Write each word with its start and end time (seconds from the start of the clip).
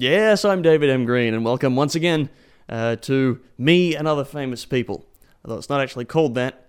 Yes, 0.00 0.44
I'm 0.44 0.62
David 0.62 0.90
M. 0.90 1.06
Green, 1.06 1.34
and 1.34 1.44
welcome 1.44 1.74
once 1.74 1.96
again 1.96 2.30
uh, 2.68 2.94
to 3.00 3.40
Me 3.58 3.96
and 3.96 4.06
Other 4.06 4.24
Famous 4.24 4.64
People. 4.64 5.04
Although 5.44 5.58
it's 5.58 5.68
not 5.68 5.80
actually 5.80 6.04
called 6.04 6.36
that, 6.36 6.68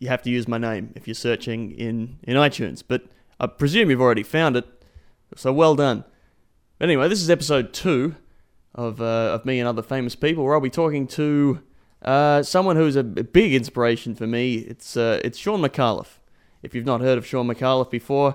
you 0.00 0.08
have 0.08 0.22
to 0.22 0.30
use 0.30 0.48
my 0.48 0.58
name 0.58 0.92
if 0.96 1.06
you're 1.06 1.14
searching 1.14 1.70
in, 1.70 2.18
in 2.24 2.36
iTunes. 2.36 2.82
But 2.84 3.04
I 3.38 3.46
presume 3.46 3.90
you've 3.90 4.00
already 4.00 4.24
found 4.24 4.56
it, 4.56 4.66
so 5.36 5.52
well 5.52 5.76
done. 5.76 6.02
But 6.80 6.86
anyway, 6.86 7.06
this 7.06 7.22
is 7.22 7.30
episode 7.30 7.72
two 7.72 8.16
of, 8.74 9.00
uh, 9.00 9.30
of 9.34 9.44
Me 9.44 9.60
and 9.60 9.68
Other 9.68 9.80
Famous 9.80 10.16
People, 10.16 10.42
where 10.42 10.54
I'll 10.54 10.60
be 10.60 10.68
talking 10.68 11.06
to 11.06 11.60
uh, 12.02 12.42
someone 12.42 12.74
who's 12.74 12.96
a 12.96 13.04
big 13.04 13.54
inspiration 13.54 14.16
for 14.16 14.26
me. 14.26 14.56
It's, 14.56 14.96
uh, 14.96 15.20
it's 15.22 15.38
Shaun 15.38 15.60
Micallef. 15.60 16.18
If 16.64 16.74
you've 16.74 16.86
not 16.86 17.02
heard 17.02 17.18
of 17.18 17.24
Shaun 17.24 17.46
Micallef 17.46 17.88
before, 17.88 18.34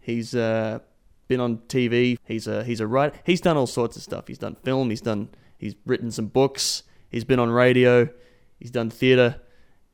he's 0.00 0.34
uh, 0.34 0.78
been 1.24 1.40
on 1.40 1.58
TV. 1.68 2.18
He's 2.24 2.46
a 2.46 2.64
he's 2.64 2.80
a 2.80 2.86
writer. 2.86 3.16
He's 3.24 3.40
done 3.40 3.56
all 3.56 3.66
sorts 3.66 3.96
of 3.96 4.02
stuff. 4.02 4.28
He's 4.28 4.38
done 4.38 4.56
film. 4.62 4.90
He's 4.90 5.00
done 5.00 5.28
he's 5.58 5.74
written 5.86 6.10
some 6.10 6.26
books. 6.26 6.82
He's 7.10 7.24
been 7.24 7.38
on 7.38 7.50
radio. 7.50 8.08
He's 8.58 8.70
done 8.70 8.90
theatre. 8.90 9.40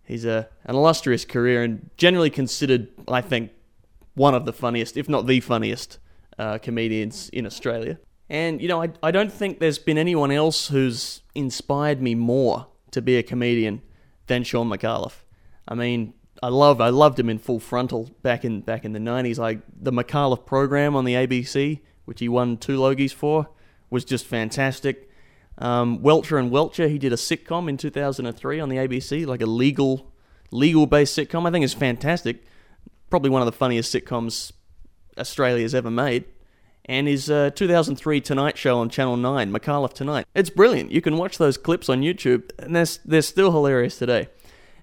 He's 0.05 0.25
a 0.25 0.49
an 0.65 0.75
illustrious 0.75 1.25
career 1.25 1.63
and 1.63 1.91
generally 1.97 2.31
considered, 2.31 2.89
I 3.09 3.21
think, 3.21 3.53
one 4.15 4.35
of 4.35 4.45
the 4.45 4.53
funniest, 4.53 4.97
if 4.97 5.09
not 5.09 5.27
the 5.27 5.41
funniest, 5.41 5.99
uh, 6.39 6.59
comedians 6.59 7.29
in 7.31 7.47
Australia. 7.47 7.99
And 8.29 8.61
you 8.61 8.69
know, 8.69 8.83
I 8.83 8.91
I 9.03 9.11
don't 9.11 9.33
think 9.33 9.61
there's 9.61 9.79
been 9.79 9.99
anyone 9.99 10.31
else 10.31 10.69
who's 10.69 11.23
inspired 11.35 12.01
me 12.03 12.15
more 12.15 12.67
to 12.91 13.01
be 13.01 13.17
a 13.17 13.23
comedian 13.23 13.83
than 14.27 14.43
Shaun 14.45 14.69
Micallef. 14.69 15.23
I 15.69 15.75
mean, 15.75 16.15
I 16.43 16.49
love 16.49 16.81
I 16.81 16.89
loved 16.89 17.19
him 17.19 17.29
in 17.29 17.39
Full 17.39 17.61
Frontal 17.61 18.11
back 18.23 18.45
in 18.45 18.61
back 18.63 18.85
in 18.85 18.93
the 18.93 19.01
nineties. 19.01 19.39
Like 19.39 19.61
the 19.81 19.93
Micallef 19.93 20.47
program 20.47 20.97
on 20.97 21.05
the 21.05 21.15
ABC, 21.15 21.81
which 22.07 22.21
he 22.21 22.29
won 22.29 22.57
two 22.57 22.79
Logies 22.79 23.13
for, 23.13 23.49
was 23.91 24.05
just 24.05 24.27
fantastic. 24.27 25.11
Um, 25.59 26.01
Welcher 26.01 26.39
and 26.39 26.51
Welcher, 26.51 26.89
he 26.89 26.99
did 26.99 27.13
a 27.13 27.17
sitcom 27.17 27.69
in 27.69 27.77
2003 27.77 28.61
on 28.61 28.71
the 28.71 28.77
ABC, 28.77 29.27
like 29.27 29.43
a 29.43 29.47
legal 29.47 30.11
legal 30.51 30.87
based 30.87 31.17
sitcom. 31.17 31.47
I 31.47 31.51
think 31.51 31.65
is 31.65 31.75
fantastic. 31.75 32.43
Probably 33.11 33.31
one 33.31 33.43
of 33.43 33.47
the 33.47 33.53
funniest 33.53 33.95
sitcoms 33.95 34.53
Australia's 35.19 35.75
ever 35.75 35.91
made. 35.91 36.25
And 36.87 37.07
his 37.07 37.31
uh, 37.31 37.51
2003 37.51 38.21
Tonight 38.21 38.57
Show 38.57 38.79
on 38.79 38.89
Channel 38.89 39.17
9, 39.19 39.53
Micallef 39.53 39.93
Tonight. 39.93 40.27
It's 40.35 40.51
brilliant. 40.51 40.91
You 40.91 41.01
can 41.01 41.19
watch 41.19 41.39
those 41.39 41.57
clips 41.59 41.89
on 41.89 42.01
YouTube, 42.01 42.51
and 42.59 42.75
they're, 42.75 42.87
they're 43.05 43.23
still 43.23 43.53
hilarious 43.53 43.99
today. 43.99 44.29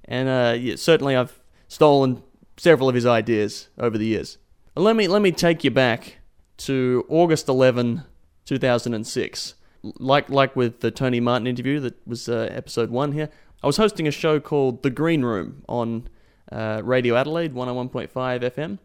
And 0.05 0.29
uh, 0.29 0.55
yeah, 0.57 0.75
certainly 0.75 1.15
I've 1.15 1.37
stolen 1.67 2.23
several 2.57 2.89
of 2.89 2.95
his 2.95 3.05
ideas 3.05 3.69
over 3.77 3.97
the 3.97 4.05
years. 4.05 4.37
Let 4.75 4.95
me 4.95 5.07
let 5.07 5.21
me 5.21 5.31
take 5.31 5.63
you 5.63 5.71
back 5.71 6.17
to 6.57 7.05
August 7.09 7.47
11, 7.47 8.03
2006. 8.45 9.53
Like 9.83 10.29
like 10.29 10.55
with 10.55 10.81
the 10.81 10.91
Tony 10.91 11.19
Martin 11.19 11.47
interview 11.47 11.79
that 11.79 12.07
was 12.07 12.27
uh, 12.29 12.49
episode 12.51 12.89
1 12.89 13.11
here. 13.11 13.29
I 13.63 13.67
was 13.67 13.77
hosting 13.77 14.07
a 14.07 14.11
show 14.11 14.39
called 14.39 14.83
The 14.83 14.89
Green 14.89 15.23
Room 15.23 15.63
on 15.67 16.09
uh, 16.51 16.81
Radio 16.83 17.15
Adelaide 17.15 17.53
101.5 17.53 18.09
FM 18.11 18.79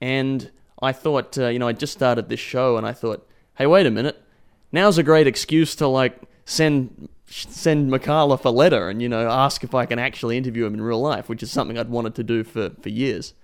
and 0.00 0.50
I 0.80 0.92
thought 0.92 1.36
uh, 1.38 1.48
you 1.48 1.58
know 1.58 1.68
I 1.68 1.72
just 1.72 1.92
started 1.92 2.28
this 2.28 2.40
show 2.40 2.76
and 2.76 2.86
I 2.86 2.92
thought, 2.92 3.28
"Hey, 3.56 3.66
wait 3.66 3.86
a 3.86 3.90
minute. 3.90 4.22
Now's 4.70 4.98
a 4.98 5.02
great 5.02 5.26
excuse 5.26 5.74
to 5.76 5.88
like 5.88 6.20
send 6.44 7.08
send 7.28 7.90
Micallef 7.90 8.44
a 8.44 8.50
letter 8.50 8.88
and 8.88 9.02
you 9.02 9.08
know 9.08 9.28
ask 9.28 9.62
if 9.62 9.74
I 9.74 9.86
can 9.86 9.98
actually 9.98 10.36
interview 10.36 10.64
him 10.66 10.74
in 10.74 10.80
real 10.80 11.00
life, 11.00 11.28
which 11.28 11.42
is 11.42 11.50
something 11.50 11.78
I'd 11.78 11.90
wanted 11.90 12.14
to 12.16 12.24
do 12.24 12.44
for 12.44 12.70
for 12.80 12.88
years. 12.88 13.34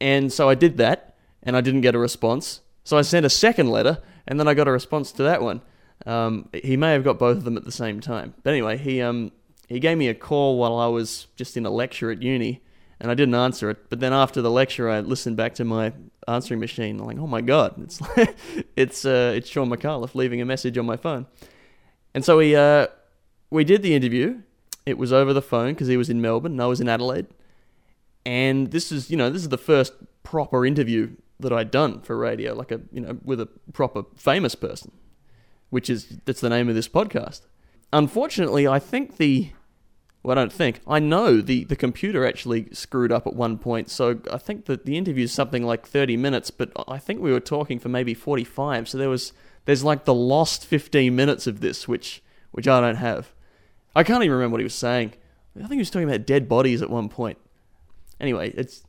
And 0.00 0.32
so 0.32 0.48
I 0.48 0.54
did 0.54 0.76
that, 0.78 1.14
and 1.42 1.56
I 1.56 1.60
didn't 1.60 1.82
get 1.82 1.94
a 1.94 1.98
response. 1.98 2.60
So 2.84 2.98
I 2.98 3.02
sent 3.02 3.24
a 3.24 3.30
second 3.30 3.70
letter, 3.70 3.98
and 4.26 4.38
then 4.38 4.48
I 4.48 4.54
got 4.54 4.68
a 4.68 4.72
response 4.72 5.12
to 5.12 5.22
that 5.22 5.42
one. 5.42 5.62
Um, 6.04 6.48
he 6.52 6.76
may 6.76 6.92
have 6.92 7.04
got 7.04 7.18
both 7.18 7.36
of 7.36 7.44
them 7.44 7.56
at 7.56 7.64
the 7.64 7.72
same 7.72 8.00
time, 8.00 8.34
but 8.42 8.50
anyway, 8.50 8.76
he 8.76 9.00
um 9.00 9.32
he 9.68 9.80
gave 9.80 9.96
me 9.96 10.08
a 10.08 10.14
call 10.14 10.58
while 10.58 10.76
I 10.76 10.86
was 10.86 11.28
just 11.36 11.56
in 11.56 11.64
a 11.64 11.70
lecture 11.70 12.10
at 12.10 12.20
uni, 12.20 12.62
and 13.00 13.10
I 13.10 13.14
didn't 13.14 13.34
answer 13.34 13.70
it. 13.70 13.88
But 13.88 14.00
then 14.00 14.12
after 14.12 14.42
the 14.42 14.50
lecture, 14.50 14.90
I 14.90 15.00
listened 15.00 15.36
back 15.36 15.54
to 15.54 15.64
my 15.64 15.92
answering 16.28 16.60
machine. 16.60 17.00
I'm 17.00 17.06
like, 17.06 17.18
oh 17.18 17.26
my 17.26 17.40
god, 17.40 17.74
it's 17.82 18.00
it's 18.76 19.04
uh, 19.04 19.32
it's 19.36 19.48
Shaun 19.48 19.70
Micallef 19.70 20.14
leaving 20.14 20.40
a 20.40 20.44
message 20.44 20.76
on 20.76 20.86
my 20.86 20.96
phone. 20.96 21.26
And 22.14 22.24
so 22.24 22.38
we 22.38 22.54
uh, 22.54 22.88
we 23.50 23.64
did 23.64 23.82
the 23.82 23.94
interview. 23.94 24.42
It 24.84 24.98
was 24.98 25.12
over 25.12 25.32
the 25.32 25.42
phone 25.42 25.74
because 25.74 25.88
he 25.88 25.96
was 25.96 26.10
in 26.10 26.20
Melbourne 26.20 26.52
and 26.52 26.62
I 26.62 26.66
was 26.66 26.80
in 26.80 26.88
Adelaide. 26.88 27.26
And 28.24 28.70
this 28.70 28.92
is, 28.92 29.10
you 29.10 29.16
know, 29.16 29.30
this 29.30 29.42
is 29.42 29.48
the 29.48 29.58
first 29.58 29.92
proper 30.22 30.64
interview 30.66 31.16
that 31.40 31.52
I'd 31.52 31.70
done 31.70 32.00
for 32.00 32.16
radio, 32.16 32.54
like 32.54 32.70
a, 32.70 32.80
you 32.92 33.00
know, 33.00 33.18
with 33.24 33.40
a 33.40 33.46
proper 33.72 34.04
famous 34.16 34.54
person, 34.54 34.92
which 35.70 35.90
is 35.90 36.18
that's 36.24 36.40
the 36.40 36.50
name 36.50 36.68
of 36.68 36.74
this 36.74 36.88
podcast. 36.88 37.42
Unfortunately, 37.92 38.66
I 38.66 38.78
think 38.78 39.16
the 39.16 39.50
well, 40.22 40.38
I 40.38 40.40
don't 40.40 40.52
think. 40.52 40.80
I 40.86 41.00
know 41.00 41.40
the, 41.40 41.64
the 41.64 41.74
computer 41.74 42.24
actually 42.24 42.68
screwed 42.72 43.10
up 43.10 43.26
at 43.26 43.34
one 43.34 43.58
point, 43.58 43.90
so 43.90 44.20
I 44.30 44.38
think 44.38 44.66
that 44.66 44.86
the 44.86 44.96
interview 44.96 45.24
is 45.24 45.32
something 45.32 45.64
like 45.64 45.84
30 45.84 46.16
minutes, 46.16 46.52
but 46.52 46.70
I 46.86 46.98
think 46.98 47.20
we 47.20 47.32
were 47.32 47.40
talking 47.40 47.80
for 47.80 47.88
maybe 47.88 48.14
45, 48.14 48.88
so 48.88 48.98
there 48.98 49.08
was 49.08 49.32
there's 49.64 49.84
like 49.84 50.04
the 50.04 50.14
lost 50.14 50.66
15 50.66 51.14
minutes 51.14 51.46
of 51.46 51.60
this, 51.60 51.86
which 51.86 52.22
which 52.50 52.68
I 52.68 52.80
don't 52.80 52.96
have. 52.96 53.32
I 53.94 54.04
can't 54.04 54.22
even 54.22 54.36
remember 54.36 54.54
what 54.54 54.60
he 54.60 54.64
was 54.64 54.74
saying. 54.74 55.14
I 55.56 55.60
think 55.60 55.72
he 55.72 55.78
was 55.78 55.90
talking 55.90 56.08
about 56.08 56.26
dead 56.26 56.48
bodies 56.48 56.82
at 56.82 56.90
one 56.90 57.08
point. 57.08 57.38
Anyway, 58.20 58.50
it's 58.50 58.84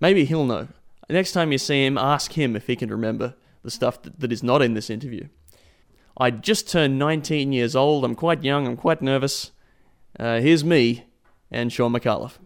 maybe 0.00 0.24
he'll 0.24 0.44
know. 0.44 0.68
Next 1.08 1.32
time 1.32 1.52
you 1.52 1.58
see 1.58 1.84
him, 1.84 1.98
ask 1.98 2.32
him 2.32 2.54
if 2.56 2.66
he 2.66 2.76
can 2.76 2.90
remember 2.90 3.34
the 3.62 3.70
stuff 3.70 4.02
that, 4.02 4.20
that 4.20 4.32
is 4.32 4.42
not 4.42 4.62
in 4.62 4.74
this 4.74 4.90
interview. 4.90 5.28
I 6.16 6.30
just 6.30 6.68
turned 6.68 6.98
19 6.98 7.52
years 7.52 7.74
old. 7.74 8.04
I'm 8.04 8.14
quite 8.14 8.44
young. 8.44 8.66
I'm 8.66 8.76
quite 8.76 9.02
nervous. 9.02 9.52
Uh, 10.18 10.40
here's 10.40 10.64
me 10.64 11.04
and 11.50 11.72
Shaun 11.72 11.92
Micallef. 11.92 12.38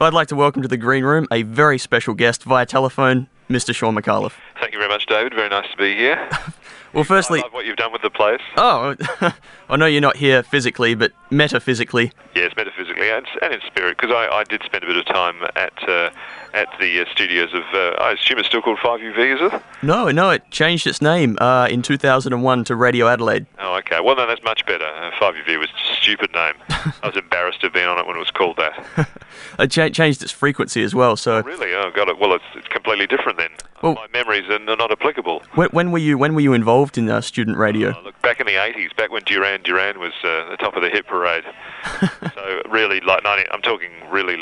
I'd 0.00 0.12
like 0.12 0.28
to 0.28 0.36
welcome 0.36 0.62
to 0.62 0.68
the 0.68 0.76
green 0.76 1.04
room 1.04 1.26
a 1.30 1.42
very 1.42 1.78
special 1.78 2.14
guest 2.14 2.42
via 2.44 2.66
telephone, 2.66 3.28
Mr. 3.48 3.74
Shaun 3.74 3.94
Micallef. 3.94 4.32
Thank 4.60 4.72
you 4.72 4.78
very 4.78 4.88
much, 4.88 5.06
David. 5.06 5.34
Very 5.34 5.48
nice 5.48 5.70
to 5.70 5.76
be 5.76 5.94
here. 5.94 6.28
Well, 6.94 7.04
firstly, 7.04 7.40
I 7.40 7.42
love 7.42 7.52
what 7.52 7.66
you've 7.66 7.76
done 7.76 7.92
with 7.92 8.02
the 8.02 8.10
place. 8.10 8.40
oh, 8.56 8.94
I 9.68 9.76
know 9.76 9.86
you're 9.86 10.00
not 10.00 10.16
here 10.16 10.42
physically, 10.42 10.94
but 10.94 11.12
metaphysically. 11.36 12.12
Yes, 12.34 12.52
metaphysically 12.56 13.10
and, 13.10 13.26
and 13.42 13.54
in 13.54 13.60
spirit, 13.66 13.96
because 13.98 14.14
I, 14.14 14.28
I 14.28 14.44
did 14.44 14.62
spend 14.64 14.84
a 14.84 14.86
bit 14.86 14.96
of 14.96 15.04
time 15.06 15.36
at 15.56 15.88
uh, 15.88 16.10
at 16.52 16.68
the 16.78 17.00
uh, 17.00 17.04
studios 17.10 17.52
of, 17.52 17.62
uh, 17.74 17.96
I 18.00 18.12
assume 18.12 18.38
it's 18.38 18.46
still 18.46 18.62
called 18.62 18.78
5UV, 18.78 19.34
is 19.44 19.52
it? 19.52 19.60
No, 19.82 20.12
no, 20.12 20.30
it 20.30 20.48
changed 20.52 20.86
its 20.86 21.02
name 21.02 21.36
uh, 21.40 21.66
in 21.68 21.82
2001 21.82 22.62
to 22.64 22.76
Radio 22.76 23.08
Adelaide. 23.08 23.46
Oh, 23.58 23.74
okay. 23.78 23.98
Well, 24.00 24.14
no, 24.14 24.24
that's 24.24 24.42
much 24.44 24.64
better. 24.64 24.84
Uh, 24.84 25.10
5UV 25.20 25.58
was 25.58 25.68
a 25.70 25.94
stupid 25.96 26.32
name. 26.32 26.54
I 26.68 27.08
was 27.08 27.16
embarrassed 27.16 27.60
to 27.62 27.66
have 27.66 27.72
been 27.72 27.88
on 27.88 27.98
it 27.98 28.06
when 28.06 28.14
it 28.14 28.20
was 28.20 28.30
called 28.30 28.56
that. 28.58 29.08
it 29.58 29.72
cha- 29.72 29.88
changed 29.88 30.22
its 30.22 30.30
frequency 30.30 30.84
as 30.84 30.94
well. 30.94 31.16
So, 31.16 31.38
Oh, 31.38 31.42
really? 31.42 31.74
Oh, 31.74 31.90
got 31.90 32.08
it. 32.08 32.20
Well, 32.20 32.32
it's, 32.34 32.44
it's 32.54 32.68
completely 32.68 33.08
different 33.08 33.36
then. 33.38 33.50
Well- 33.82 33.94
My 33.94 34.06
memories 34.12 34.48
are 34.48 34.60
not 34.60 34.92
applicable. 34.92 35.42
when, 35.54 35.70
when 35.70 35.90
were 35.90 35.98
you 35.98 36.16
when 36.16 36.34
were 36.34 36.40
you 36.40 36.52
involved 36.52 36.96
in 36.96 37.10
uh, 37.10 37.20
student 37.20 37.56
radio? 37.56 37.96
Oh, 37.98 38.02
look, 38.04 38.22
back 38.22 38.38
in 38.38 38.46
the 38.46 38.52
80s, 38.52 38.94
back 38.96 39.10
when 39.10 39.24
Duran 39.24 39.62
Duran 39.64 39.98
was 39.98 40.12
uh, 40.22 40.50
the 40.50 40.56
top 40.56 40.76
of 40.76 40.82
the 40.82 40.88
hit 40.88 41.04
parade. 41.08 41.23
so 42.34 42.62
really, 42.70 43.00
like 43.00 43.22
90, 43.24 43.50
I'm 43.50 43.62
talking 43.62 43.90
really 44.10 44.36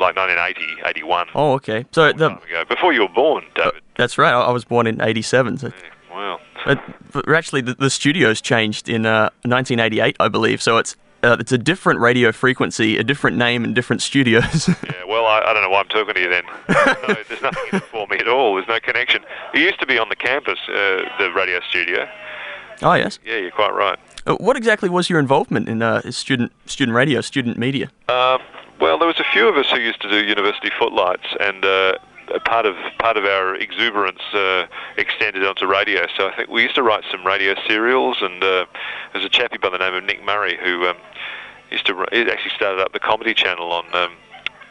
like 0.00 0.16
1980, 0.16 0.82
81. 0.86 1.26
Oh, 1.34 1.52
okay. 1.54 1.84
So 1.92 2.12
the. 2.12 2.38
Before 2.68 2.92
you 2.92 3.02
were 3.02 3.08
born, 3.08 3.44
David. 3.54 3.82
that's 3.96 4.16
right. 4.18 4.32
I, 4.32 4.40
I 4.40 4.50
was 4.52 4.64
born 4.64 4.86
in 4.86 5.00
'87. 5.00 5.58
So, 5.58 5.72
Wow. 6.12 6.40
but, 6.64 6.80
but 7.12 7.28
actually, 7.32 7.60
the, 7.62 7.74
the 7.74 7.90
studios 7.90 8.40
changed 8.40 8.88
in 8.88 9.06
uh, 9.06 9.30
1988, 9.44 10.16
I 10.20 10.28
believe. 10.28 10.60
So 10.62 10.78
it's 10.78 10.96
uh, 11.22 11.36
it's 11.40 11.50
a 11.52 11.58
different 11.58 11.98
radio 12.00 12.30
frequency, 12.32 12.96
a 12.96 13.02
different 13.04 13.36
name, 13.36 13.64
and 13.64 13.74
different 13.74 14.02
studios. 14.02 14.68
Yeah, 14.84 15.04
well, 15.08 15.26
I, 15.26 15.40
I 15.40 15.52
don't 15.52 15.62
know 15.62 15.70
why 15.70 15.80
I'm 15.80 15.88
talking 15.88 16.14
to 16.14 16.20
you 16.20 16.28
then. 16.30 16.44
no, 16.68 17.14
there's 17.28 17.42
nothing 17.42 17.80
for 17.80 18.06
me 18.08 18.18
at 18.18 18.28
all. 18.28 18.54
There's 18.56 18.68
no 18.68 18.78
connection. 18.80 19.22
It 19.54 19.60
used 19.60 19.80
to 19.80 19.86
be 19.86 19.98
on 19.98 20.08
the 20.08 20.16
campus, 20.16 20.58
uh, 20.68 21.02
the 21.18 21.32
radio 21.34 21.60
studio. 21.68 22.08
oh 22.82 22.94
yes. 22.94 23.18
Yeah, 23.24 23.36
you're 23.38 23.50
quite 23.50 23.74
right. 23.74 23.98
Uh, 24.26 24.34
what 24.36 24.56
exactly 24.56 24.88
was 24.88 25.08
your 25.08 25.18
involvement 25.18 25.68
in 25.68 25.82
uh, 25.82 26.10
student 26.10 26.52
student 26.66 26.94
radio, 26.94 27.20
student 27.20 27.58
media? 27.58 27.90
Um, 28.08 28.40
well, 28.80 28.98
there 28.98 29.08
was 29.08 29.18
a 29.20 29.24
few 29.32 29.48
of 29.48 29.56
us 29.56 29.70
who 29.70 29.80
used 29.80 30.00
to 30.02 30.08
do 30.08 30.24
university 30.24 30.70
footlights, 30.78 31.26
and 31.40 31.64
uh, 31.64 31.94
part 32.44 32.66
of 32.66 32.76
part 32.98 33.16
of 33.16 33.24
our 33.24 33.56
exuberance 33.56 34.22
uh, 34.32 34.66
extended 34.96 35.44
onto 35.44 35.66
radio. 35.66 36.06
So 36.16 36.28
I 36.28 36.36
think 36.36 36.48
we 36.50 36.62
used 36.62 36.74
to 36.76 36.82
write 36.82 37.04
some 37.10 37.26
radio 37.26 37.54
serials, 37.66 38.18
and 38.20 38.42
uh, 38.42 38.66
there's 39.12 39.24
a 39.24 39.28
chappie 39.28 39.58
by 39.58 39.70
the 39.70 39.78
name 39.78 39.94
of 39.94 40.04
Nick 40.04 40.24
Murray 40.24 40.58
who 40.62 40.86
um, 40.86 40.96
used 41.70 41.86
to 41.86 42.02
actually 42.12 42.52
started 42.54 42.80
up 42.80 42.92
the 42.92 43.00
comedy 43.00 43.34
channel 43.34 43.72
on 43.72 43.84
um, 43.94 44.12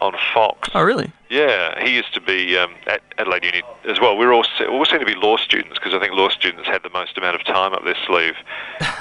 on 0.01 0.13
Fox. 0.33 0.69
Oh, 0.73 0.81
really? 0.81 1.11
Yeah, 1.29 1.83
he 1.83 1.95
used 1.95 2.13
to 2.13 2.21
be 2.21 2.57
um, 2.57 2.73
at 2.87 3.01
Adelaide 3.17 3.43
Uni 3.43 3.61
as 3.85 3.99
well. 3.99 4.17
We 4.17 4.25
were 4.25 4.33
all, 4.33 4.45
all 4.69 4.85
seem 4.85 4.99
to 4.99 5.05
be 5.05 5.15
law 5.15 5.37
students 5.37 5.77
because 5.77 5.93
I 5.93 5.99
think 5.99 6.13
law 6.13 6.29
students 6.29 6.67
had 6.67 6.83
the 6.83 6.89
most 6.89 7.17
amount 7.17 7.35
of 7.35 7.43
time 7.43 7.73
up 7.73 7.83
their 7.83 7.97
sleeve 8.05 8.35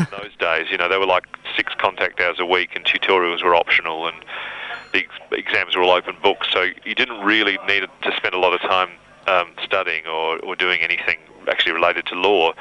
in 0.00 0.06
those 0.10 0.34
days. 0.38 0.66
You 0.70 0.78
know, 0.78 0.88
they 0.88 0.98
were 0.98 1.06
like 1.06 1.24
six 1.56 1.72
contact 1.78 2.20
hours 2.20 2.40
a 2.40 2.46
week, 2.46 2.70
and 2.74 2.84
tutorials 2.84 3.44
were 3.44 3.54
optional, 3.54 4.08
and 4.08 4.16
the 4.92 5.04
exams 5.32 5.76
were 5.76 5.82
all 5.82 5.92
open 5.92 6.16
books. 6.22 6.48
So 6.52 6.66
you 6.84 6.94
didn't 6.94 7.20
really 7.24 7.58
need 7.68 7.86
to 8.02 8.16
spend 8.16 8.34
a 8.34 8.38
lot 8.38 8.54
of 8.54 8.60
time 8.60 8.90
um, 9.26 9.50
studying 9.64 10.06
or, 10.06 10.38
or 10.38 10.56
doing 10.56 10.80
anything 10.80 11.18
actually 11.48 11.72
related 11.72 12.06
to 12.06 12.14
law. 12.14 12.52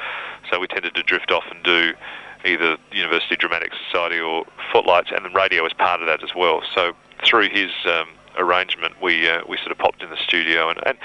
So 0.51 0.59
we 0.59 0.67
tended 0.67 0.93
to 0.95 1.03
drift 1.03 1.31
off 1.31 1.45
and 1.49 1.63
do 1.63 1.93
either 2.45 2.77
University 2.91 3.35
Dramatic 3.35 3.71
Society 3.87 4.19
or 4.19 4.45
Footlights, 4.71 5.09
and 5.11 5.25
then 5.25 5.33
radio 5.33 5.63
was 5.63 5.73
part 5.73 6.01
of 6.01 6.07
that 6.07 6.23
as 6.23 6.35
well. 6.35 6.61
So 6.75 6.93
through 7.23 7.49
his 7.49 7.71
um, 7.85 8.07
arrangement, 8.37 9.01
we 9.01 9.29
uh, 9.29 9.41
we 9.47 9.57
sort 9.57 9.71
of 9.71 9.77
popped 9.77 10.01
in 10.01 10.09
the 10.09 10.17
studio, 10.17 10.69
and, 10.69 10.79
and 10.85 10.97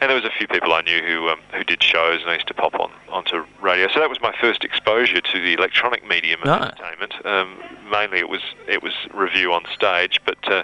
and 0.00 0.10
there 0.10 0.16
was 0.16 0.24
a 0.24 0.30
few 0.36 0.46
people 0.46 0.72
I 0.72 0.82
knew 0.82 1.00
who 1.02 1.28
um, 1.28 1.38
who 1.52 1.64
did 1.64 1.82
shows, 1.82 2.20
and 2.20 2.30
I 2.30 2.34
used 2.34 2.48
to 2.48 2.54
pop 2.54 2.74
on 2.74 2.90
onto 3.08 3.44
radio. 3.62 3.88
So 3.88 4.00
that 4.00 4.08
was 4.08 4.20
my 4.20 4.34
first 4.40 4.64
exposure 4.64 5.20
to 5.20 5.40
the 5.40 5.54
electronic 5.54 6.06
medium 6.06 6.42
of 6.42 6.48
entertainment. 6.48 7.14
Um, 7.24 7.58
mainly, 7.90 8.18
it 8.18 8.28
was 8.28 8.42
it 8.68 8.82
was 8.82 8.92
revue 9.12 9.52
on 9.52 9.64
stage, 9.74 10.20
but 10.24 10.38
uh, 10.50 10.62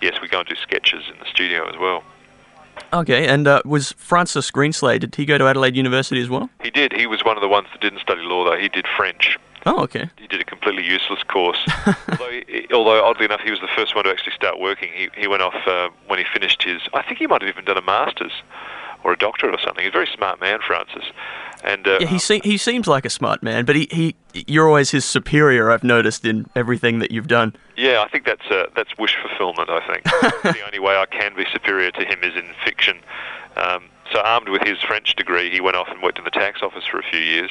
yes, 0.00 0.20
we 0.20 0.28
go 0.28 0.40
and 0.40 0.48
do 0.48 0.56
sketches 0.56 1.04
in 1.12 1.18
the 1.18 1.26
studio 1.26 1.68
as 1.68 1.76
well. 1.78 2.02
Okay, 2.92 3.26
and 3.26 3.46
uh, 3.46 3.60
was 3.64 3.92
Francis 3.92 4.50
Greenslade, 4.50 5.00
did 5.00 5.14
he 5.14 5.24
go 5.24 5.36
to 5.36 5.46
Adelaide 5.46 5.76
University 5.76 6.22
as 6.22 6.28
well? 6.28 6.48
He 6.62 6.70
did. 6.70 6.92
He 6.92 7.06
was 7.06 7.24
one 7.24 7.36
of 7.36 7.42
the 7.42 7.48
ones 7.48 7.66
that 7.72 7.80
didn't 7.80 7.98
study 7.98 8.22
law, 8.22 8.44
though. 8.44 8.56
He 8.56 8.68
did 8.68 8.86
French. 8.96 9.38
Oh, 9.66 9.82
okay. 9.82 10.08
He 10.18 10.26
did 10.26 10.40
a 10.40 10.44
completely 10.44 10.84
useless 10.84 11.22
course. 11.24 11.58
although, 11.86 12.40
he, 12.46 12.66
although 12.72 13.04
oddly 13.04 13.24
enough, 13.24 13.40
he 13.40 13.50
was 13.50 13.60
the 13.60 13.68
first 13.74 13.94
one 13.94 14.04
to 14.04 14.10
actually 14.10 14.32
start 14.34 14.58
working. 14.58 14.90
He 14.94 15.08
he 15.16 15.26
went 15.26 15.42
off 15.42 15.54
uh, 15.66 15.88
when 16.06 16.18
he 16.18 16.24
finished 16.32 16.62
his. 16.62 16.80
I 16.94 17.02
think 17.02 17.18
he 17.18 17.26
might 17.26 17.42
have 17.42 17.48
even 17.48 17.64
done 17.64 17.76
a 17.78 17.82
masters 17.82 18.32
or 19.04 19.12
a 19.12 19.16
doctorate 19.16 19.54
or 19.54 19.58
something. 19.62 19.84
He's 19.84 19.90
a 19.90 19.92
very 19.92 20.08
smart 20.14 20.40
man, 20.40 20.60
Francis. 20.66 21.04
And 21.64 21.86
uh, 21.86 21.98
Yeah, 22.00 22.06
he, 22.08 22.18
se- 22.18 22.40
he 22.44 22.56
seems 22.56 22.86
like 22.86 23.04
a 23.04 23.10
smart 23.10 23.42
man, 23.42 23.64
but 23.64 23.76
he, 23.76 23.88
he 23.90 24.16
you're 24.46 24.66
always 24.66 24.90
his 24.90 25.04
superior, 25.04 25.70
I've 25.70 25.84
noticed, 25.84 26.24
in 26.24 26.46
everything 26.54 26.98
that 27.00 27.10
you've 27.10 27.26
done. 27.28 27.54
Yeah, 27.76 28.02
I 28.04 28.08
think 28.08 28.24
that's 28.24 28.46
uh, 28.50 28.66
that's 28.76 28.96
wish 28.98 29.16
fulfillment. 29.20 29.70
I 29.70 29.80
think 29.86 30.04
the 30.42 30.64
only 30.64 30.78
way 30.78 30.96
I 30.96 31.06
can 31.06 31.34
be 31.34 31.44
superior 31.52 31.90
to 31.92 32.04
him 32.04 32.18
is 32.22 32.34
in 32.36 32.52
fiction. 32.64 32.98
Um, 33.56 33.84
so, 34.12 34.20
armed 34.20 34.48
with 34.48 34.62
his 34.62 34.78
French 34.80 35.16
degree, 35.16 35.50
he 35.50 35.60
went 35.60 35.76
off 35.76 35.88
and 35.88 36.02
worked 36.02 36.18
in 36.18 36.24
the 36.24 36.30
tax 36.30 36.60
office 36.62 36.84
for 36.86 36.98
a 36.98 37.02
few 37.02 37.20
years, 37.20 37.50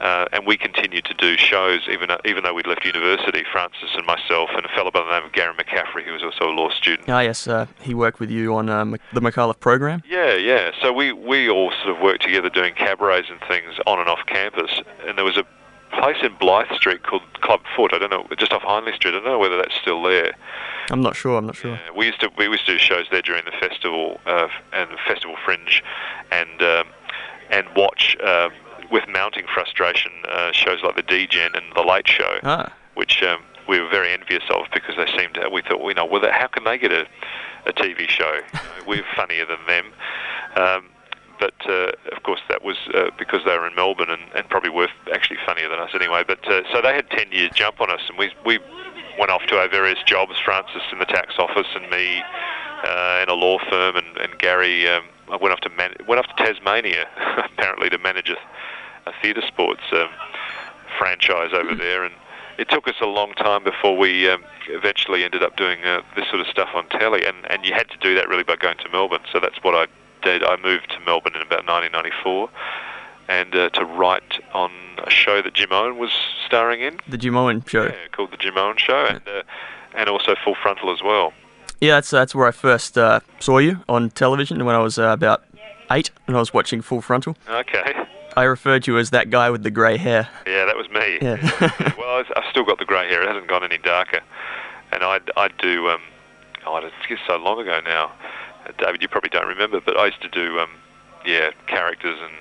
uh, 0.00 0.26
and 0.32 0.46
we 0.46 0.56
continued 0.56 1.04
to 1.06 1.14
do 1.14 1.36
shows 1.36 1.80
even 1.90 2.10
even 2.24 2.44
though 2.44 2.54
we'd 2.54 2.66
left 2.66 2.84
university. 2.84 3.44
Francis 3.50 3.90
and 3.94 4.06
myself 4.06 4.50
and 4.54 4.64
a 4.64 4.68
fellow 4.68 4.90
by 4.90 5.00
the 5.00 5.10
name 5.10 5.24
of 5.24 5.32
Gary 5.32 5.54
McCaffrie, 5.54 6.04
who 6.04 6.12
was 6.12 6.22
also 6.22 6.50
a 6.50 6.54
law 6.54 6.70
student. 6.70 7.08
Ah, 7.08 7.20
yes, 7.20 7.48
uh, 7.48 7.66
he 7.80 7.94
worked 7.94 8.20
with 8.20 8.30
you 8.30 8.54
on 8.54 8.68
uh, 8.68 8.84
the 9.12 9.20
Micallef 9.20 9.58
program. 9.60 10.02
Yeah, 10.08 10.34
yeah. 10.34 10.72
So 10.82 10.92
we, 10.92 11.12
we 11.12 11.48
all 11.48 11.72
sort 11.82 11.96
of 11.96 12.02
worked 12.02 12.22
together 12.22 12.50
doing 12.50 12.74
cabarets 12.74 13.28
and 13.30 13.40
things 13.48 13.74
on 13.86 13.98
and 13.98 14.08
off 14.08 14.20
campus. 14.26 14.80
And 15.06 15.16
there 15.16 15.24
was 15.24 15.36
a 15.36 15.44
place 15.92 16.16
in 16.22 16.34
Blyth 16.36 16.74
Street 16.76 17.02
called 17.02 17.22
Club 17.40 17.60
Foot. 17.74 17.94
I 17.94 17.98
don't 17.98 18.10
know, 18.10 18.26
just 18.36 18.52
off 18.52 18.62
Hindley 18.62 18.92
Street. 18.94 19.14
I 19.14 19.18
don't 19.18 19.24
know 19.24 19.38
whether 19.38 19.56
that's 19.56 19.74
still 19.74 20.02
there. 20.02 20.34
I'm 20.90 21.00
not 21.00 21.16
sure, 21.16 21.36
I'm 21.38 21.46
not 21.46 21.56
sure. 21.56 21.72
Yeah, 21.72 21.90
we 21.96 22.06
used 22.06 22.20
to 22.20 22.30
we 22.38 22.46
used 22.46 22.66
to 22.66 22.72
do 22.74 22.78
shows 22.78 23.06
there 23.10 23.22
during 23.22 23.44
the 23.44 23.52
festival 23.52 24.20
uh, 24.26 24.48
and 24.72 24.90
the 24.90 24.98
festival 25.06 25.36
fringe, 25.44 25.82
and 26.30 26.62
um, 26.62 26.86
and 27.50 27.66
watch 27.74 28.16
uh, 28.22 28.50
with 28.90 29.04
mounting 29.08 29.46
frustration 29.52 30.12
uh, 30.28 30.52
shows 30.52 30.82
like 30.82 30.96
the 30.96 31.02
DGen 31.02 31.56
and 31.56 31.64
the 31.74 31.82
Late 31.82 32.08
Show 32.08 32.38
Ah, 32.42 32.72
which 32.94 33.22
um, 33.22 33.40
we 33.68 33.80
were 33.80 33.88
very 33.88 34.12
envious 34.12 34.44
of 34.50 34.66
because 34.72 34.96
they 34.96 35.06
seemed 35.18 35.34
to, 35.34 35.48
we 35.48 35.62
thought, 35.62 35.86
you 35.86 35.94
know, 35.94 36.04
well, 36.04 36.22
how 36.32 36.46
can 36.46 36.64
they 36.64 36.78
get 36.78 36.92
a, 36.92 37.06
a 37.66 37.72
TV 37.72 38.08
show? 38.08 38.40
We're 38.86 39.04
funnier 39.14 39.46
than 39.46 39.58
them. 39.66 39.86
Um, 40.56 40.88
but 41.38 41.54
uh, 41.68 41.92
of 42.12 42.22
course, 42.22 42.40
that 42.48 42.64
was 42.64 42.76
uh, 42.94 43.10
because 43.18 43.42
they 43.44 43.56
were 43.56 43.66
in 43.66 43.74
Melbourne 43.74 44.08
and, 44.08 44.22
and 44.34 44.48
probably 44.48 44.70
were 44.70 44.88
actually 45.12 45.38
funnier 45.44 45.68
than 45.68 45.78
us 45.78 45.90
anyway. 45.94 46.24
But 46.26 46.46
uh, 46.48 46.62
so 46.72 46.80
they 46.80 46.94
had 46.94 47.10
10 47.10 47.30
years 47.30 47.50
jump 47.54 47.80
on 47.80 47.90
us, 47.90 48.00
and 48.08 48.18
we, 48.18 48.30
we 48.44 48.58
went 49.18 49.30
off 49.30 49.42
to 49.48 49.58
our 49.58 49.68
various 49.68 49.98
jobs 50.06 50.38
Francis 50.42 50.82
in 50.92 50.98
the 50.98 51.04
tax 51.04 51.34
office, 51.38 51.66
and 51.74 51.90
me 51.90 52.22
uh, 52.84 53.20
in 53.22 53.28
a 53.28 53.34
law 53.34 53.58
firm, 53.68 53.96
and, 53.96 54.16
and 54.16 54.38
Gary. 54.38 54.88
Um, 54.88 55.04
I 55.30 55.36
went 55.36 55.52
off 55.52 55.60
to 55.60 55.70
man- 55.70 55.94
went 56.06 56.18
off 56.18 56.26
to 56.36 56.44
Tasmania 56.44 57.08
apparently 57.44 57.90
to 57.90 57.98
manage 57.98 58.30
a, 58.30 58.36
a 59.08 59.12
theatre 59.22 59.42
sports 59.46 59.82
um, 59.92 60.08
franchise 60.98 61.50
over 61.52 61.74
there, 61.74 62.04
and 62.04 62.14
it 62.58 62.68
took 62.68 62.88
us 62.88 62.94
a 63.00 63.06
long 63.06 63.32
time 63.34 63.64
before 63.64 63.96
we 63.96 64.28
um, 64.28 64.44
eventually 64.68 65.24
ended 65.24 65.42
up 65.42 65.56
doing 65.56 65.82
uh, 65.84 66.02
this 66.16 66.28
sort 66.28 66.40
of 66.40 66.46
stuff 66.46 66.70
on 66.74 66.88
telly, 66.88 67.24
and, 67.24 67.50
and 67.50 67.64
you 67.64 67.72
had 67.74 67.88
to 67.90 67.98
do 67.98 68.14
that 68.14 68.28
really 68.28 68.42
by 68.42 68.56
going 68.56 68.78
to 68.78 68.88
Melbourne. 68.90 69.22
So 69.32 69.40
that's 69.40 69.62
what 69.62 69.74
I 69.74 69.86
did. 70.22 70.42
I 70.42 70.56
moved 70.56 70.90
to 70.90 71.00
Melbourne 71.00 71.34
in 71.34 71.42
about 71.42 71.66
1994, 71.66 72.48
and 73.28 73.54
uh, 73.54 73.68
to 73.70 73.84
write 73.84 74.40
on 74.54 74.70
a 75.04 75.10
show 75.10 75.42
that 75.42 75.54
Jimeoin 75.54 75.98
was 75.98 76.12
starring 76.46 76.80
in, 76.80 76.98
the 77.08 77.18
Jimeoin 77.18 77.66
show. 77.68 77.84
yeah, 77.84 77.94
called 78.12 78.30
the 78.30 78.36
Jimeoin 78.36 78.78
Show, 78.78 79.06
and 79.06 79.20
uh, 79.28 79.42
and 79.94 80.08
also 80.08 80.34
Full 80.44 80.54
Frontal 80.54 80.92
as 80.92 81.02
well. 81.02 81.32
Yeah, 81.80 81.94
that's, 81.96 82.10
that's 82.10 82.34
where 82.34 82.46
I 82.46 82.52
first 82.52 82.96
uh, 82.96 83.20
saw 83.38 83.58
you 83.58 83.80
on 83.88 84.10
television 84.10 84.64
when 84.64 84.74
I 84.74 84.78
was 84.78 84.98
uh, 84.98 85.08
about 85.08 85.44
eight 85.90 86.10
and 86.26 86.36
I 86.36 86.40
was 86.40 86.52
watching 86.54 86.80
Full 86.80 87.00
Frontal. 87.02 87.36
Okay, 87.48 87.94
I 88.36 88.44
referred 88.44 88.84
to 88.84 88.92
you 88.92 88.98
as 88.98 89.10
that 89.10 89.30
guy 89.30 89.50
with 89.50 89.62
the 89.62 89.70
grey 89.70 89.96
hair. 89.96 90.28
yeah, 90.46 90.64
that 90.64 90.76
was 90.76 90.88
me. 90.90 91.18
Yeah. 91.20 91.94
well, 91.98 92.18
I've- 92.18 92.32
still 92.50 92.64
got 92.64 92.78
the 92.78 92.86
grey 92.86 93.06
hair; 93.06 93.20
it 93.22 93.28
hasn't 93.28 93.48
gone 93.48 93.62
any 93.62 93.76
darker, 93.76 94.20
and 94.90 95.02
I'd 95.02 95.30
I'd 95.36 95.54
do 95.58 95.90
um, 95.90 96.00
oh, 96.66 96.78
it's 96.78 96.94
just 97.06 97.20
so 97.26 97.36
long 97.36 97.60
ago 97.60 97.80
now. 97.84 98.10
Uh, 98.66 98.72
David, 98.78 99.02
you 99.02 99.08
probably 99.08 99.28
don't 99.28 99.46
remember, 99.46 99.78
but 99.78 99.98
I 99.98 100.06
used 100.06 100.22
to 100.22 100.28
do 100.28 100.58
um, 100.58 100.70
yeah, 101.26 101.50
characters 101.66 102.18
and 102.22 102.32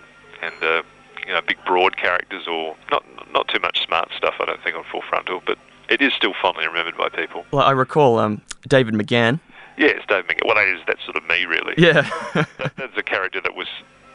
and 0.54 0.64
uh, 0.64 0.84
you 1.28 1.34
know, 1.34 1.42
big 1.42 1.58
broad 1.66 1.98
characters, 1.98 2.48
or 2.48 2.78
not 2.92 3.04
not 3.34 3.50
too 3.50 3.60
much 3.60 3.84
smart 3.86 4.10
stuff. 4.16 4.36
I 4.40 4.46
don't 4.46 4.64
think 4.64 4.78
on 4.78 4.86
Full 4.90 5.02
Frontal, 5.02 5.42
but 5.46 5.58
it 5.90 6.02
is 6.02 6.14
still 6.14 6.34
fondly 6.42 6.68
remembered 6.68 6.98
by 6.98 7.10
people. 7.10 7.46
well, 7.52 7.66
I 7.66 7.72
recall 7.72 8.20
um, 8.20 8.42
David 8.68 8.94
McGahan. 8.94 9.40
Yes, 9.78 10.02
David 10.08 10.28
McGee. 10.30 10.46
Well, 10.46 10.56
that 10.56 10.68
is 10.68 10.80
that's 10.88 11.04
sort 11.04 11.18
of 11.18 11.28
me, 11.28 11.46
really. 11.46 11.74
Yeah. 11.78 12.10
that, 12.34 12.72
that's 12.78 12.98
a 12.98 13.04
character 13.04 13.42
that 13.42 13.56
was 13.56 13.68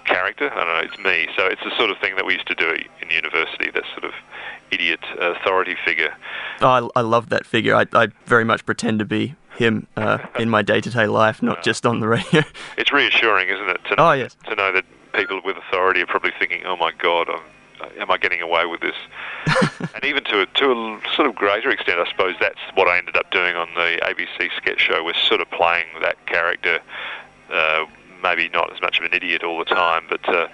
character. 0.06 0.50
I 0.52 0.64
don't 0.64 0.67
know. 0.67 0.90
It's 0.93 0.99
me. 0.99 1.28
So 1.37 1.46
it's 1.46 1.62
the 1.62 1.76
sort 1.76 1.90
of 1.90 1.99
thing 1.99 2.17
that 2.17 2.25
we 2.26 2.34
used 2.34 2.46
to 2.49 2.55
do 2.55 2.70
in 3.02 3.11
university. 3.11 3.70
That 3.70 3.84
sort 3.93 4.05
of 4.05 4.12
idiot 4.70 5.00
authority 5.20 5.76
figure. 5.84 6.14
oh, 6.62 6.90
I, 6.94 7.00
I 7.00 7.02
love 7.02 7.28
that 7.28 7.44
figure. 7.46 7.75
I, 7.76 7.87
I 7.93 8.08
very 8.26 8.44
much 8.44 8.64
pretend 8.64 8.99
to 9.00 9.05
be 9.05 9.34
him 9.58 9.87
uh, 9.96 10.19
in 10.38 10.49
my 10.49 10.62
day 10.62 10.81
to 10.81 10.90
day 10.90 11.06
life, 11.06 11.43
not 11.43 11.62
just 11.70 11.84
on 11.84 12.00
the 12.00 12.08
radio. 12.08 12.43
It's 12.78 12.93
reassuring, 12.93 13.49
isn't 13.50 13.69
it? 13.69 13.81
To, 13.90 14.00
Oh, 14.00 14.12
yes. 14.12 14.37
To 14.49 14.55
know 14.55 14.73
that 14.73 14.84
people 15.12 15.40
with 15.44 15.56
authority 15.58 16.00
are 16.00 16.06
probably 16.06 16.32
thinking, 16.38 16.64
"Oh 16.64 16.76
my 16.76 16.93
God, 16.93 17.28
I'm, 17.28 17.43
am 17.98 18.10
I 18.10 18.16
getting 18.18 18.40
away 18.40 18.66
with 18.66 18.80
this?" 18.80 18.96
and 19.94 20.04
even 20.04 20.24
to 20.24 20.40
a, 20.42 20.46
to 20.46 20.72
a 20.72 21.00
sort 21.14 21.28
of 21.28 21.34
greater 21.34 21.70
extent, 21.70 21.98
I 21.98 22.08
suppose 22.10 22.34
that's 22.40 22.58
what 22.74 22.88
I 22.88 22.98
ended 22.98 23.16
up 23.16 23.30
doing 23.30 23.56
on 23.56 23.68
the 23.74 23.98
ABC 24.02 24.50
sketch 24.56 24.80
show. 24.80 25.02
Was 25.02 25.16
sort 25.16 25.40
of 25.40 25.50
playing 25.50 25.86
that 26.02 26.24
character. 26.26 26.80
Uh, 27.52 27.84
maybe 28.22 28.48
not 28.50 28.72
as 28.72 28.80
much 28.82 28.98
of 28.98 29.04
an 29.04 29.12
idiot 29.14 29.42
all 29.42 29.58
the 29.58 29.64
time, 29.64 30.04
but 30.08 30.28
uh, 30.28 30.46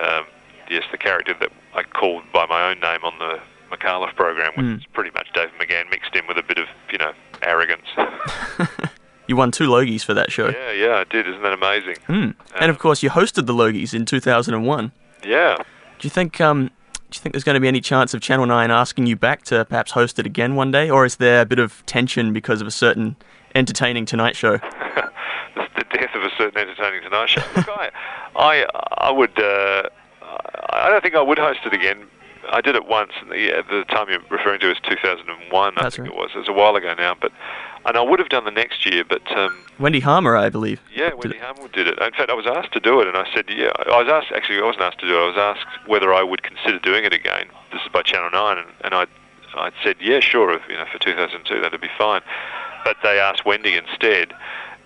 um, 0.00 0.24
yes, 0.70 0.84
the 0.92 0.96
character 0.98 1.34
that 1.40 1.50
I 1.74 1.82
called 1.82 2.22
by 2.32 2.46
my 2.46 2.70
own 2.70 2.80
name 2.80 3.00
on 3.04 3.18
the 3.18 3.40
Micallef 3.74 4.14
program, 4.16 4.52
which 4.56 4.64
Mm. 4.66 4.78
is 4.78 4.86
pretty 4.86 5.10
much 5.14 5.28
David 5.34 5.52
McGahan 5.60 5.90
mixed 5.90 6.14
in 6.16 6.26
with 6.26 6.38
a 6.38 6.42
bit 6.42 6.58
of 6.58 6.66
you 6.92 6.98
know 6.98 7.12
arrogance. 7.42 7.86
You 9.26 9.36
won 9.36 9.52
two 9.52 9.68
Logies 9.68 10.02
for 10.04 10.12
that 10.14 10.32
show. 10.32 10.48
yeah, 10.48 10.72
yeah, 10.72 10.94
I 10.96 11.04
did. 11.04 11.28
Isn't 11.28 11.42
that 11.42 11.52
amazing? 11.52 11.94
Mm. 12.08 12.34
And 12.60 12.68
of 12.68 12.80
course, 12.80 13.00
you 13.00 13.10
hosted 13.10 13.46
the 13.46 13.54
Logies 13.54 13.94
in 13.94 14.04
2001. 14.04 14.90
Yeah. 15.24 15.56
Do 16.00 16.06
you 16.06 16.10
think 16.10 16.40
um, 16.40 16.70
do 17.10 17.16
you 17.16 17.20
think 17.20 17.34
there's 17.34 17.44
going 17.44 17.54
to 17.54 17.60
be 17.60 17.68
any 17.68 17.82
chance 17.82 18.14
of 18.14 18.22
Channel 18.22 18.46
9 18.46 18.70
asking 18.70 19.06
you 19.06 19.16
back 19.16 19.42
to 19.44 19.66
perhaps 19.66 19.92
host 19.92 20.18
it 20.18 20.24
again 20.24 20.54
one 20.54 20.70
day, 20.70 20.88
or 20.88 21.04
is 21.04 21.16
there 21.16 21.42
a 21.42 21.44
bit 21.44 21.58
of 21.58 21.84
tension 21.84 22.32
because 22.32 22.62
of 22.62 22.66
a 22.66 22.70
certain 22.70 23.16
entertaining 23.54 24.06
Tonight 24.06 24.34
Show? 24.34 24.52
the, 25.54 25.84
death 25.92 26.14
of 26.14 26.22
a 26.22 26.30
certain 26.38 26.58
entertaining 26.58 27.02
Tonight 27.02 27.28
Show. 27.28 27.42
Look, 27.54 27.68
I, 27.68 27.90
I, 28.36 28.66
I 28.96 29.10
would. 29.10 29.38
Uh, 29.38 29.90
I 30.70 30.88
don't 30.88 31.02
think 31.02 31.14
I 31.14 31.20
would 31.20 31.38
host 31.38 31.60
it 31.66 31.74
again. 31.74 32.06
I 32.50 32.62
did 32.62 32.76
it 32.76 32.86
once, 32.86 33.12
and 33.20 33.30
the, 33.30 33.62
the 33.68 33.84
time 33.90 34.06
you're 34.08 34.20
referring 34.30 34.60
to 34.60 34.70
is 34.70 34.78
2001. 34.88 35.74
I 35.76 35.82
That's 35.82 35.96
think 35.96 36.08
right. 36.08 36.14
it 36.14 36.18
was. 36.18 36.30
It 36.34 36.38
was 36.38 36.48
a 36.48 36.52
while 36.52 36.76
ago 36.76 36.94
now, 36.96 37.14
but 37.20 37.30
and 37.86 37.96
I 37.96 38.02
would 38.02 38.18
have 38.18 38.28
done 38.28 38.44
the 38.44 38.50
next 38.50 38.84
year, 38.86 39.04
but 39.04 39.22
um, 39.36 39.56
Wendy 39.78 40.00
Harmer, 40.00 40.36
I 40.36 40.50
believe. 40.50 40.80
yeah, 40.94 41.14
Wendy 41.14 41.38
Harmer 41.38 41.68
did 41.68 41.86
it. 41.86 41.98
In 41.98 42.12
fact, 42.12 42.30
I 42.30 42.34
was 42.34 42.46
asked 42.46 42.72
to 42.72 42.80
do 42.80 43.00
it, 43.00 43.08
and 43.08 43.16
I 43.16 43.26
said, 43.34 43.46
yeah. 43.48 43.72
I 43.86 44.02
was 44.02 44.08
asked. 44.08 44.32
Actually, 44.32 44.58
I 44.58 44.64
wasn't 44.64 44.82
asked 44.84 45.00
to 45.00 45.06
do 45.06 45.16
it. 45.16 45.22
I 45.22 45.26
was 45.26 45.36
asked 45.38 45.88
whether 45.88 46.12
I 46.12 46.22
would 46.22 46.42
consider 46.42 46.78
doing 46.78 47.04
it 47.04 47.12
again. 47.12 47.46
This 47.72 47.82
is 47.82 47.88
by 47.92 48.02
Channel 48.02 48.30
Nine, 48.32 48.58
and, 48.58 48.68
and 48.84 48.94
I, 48.94 49.06
I 49.54 49.70
said, 49.82 49.96
yeah, 50.00 50.20
sure. 50.20 50.52
If, 50.52 50.62
you 50.68 50.76
know, 50.76 50.84
for 50.92 50.98
2002, 50.98 51.60
that'd 51.60 51.80
be 51.80 51.88
fine. 51.96 52.20
But 52.84 52.96
they 53.02 53.18
asked 53.18 53.44
Wendy 53.44 53.74
instead, 53.74 54.32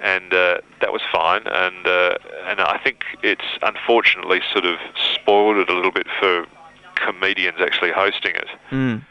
and 0.00 0.32
uh, 0.32 0.58
that 0.80 0.92
was 0.92 1.02
fine. 1.12 1.46
And 1.46 1.86
uh, 1.86 2.18
and 2.46 2.60
I 2.60 2.78
think 2.82 3.04
it's 3.22 3.44
unfortunately 3.62 4.40
sort 4.52 4.64
of 4.64 4.78
spoiled 5.14 5.56
it 5.56 5.68
a 5.68 5.74
little 5.74 5.92
bit 5.92 6.06
for 6.20 6.46
comedians 6.94 7.58
actually 7.60 7.92
hosting 7.92 8.34
it. 8.34 8.48
Mm. 8.70 9.04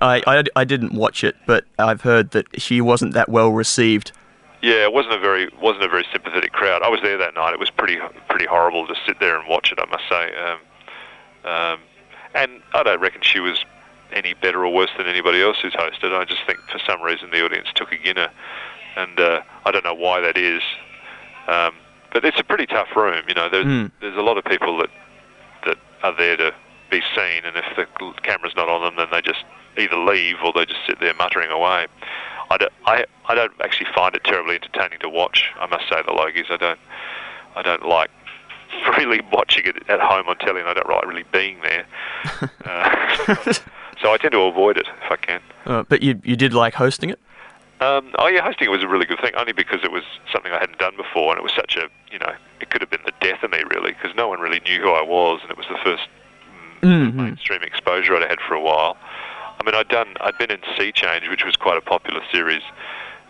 I, 0.00 0.22
I, 0.26 0.44
I 0.56 0.64
didn't 0.64 0.94
watch 0.94 1.24
it, 1.24 1.36
but 1.46 1.64
I've 1.78 2.00
heard 2.02 2.30
that 2.32 2.60
she 2.60 2.80
wasn't 2.80 3.14
that 3.14 3.28
well 3.28 3.50
received. 3.50 4.12
Yeah, 4.62 4.84
it 4.84 4.92
wasn't 4.92 5.14
a 5.14 5.18
very 5.18 5.48
wasn't 5.60 5.84
a 5.84 5.88
very 5.88 6.06
sympathetic 6.12 6.52
crowd. 6.52 6.82
I 6.82 6.88
was 6.88 7.00
there 7.02 7.16
that 7.18 7.34
night. 7.34 7.52
It 7.54 7.58
was 7.60 7.70
pretty 7.70 7.98
pretty 8.28 8.46
horrible 8.46 8.86
to 8.86 8.94
sit 9.06 9.18
there 9.18 9.38
and 9.38 9.48
watch 9.48 9.72
it. 9.72 9.78
I 9.80 9.86
must 9.86 10.04
say, 10.08 10.34
um, 10.36 10.58
um, 11.50 11.78
and 12.34 12.62
I 12.74 12.82
don't 12.82 13.00
reckon 13.00 13.22
she 13.22 13.40
was 13.40 13.64
any 14.12 14.34
better 14.34 14.64
or 14.64 14.72
worse 14.72 14.90
than 14.98 15.06
anybody 15.06 15.40
else 15.40 15.58
who's 15.62 15.72
hosted. 15.72 16.12
I 16.14 16.24
just 16.24 16.40
think 16.46 16.58
for 16.70 16.78
some 16.86 17.00
reason 17.00 17.30
the 17.30 17.42
audience 17.44 17.68
took 17.74 17.92
a 17.92 17.96
Guinness, 17.96 18.30
and 18.96 19.18
uh, 19.18 19.40
I 19.64 19.70
don't 19.70 19.84
know 19.84 19.94
why 19.94 20.20
that 20.20 20.36
is. 20.36 20.62
Um, 21.48 21.72
but 22.12 22.24
it's 22.24 22.38
a 22.38 22.44
pretty 22.44 22.66
tough 22.66 22.88
room. 22.94 23.22
You 23.28 23.34
know, 23.34 23.48
there's 23.48 23.64
Mm. 23.64 23.90
there's 24.00 24.16
a 24.16 24.22
lot 24.22 24.36
of 24.36 24.44
people 24.44 24.76
that 24.78 24.90
that 25.64 25.78
are 26.02 26.14
there 26.16 26.36
to 26.36 26.54
be 26.90 27.00
seen, 27.14 27.44
and 27.44 27.56
if 27.56 27.64
the 27.76 27.86
camera's 28.22 28.54
not 28.56 28.68
on 28.68 28.82
them, 28.82 28.96
then 28.96 29.08
they 29.12 29.22
just 29.22 29.44
either 29.78 29.96
leave 29.96 30.36
or 30.44 30.52
they 30.52 30.66
just 30.66 30.80
sit 30.86 31.00
there 31.00 31.14
muttering 31.14 31.50
away. 31.50 31.86
I 32.50 32.56
don't, 32.56 32.72
I, 32.84 33.04
I 33.26 33.34
don't 33.34 33.52
actually 33.62 33.86
find 33.94 34.14
it 34.14 34.24
terribly 34.24 34.56
entertaining 34.56 34.98
to 35.00 35.08
watch. 35.08 35.50
I 35.60 35.66
must 35.66 35.88
say 35.88 36.02
the 36.04 36.12
Logies. 36.12 36.50
I 36.50 36.56
don't 36.56 36.78
I 37.56 37.62
don't 37.62 37.86
like 37.86 38.10
really 38.98 39.20
watching 39.32 39.66
it 39.66 39.76
at 39.88 40.00
home 40.00 40.28
on 40.28 40.36
telly, 40.38 40.60
and 40.60 40.68
I 40.68 40.74
don't 40.74 40.88
like 40.88 41.06
really 41.06 41.24
being 41.32 41.58
there. 41.62 41.86
uh, 42.64 43.52
so 44.02 44.12
I 44.12 44.16
tend 44.18 44.32
to 44.32 44.40
avoid 44.42 44.76
it 44.76 44.86
if 45.04 45.10
I 45.10 45.16
can. 45.16 45.40
Uh, 45.66 45.82
but 45.84 46.02
you 46.02 46.20
you 46.24 46.36
did 46.36 46.54
like 46.54 46.74
hosting 46.74 47.10
it? 47.10 47.18
Um, 47.80 48.12
oh 48.18 48.26
yeah, 48.26 48.42
hosting 48.42 48.66
it 48.66 48.70
was 48.70 48.82
a 48.82 48.88
really 48.88 49.06
good 49.06 49.20
thing, 49.20 49.32
only 49.36 49.52
because 49.52 49.80
it 49.82 49.90
was 49.90 50.02
something 50.30 50.52
I 50.52 50.58
hadn't 50.58 50.78
done 50.78 50.96
before, 50.96 51.30
and 51.30 51.38
it 51.38 51.42
was 51.42 51.54
such 51.54 51.76
a 51.76 51.88
you 52.12 52.18
know 52.18 52.32
it 52.60 52.70
could 52.70 52.80
have 52.80 52.90
been 52.90 53.00
the 53.04 53.12
death 53.20 53.42
of 53.42 53.50
me 53.50 53.62
really, 53.70 53.92
because 53.92 54.14
no 54.16 54.28
one 54.28 54.40
really 54.40 54.60
knew 54.60 54.80
who 54.80 54.90
I 54.90 55.02
was, 55.02 55.40
and 55.42 55.50
it 55.50 55.56
was 55.56 55.66
the 55.68 55.78
first 55.82 56.08
mm-hmm. 56.82 57.16
mainstream 57.16 57.62
exposure 57.62 58.16
I'd 58.16 58.28
had 58.28 58.40
for 58.40 58.54
a 58.54 58.60
while. 58.60 58.96
I 59.60 59.64
mean, 59.64 59.74
I'd 59.74 59.88
done 59.88 60.14
I'd 60.20 60.38
been 60.38 60.50
in 60.50 60.60
Sea 60.78 60.92
Change, 60.92 61.28
which 61.28 61.44
was 61.44 61.56
quite 61.56 61.76
a 61.76 61.82
popular 61.82 62.22
series 62.32 62.62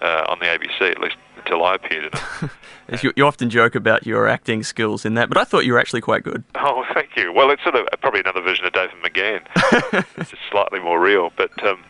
uh, 0.00 0.26
on 0.28 0.38
the 0.38 0.46
ABC, 0.46 0.90
at 0.90 1.00
least 1.00 1.16
until 1.36 1.64
I 1.64 1.74
appeared 1.74 2.04
in 2.04 2.48
it. 2.88 3.02
you, 3.02 3.12
you 3.16 3.26
often 3.26 3.50
joke 3.50 3.74
about 3.74 4.06
your 4.06 4.28
acting 4.28 4.62
skills 4.62 5.04
in 5.04 5.14
that, 5.14 5.28
but 5.28 5.38
I 5.38 5.44
thought 5.44 5.64
you 5.64 5.72
were 5.72 5.78
actually 5.78 6.00
quite 6.00 6.22
good. 6.22 6.44
Oh, 6.62 6.84
thank 6.94 7.16
you. 7.16 7.32
Well, 7.32 7.50
it's 7.50 7.62
sort 7.62 7.74
of 7.74 7.86
probably 8.00 8.20
another 8.20 8.42
version 8.42 8.64
of 8.64 8.72
David 8.72 8.94
McGahan. 9.02 9.42
it's 10.18 10.30
just 10.30 10.42
slightly 10.50 10.78
more 10.78 11.00
real, 11.00 11.32
but 11.36 11.50
um, 11.64 11.82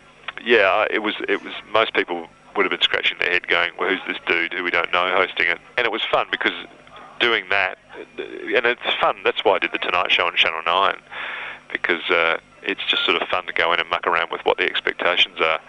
yeah, 0.44 0.86
it 0.90 1.00
was. 1.00 1.14
It 1.28 1.42
was. 1.42 1.52
Most 1.72 1.92
people 1.92 2.28
would 2.56 2.64
have 2.64 2.70
been 2.70 2.82
scratching 2.82 3.18
their 3.18 3.30
head, 3.30 3.48
going, 3.48 3.72
"Well, 3.78 3.88
who's 3.88 4.00
this 4.06 4.16
dude 4.26 4.52
who 4.52 4.62
we 4.62 4.70
don't 4.70 4.92
know 4.92 5.12
hosting 5.14 5.48
it?" 5.48 5.58
And 5.76 5.86
it 5.86 5.92
was 5.92 6.02
fun 6.10 6.26
because 6.30 6.52
doing 7.18 7.44
that, 7.50 7.78
and 8.16 8.66
it's 8.66 8.94
fun. 9.00 9.16
That's 9.24 9.44
why 9.44 9.56
I 9.56 9.58
did 9.58 9.72
the 9.72 9.78
Tonight 9.78 10.12
Show 10.12 10.26
on 10.26 10.36
Channel 10.36 10.62
Nine 10.64 11.00
because 11.72 12.02
uh, 12.10 12.38
it's 12.62 12.84
just 12.86 13.04
sort 13.04 13.20
of 13.20 13.28
fun 13.28 13.46
to 13.46 13.52
go 13.52 13.72
in 13.72 13.80
and 13.80 13.88
muck 13.88 14.06
around 14.06 14.30
with 14.30 14.40
what 14.42 14.58
the 14.58 14.64
expectations 14.64 15.38
are. 15.40 15.60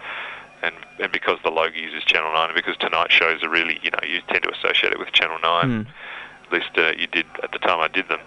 And, 0.62 0.74
and 1.00 1.10
because 1.10 1.38
the 1.42 1.50
logo 1.50 1.74
uses 1.74 2.04
Channel 2.04 2.32
9, 2.32 2.50
and 2.50 2.54
because 2.54 2.76
Tonight 2.76 3.10
shows 3.10 3.42
are 3.42 3.48
really, 3.48 3.80
you 3.82 3.90
know, 3.90 3.98
you 4.06 4.20
tend 4.28 4.44
to 4.44 4.50
associate 4.50 4.92
it 4.92 4.98
with 4.98 5.10
Channel 5.12 5.38
9, 5.42 5.64
mm. 5.64 5.86
at 6.46 6.52
least 6.52 6.70
uh, 6.76 6.92
you 6.96 7.08
did 7.08 7.26
at 7.42 7.50
the 7.50 7.58
time 7.58 7.80
I 7.80 7.88
did 7.88 8.08
them, 8.08 8.20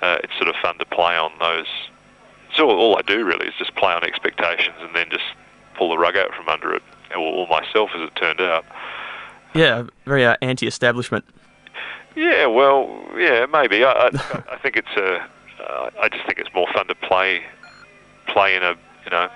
uh, 0.00 0.18
it's 0.24 0.32
sort 0.36 0.48
of 0.48 0.54
fun 0.62 0.78
to 0.78 0.86
play 0.86 1.16
on 1.16 1.32
those. 1.38 1.66
So 2.56 2.70
all, 2.70 2.96
I 2.96 3.02
do 3.02 3.24
really 3.24 3.48
is 3.48 3.54
just 3.58 3.74
play 3.74 3.92
on 3.92 4.02
expectations 4.04 4.76
and 4.80 4.94
then 4.94 5.06
just 5.10 5.24
pull 5.74 5.90
the 5.90 5.98
rug 5.98 6.16
out 6.16 6.32
from 6.34 6.48
under 6.48 6.74
it, 6.74 6.82
or, 7.16 7.46
myself 7.48 7.90
as 7.94 8.02
it 8.02 8.14
turned 8.16 8.40
out. 8.40 8.64
Yeah, 9.54 9.84
very 10.06 10.24
uh, 10.24 10.36
anti-establishment. 10.40 11.24
Yeah, 12.16 12.46
well, 12.46 13.04
yeah, 13.16 13.46
maybe. 13.46 13.84
I, 13.84 13.90
I, 13.90 14.42
I 14.52 14.58
think 14.58 14.76
it's 14.76 14.96
a. 14.96 15.26
Uh, 15.68 15.90
I 16.00 16.08
just 16.08 16.26
think 16.26 16.38
it's 16.38 16.52
more 16.54 16.66
fun 16.72 16.86
to 16.88 16.94
play, 16.94 17.42
play 18.26 18.56
in 18.56 18.62
a, 18.62 18.74
you 19.04 19.10
know, 19.10 19.28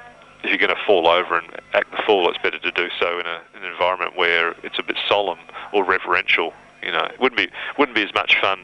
if 0.43 0.51
you're 0.51 0.59
going 0.59 0.75
to 0.75 0.85
fall 0.87 1.09
over 1.09 1.39
and 1.39 1.49
act 1.75 1.91
the 1.91 2.03
fool, 2.07 2.29
it's 2.29 2.39
better 2.43 2.59
to 2.59 2.71
do 2.71 2.89
so 3.01 3.19
in, 3.19 3.27
a, 3.27 3.41
in 3.57 3.65
an 3.65 3.73
environment 3.73 4.17
where 4.17 4.51
it's 4.63 4.79
a 4.79 4.83
bit 4.83 4.97
solemn 5.09 5.39
or 5.73 5.85
reverential. 5.85 6.53
You 6.83 6.93
know, 6.93 7.05
it 7.05 7.19
wouldn't 7.19 7.37
be 7.37 7.49
wouldn't 7.77 7.97
be 7.97 8.05
as 8.05 8.15
much 8.15 8.41
fun 8.41 8.61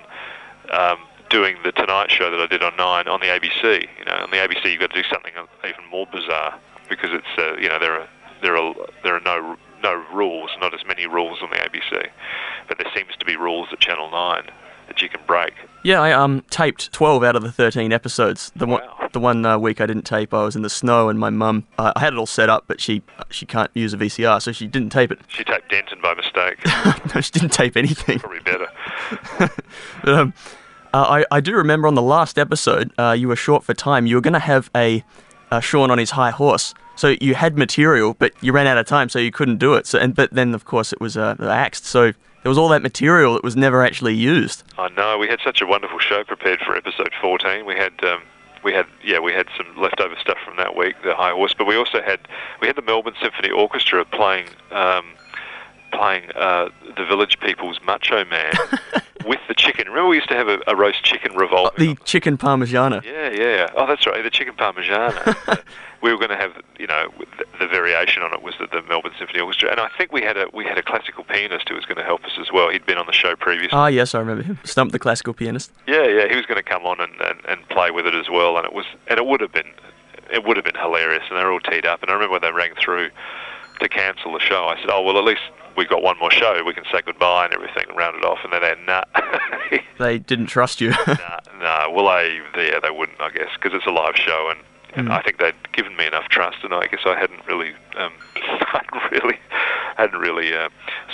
um, 0.70 0.98
doing 1.30 1.56
the 1.64 1.72
Tonight 1.72 2.10
Show 2.10 2.30
that 2.30 2.40
I 2.40 2.46
did 2.46 2.62
on 2.62 2.76
Nine 2.76 3.08
on 3.08 3.20
the 3.20 3.26
ABC. 3.26 3.88
You 3.98 4.04
know, 4.04 4.14
on 4.14 4.30
the 4.30 4.36
ABC 4.36 4.70
you've 4.70 4.80
got 4.80 4.92
to 4.92 5.02
do 5.02 5.08
something 5.08 5.32
even 5.64 5.84
more 5.90 6.06
bizarre 6.06 6.58
because 6.88 7.10
it's 7.12 7.38
uh, 7.38 7.56
you 7.56 7.68
know 7.68 7.78
there 7.80 8.00
are 8.00 8.08
there 8.40 8.56
are 8.56 8.74
there 9.02 9.16
are 9.16 9.20
no 9.20 9.56
no 9.82 10.04
rules, 10.12 10.50
not 10.60 10.72
as 10.74 10.86
many 10.86 11.06
rules 11.06 11.40
on 11.42 11.50
the 11.50 11.56
ABC, 11.56 12.08
but 12.68 12.78
there 12.78 12.90
seems 12.94 13.16
to 13.18 13.24
be 13.24 13.36
rules 13.36 13.68
at 13.72 13.80
Channel 13.80 14.10
Nine 14.10 14.48
that 14.88 15.02
you 15.02 15.08
can 15.08 15.20
break. 15.26 15.54
Yeah, 15.82 16.00
I 16.00 16.12
um 16.12 16.42
taped 16.50 16.92
twelve 16.92 17.22
out 17.22 17.36
of 17.36 17.42
the 17.42 17.52
thirteen 17.52 17.92
episodes. 17.92 18.52
The 18.56 18.66
wow. 18.66 18.78
one 18.78 19.10
the 19.12 19.20
one 19.20 19.46
uh, 19.46 19.58
week 19.58 19.80
I 19.80 19.86
didn't 19.86 20.04
tape, 20.04 20.32
I 20.34 20.42
was 20.42 20.56
in 20.56 20.62
the 20.62 20.70
snow, 20.70 21.08
and 21.08 21.18
my 21.18 21.30
mum 21.30 21.66
uh, 21.78 21.92
I 21.94 22.00
had 22.00 22.12
it 22.14 22.18
all 22.18 22.26
set 22.26 22.48
up, 22.48 22.64
but 22.66 22.80
she 22.80 23.02
she 23.30 23.46
can't 23.46 23.70
use 23.74 23.92
a 23.92 23.96
VCR, 23.96 24.40
so 24.40 24.50
she 24.52 24.66
didn't 24.66 24.90
tape 24.90 25.12
it. 25.12 25.20
She 25.28 25.44
taped 25.44 25.70
Denton 25.70 26.00
by 26.02 26.14
mistake. 26.14 26.58
no, 27.14 27.20
she 27.20 27.32
didn't 27.32 27.52
tape 27.52 27.76
anything. 27.76 28.18
Probably 28.18 28.40
better. 28.40 28.68
but, 30.02 30.14
um, 30.14 30.34
uh, 30.92 31.22
I 31.22 31.36
I 31.36 31.40
do 31.40 31.54
remember 31.54 31.86
on 31.86 31.94
the 31.94 32.02
last 32.02 32.38
episode, 32.38 32.92
uh, 32.98 33.12
you 33.12 33.28
were 33.28 33.36
short 33.36 33.64
for 33.64 33.74
time. 33.74 34.06
You 34.06 34.16
were 34.16 34.22
going 34.22 34.34
to 34.34 34.38
have 34.38 34.70
a 34.74 35.04
Shaun 35.60 35.90
on 35.90 35.98
his 35.98 36.10
high 36.10 36.30
horse. 36.30 36.74
So 36.96 37.14
you 37.20 37.34
had 37.34 37.58
material, 37.58 38.14
but 38.14 38.32
you 38.40 38.52
ran 38.52 38.66
out 38.66 38.78
of 38.78 38.86
time, 38.86 39.08
so 39.08 39.18
you 39.18 39.32
couldn't 39.32 39.58
do 39.58 39.74
it. 39.74 39.86
So, 39.86 39.98
and 39.98 40.14
but 40.14 40.32
then 40.32 40.54
of 40.54 40.64
course 40.64 40.92
it 40.92 41.00
was 41.00 41.16
uh, 41.16 41.36
axed. 41.40 41.86
So 41.86 42.12
there 42.44 42.50
was 42.50 42.58
all 42.58 42.68
that 42.68 42.82
material 42.82 43.32
that 43.32 43.42
was 43.42 43.56
never 43.56 43.82
actually 43.82 44.14
used. 44.14 44.62
I 44.78 44.88
know. 44.90 45.16
We 45.16 45.26
had 45.26 45.40
such 45.42 45.62
a 45.62 45.66
wonderful 45.66 45.98
show 45.98 46.22
prepared 46.24 46.60
for 46.60 46.76
episode 46.76 47.10
14. 47.20 47.66
We 47.66 47.74
had. 47.74 47.92
Um, 48.04 48.22
we 48.62 48.72
had 48.72 48.86
yeah 49.04 49.18
we 49.18 49.30
had 49.30 49.46
some 49.58 49.66
leftover 49.76 50.14
stuff 50.18 50.38
from 50.42 50.56
that 50.56 50.74
week 50.74 50.94
the 51.04 51.14
high 51.14 51.32
horse 51.32 51.52
but 51.52 51.66
we 51.66 51.76
also 51.76 52.00
had 52.00 52.18
we 52.62 52.66
had 52.66 52.74
the 52.76 52.80
Melbourne 52.80 53.12
Symphony 53.20 53.50
Orchestra 53.50 54.06
playing 54.06 54.46
um, 54.70 55.04
playing 55.94 56.30
uh, 56.34 56.68
the 56.96 57.04
Village 57.04 57.38
People's 57.40 57.78
Macho 57.84 58.24
Man 58.24 58.52
with 59.26 59.40
the 59.48 59.54
chicken. 59.54 59.88
Remember, 59.88 60.08
we 60.08 60.16
used 60.16 60.28
to 60.28 60.36
have 60.36 60.48
a, 60.48 60.58
a 60.66 60.76
roast 60.76 61.02
chicken 61.02 61.34
revolving. 61.36 61.90
Oh, 61.90 61.94
the 61.94 62.04
chicken 62.04 62.36
parmigiana. 62.36 63.02
Yeah, 63.04 63.30
yeah. 63.30 63.44
Yeah. 63.44 63.70
Oh, 63.76 63.86
that's 63.86 64.06
right, 64.06 64.22
the 64.22 64.30
chicken 64.30 64.54
parmigiana. 64.54 65.62
we 66.02 66.12
were 66.12 66.18
going 66.18 66.30
to 66.30 66.36
have, 66.36 66.52
you 66.78 66.86
know, 66.86 67.08
the, 67.38 67.44
the 67.58 67.66
variation 67.66 68.22
on 68.22 68.34
it 68.34 68.42
was 68.42 68.54
the, 68.58 68.66
the, 68.66 68.82
Melbourne 68.82 69.12
Symphony 69.18 69.40
Orchestra, 69.40 69.70
and 69.70 69.80
I 69.80 69.88
think 69.96 70.12
we 70.12 70.22
had 70.22 70.36
a 70.36 70.48
we 70.52 70.64
had 70.64 70.76
a 70.76 70.82
classical 70.82 71.24
pianist 71.24 71.68
who 71.68 71.74
was 71.74 71.86
going 71.86 71.96
to 71.96 72.04
help 72.04 72.24
us 72.24 72.32
as 72.38 72.52
well. 72.52 72.68
He'd 72.70 72.84
been 72.84 72.98
on 72.98 73.06
the 73.06 73.12
show 73.12 73.34
previously. 73.36 73.72
Ah, 73.72 73.86
yes, 73.86 74.14
I 74.14 74.18
remember 74.18 74.42
him. 74.42 74.58
Stump 74.64 74.92
the 74.92 74.98
classical 74.98 75.32
pianist. 75.32 75.72
Yeah, 75.86 76.06
yeah. 76.06 76.28
He 76.28 76.36
was 76.36 76.46
going 76.46 76.62
to 76.62 76.62
come 76.62 76.84
on 76.84 77.00
and, 77.00 77.18
and, 77.20 77.40
and 77.48 77.68
play 77.70 77.90
with 77.90 78.06
it 78.06 78.14
as 78.14 78.28
well, 78.28 78.56
and 78.58 78.66
it 78.66 78.74
was 78.74 78.84
and 79.08 79.18
it 79.18 79.26
would 79.26 79.40
have 79.40 79.52
been 79.52 79.70
it 80.30 80.44
would 80.44 80.56
have 80.56 80.64
been 80.64 80.74
hilarious, 80.74 81.24
and 81.30 81.38
they 81.38 81.44
were 81.44 81.52
all 81.52 81.60
teed 81.60 81.86
up. 81.86 82.02
And 82.02 82.10
I 82.10 82.14
remember 82.14 82.32
when 82.32 82.42
they 82.42 82.52
rang 82.52 82.74
through 82.74 83.10
to 83.80 83.88
cancel 83.88 84.32
the 84.32 84.40
show, 84.40 84.66
I 84.66 84.76
said, 84.80 84.90
"Oh 84.90 85.02
well, 85.02 85.18
at 85.18 85.24
least 85.24 85.42
we've 85.76 85.88
got 85.88 86.02
one 86.02 86.18
more 86.18 86.30
show. 86.30 86.62
We 86.64 86.74
can 86.74 86.84
say 86.92 87.00
goodbye 87.04 87.46
and 87.46 87.54
everything 87.54 87.84
and 87.88 87.96
round 87.96 88.16
it 88.16 88.24
off." 88.24 88.38
And 88.44 88.52
then 88.52 88.62
they 88.62 88.74
nah. 88.86 89.04
they 89.98 90.18
didn't 90.18 90.46
trust 90.46 90.80
you. 90.80 90.90
nah, 91.06 91.40
nah. 91.58 91.90
Well, 91.90 92.06
they 92.06 92.40
yeah, 92.56 92.80
they 92.80 92.90
wouldn't, 92.90 93.20
I 93.20 93.30
guess, 93.30 93.50
because 93.54 93.76
it's 93.76 93.86
a 93.86 93.90
live 93.90 94.16
show, 94.16 94.50
and, 94.50 94.60
and 94.94 95.08
mm. 95.08 95.12
I 95.12 95.22
think 95.22 95.38
they'd 95.38 95.54
given 95.72 95.96
me 95.96 96.06
enough 96.06 96.28
trust, 96.28 96.58
and 96.62 96.74
I 96.74 96.86
guess 96.86 97.00
I 97.04 97.18
hadn't 97.18 97.46
really, 97.46 97.72
um, 97.96 98.12
hadn't 98.34 99.10
really, 99.10 99.38
hadn't 99.96 100.20
really 100.20 100.54
uh, 100.54 100.68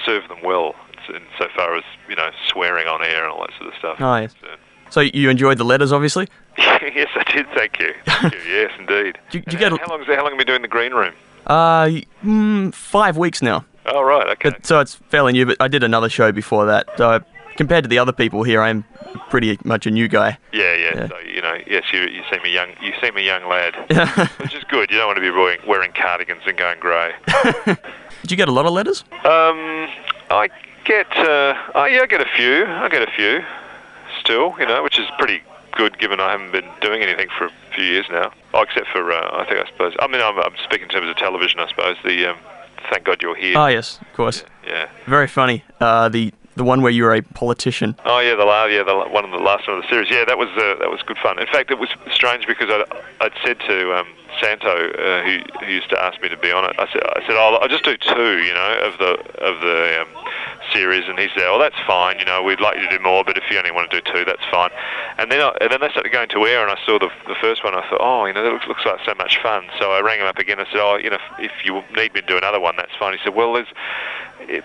served 0.04 0.28
them 0.28 0.42
well 0.42 0.74
in 1.14 1.22
so 1.38 1.46
far 1.54 1.76
as 1.76 1.84
you 2.08 2.16
know 2.16 2.30
swearing 2.46 2.86
on 2.86 3.02
air 3.02 3.24
and 3.24 3.32
all 3.32 3.40
that 3.40 3.50
sort 3.58 3.72
of 3.72 3.78
stuff. 3.78 3.96
Oh, 4.00 4.16
yes. 4.16 4.34
So, 4.40 4.46
so 4.90 5.00
you 5.00 5.30
enjoyed 5.30 5.58
the 5.58 5.64
letters, 5.64 5.92
obviously. 5.92 6.28
yes, 6.58 7.08
I 7.14 7.32
did. 7.32 7.46
Thank 7.54 7.78
you. 7.78 7.94
Thank 8.06 8.34
you. 8.34 8.40
Yes, 8.40 8.72
indeed. 8.78 9.18
you, 9.30 9.42
you 9.50 9.58
get 9.58 9.72
how, 9.72 9.78
how 9.78 9.86
long? 9.86 10.04
How 10.04 10.16
long 10.16 10.24
have 10.24 10.32
you 10.32 10.38
been 10.38 10.46
doing 10.46 10.62
the 10.62 10.68
green 10.68 10.92
room? 10.92 11.14
Uh, 11.46 12.00
mm, 12.24 12.74
five 12.74 13.16
weeks 13.16 13.42
now. 13.42 13.64
Oh 13.86 14.02
right, 14.02 14.28
okay. 14.28 14.50
But, 14.50 14.66
so 14.66 14.80
it's 14.80 14.94
fairly 14.94 15.32
new, 15.32 15.46
but 15.46 15.56
I 15.60 15.68
did 15.68 15.82
another 15.82 16.08
show 16.08 16.32
before 16.32 16.66
that. 16.66 16.86
So 16.96 17.20
compared 17.56 17.84
to 17.84 17.88
the 17.88 17.98
other 17.98 18.12
people 18.12 18.42
here, 18.42 18.62
I'm 18.62 18.84
pretty 19.30 19.58
much 19.64 19.86
a 19.86 19.90
new 19.90 20.06
guy. 20.08 20.38
Yeah, 20.52 20.74
yeah. 20.74 20.90
yeah. 20.94 21.08
So 21.08 21.18
you 21.18 21.42
know, 21.42 21.56
yes, 21.66 21.84
you 21.92 22.00
you 22.02 22.22
seem 22.30 22.40
a 22.44 22.48
young 22.48 22.70
you 22.82 22.92
seem 23.00 23.16
a 23.16 23.20
young 23.20 23.48
lad, 23.48 23.74
which 24.38 24.54
is 24.54 24.64
good. 24.64 24.90
You 24.90 24.98
don't 24.98 25.06
want 25.06 25.16
to 25.16 25.22
be 25.22 25.30
wearing, 25.30 25.60
wearing 25.66 25.92
cardigans 25.92 26.42
and 26.46 26.56
going 26.56 26.78
grey. 26.78 27.12
did 28.22 28.30
you 28.30 28.36
get 28.36 28.48
a 28.48 28.52
lot 28.52 28.66
of 28.66 28.72
letters? 28.72 29.04
Um, 29.24 29.88
I 30.30 30.50
get 30.84 31.10
uh, 31.16 31.54
oh 31.74 31.86
yeah, 31.86 32.02
I 32.02 32.06
get 32.06 32.20
a 32.20 32.28
few. 32.36 32.66
I 32.66 32.88
get 32.88 33.02
a 33.02 33.10
few 33.10 33.42
still, 34.20 34.54
you 34.58 34.66
know, 34.66 34.82
which 34.82 34.98
is 34.98 35.06
pretty 35.18 35.42
good 35.72 35.98
given 35.98 36.20
I 36.20 36.32
haven't 36.32 36.52
been 36.52 36.68
doing 36.80 37.02
anything 37.02 37.28
for 37.36 37.46
a 37.46 37.50
few 37.74 37.84
years 37.84 38.06
now. 38.10 38.32
Oh, 38.54 38.62
except 38.62 38.88
for 38.88 39.12
uh, 39.12 39.40
I 39.40 39.44
think 39.46 39.60
I 39.60 39.70
suppose. 39.70 39.94
I 40.00 40.06
mean, 40.06 40.20
I'm, 40.20 40.38
I'm, 40.38 40.54
speaking 40.64 40.84
in 40.84 40.88
terms 40.88 41.08
of 41.08 41.16
television. 41.16 41.60
I 41.60 41.68
suppose 41.68 41.96
the 42.04 42.26
um, 42.26 42.38
Thank 42.90 43.04
God 43.04 43.22
You're 43.22 43.36
Here. 43.36 43.56
Oh 43.56 43.66
yes, 43.66 43.98
of 44.00 44.12
course. 44.14 44.44
Yeah. 44.64 44.72
yeah. 44.72 44.88
Very 45.06 45.28
funny. 45.28 45.64
Uh, 45.80 46.08
the 46.08 46.32
the 46.56 46.64
one 46.64 46.82
where 46.82 46.92
you 46.92 47.04
were 47.04 47.14
a 47.14 47.22
politician. 47.22 47.96
Oh 48.04 48.20
yeah, 48.20 48.34
the 48.34 48.44
last 48.44 48.72
yeah 48.72 48.82
the 48.82 48.96
one 48.96 49.24
of 49.24 49.30
the 49.30 49.38
last 49.38 49.68
one 49.68 49.78
of 49.78 49.82
the 49.82 49.88
series. 49.88 50.10
Yeah, 50.10 50.24
that 50.26 50.38
was 50.38 50.48
uh, 50.56 50.76
that 50.80 50.90
was 50.90 51.00
good 51.06 51.18
fun. 51.18 51.38
In 51.38 51.46
fact, 51.46 51.70
it 51.70 51.78
was 51.78 51.88
strange 52.12 52.46
because 52.46 52.68
I'd, 52.70 52.84
I'd 53.20 53.32
said 53.44 53.60
to 53.60 53.94
um, 53.94 54.06
Santo, 54.40 54.68
uh, 54.70 55.22
who, 55.22 55.38
who 55.64 55.72
used 55.72 55.90
to 55.90 56.02
ask 56.02 56.20
me 56.22 56.28
to 56.28 56.36
be 56.36 56.50
on 56.50 56.64
it, 56.64 56.74
I 56.78 56.86
said 56.92 57.02
I 57.04 57.20
said 57.26 57.36
oh, 57.36 57.58
I'll 57.60 57.68
just 57.68 57.84
do 57.84 57.96
two, 57.96 58.38
you 58.42 58.54
know, 58.54 58.78
of 58.82 58.98
the 58.98 59.12
of 59.44 59.60
the 59.60 60.02
um, 60.02 60.08
series, 60.72 61.08
and 61.08 61.18
he 61.18 61.28
said, 61.34 61.44
"Oh, 61.46 61.58
that's 61.58 61.78
fine. 61.86 62.18
You 62.18 62.24
know, 62.24 62.42
we'd 62.42 62.60
like 62.60 62.76
you 62.76 62.88
to 62.88 62.96
do 62.96 63.02
more, 63.02 63.24
but 63.24 63.36
if 63.36 63.44
you 63.50 63.58
only 63.58 63.70
want 63.70 63.90
to 63.90 64.00
do 64.00 64.12
two, 64.12 64.24
that's 64.24 64.44
fine." 64.50 64.70
And 65.18 65.30
then, 65.30 65.40
I, 65.40 65.56
and 65.60 65.70
then 65.70 65.80
they 65.80 65.90
started 65.90 66.12
going 66.12 66.28
to 66.30 66.46
air, 66.46 66.66
and 66.66 66.70
I 66.70 66.78
saw 66.86 66.98
the, 66.98 67.10
the 67.26 67.36
first 67.40 67.64
one. 67.64 67.74
I 67.74 67.82
thought, 67.88 68.00
"Oh, 68.00 68.24
you 68.26 68.32
know, 68.32 68.42
that 68.42 68.52
looks, 68.52 68.66
looks 68.66 68.86
like 68.86 69.00
so 69.04 69.14
much 69.14 69.38
fun." 69.42 69.64
So 69.78 69.92
I 69.92 70.00
rang 70.00 70.20
him 70.20 70.26
up 70.26 70.38
again. 70.38 70.60
I 70.60 70.64
said, 70.64 70.80
"Oh, 70.80 70.96
you 70.96 71.10
know, 71.10 71.18
if, 71.38 71.52
if 71.52 71.64
you 71.64 71.82
need 71.94 72.14
me 72.14 72.20
to 72.20 72.26
do 72.26 72.36
another 72.36 72.60
one, 72.60 72.74
that's 72.76 72.94
fine." 72.98 73.12
He 73.12 73.20
said, 73.22 73.34
"Well, 73.34 73.54
there's 73.54 73.68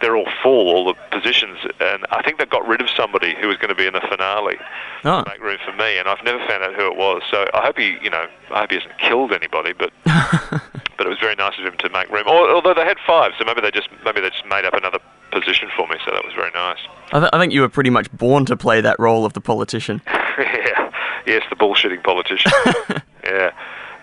they're 0.02 0.16
all 0.16 0.28
full, 0.42 0.70
all 0.70 0.86
the 0.86 0.96
positions, 1.12 1.60
and 1.80 2.06
I 2.10 2.22
think 2.24 2.40
they 2.40 2.46
got 2.46 2.68
rid 2.68 2.82
of 2.82 2.90
somebody 2.90 3.36
who 3.40 3.48
was 3.48 3.58
going 3.58 3.70
to 3.70 3.76
be 3.76 3.86
in 3.86 3.94
the 3.94 4.02
finale 4.02 4.58
oh. 5.04 5.24
to 5.24 5.30
make 5.30 5.42
room 5.42 5.58
for 5.64 5.74
me, 5.74 5.98
and 5.98 6.08
I've 6.08 6.24
never 6.24 6.40
found 6.48 6.64
out 6.64 6.74
who 6.74 6.88
it 6.88 6.98
was. 6.98 7.22
So 7.30 7.46
I 7.54 7.62
hope 7.62 7.78
he, 7.78 7.98
you 8.02 8.10
know, 8.10 8.28
I 8.52 8.62
hope 8.62 8.72
he 8.72 8.78
hasn't 8.78 8.98
killed 8.98 9.32
anybody, 9.32 9.65
but 9.74 9.92
but 10.06 11.06
it 11.06 11.10
was 11.10 11.20
very 11.20 11.36
nice 11.36 11.58
of 11.60 11.66
him 11.66 11.78
to 11.80 11.90
make 11.90 12.10
room. 12.10 12.28
Although 12.28 12.74
they 12.74 12.86
had 12.86 12.98
five, 13.06 13.34
so 13.38 13.46
maybe 13.46 13.62
they 13.62 13.72
just 13.72 13.90
maybe 14.04 14.22
they 14.22 14.30
just 14.30 14.46
made 14.46 14.66
up 14.66 14.74
another 14.74 15.00
position 15.32 15.70
for 15.76 15.88
me, 15.88 15.98
so 16.06 16.12
that 16.12 16.24
was 16.24 16.34
very 16.34 16.52
nice. 16.52 16.80
I, 17.12 17.20
th- 17.20 17.30
I 17.34 17.40
think 17.40 17.52
you 17.54 17.62
were 17.62 17.70
pretty 17.70 17.90
much 17.90 18.12
born 18.12 18.46
to 18.46 18.56
play 18.56 18.82
that 18.82 19.00
role 19.00 19.26
of 19.26 19.34
the 19.34 19.42
politician. 19.42 20.02
yeah, 20.08 20.92
Yes, 21.26 21.44
the 21.50 21.56
bullshitting 21.56 22.04
politician. 22.04 22.52
yeah, 23.24 23.52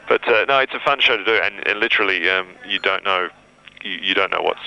but 0.09 0.27
uh, 0.29 0.45
no, 0.49 0.59
it's 0.59 0.75
a 0.75 0.81
fun 0.81 1.01
show 1.01 1.17
to 1.17 1.25
do, 1.25 1.35
and, 1.43 1.67
and 1.67 1.79
literally, 1.79 2.29
um, 2.29 2.49
you 2.69 2.79
don't 2.79 3.05
know, 3.05 3.29
you, 3.83 3.93
you 3.93 4.15
don't 4.15 4.31
know 4.31 4.43
what's 4.43 4.61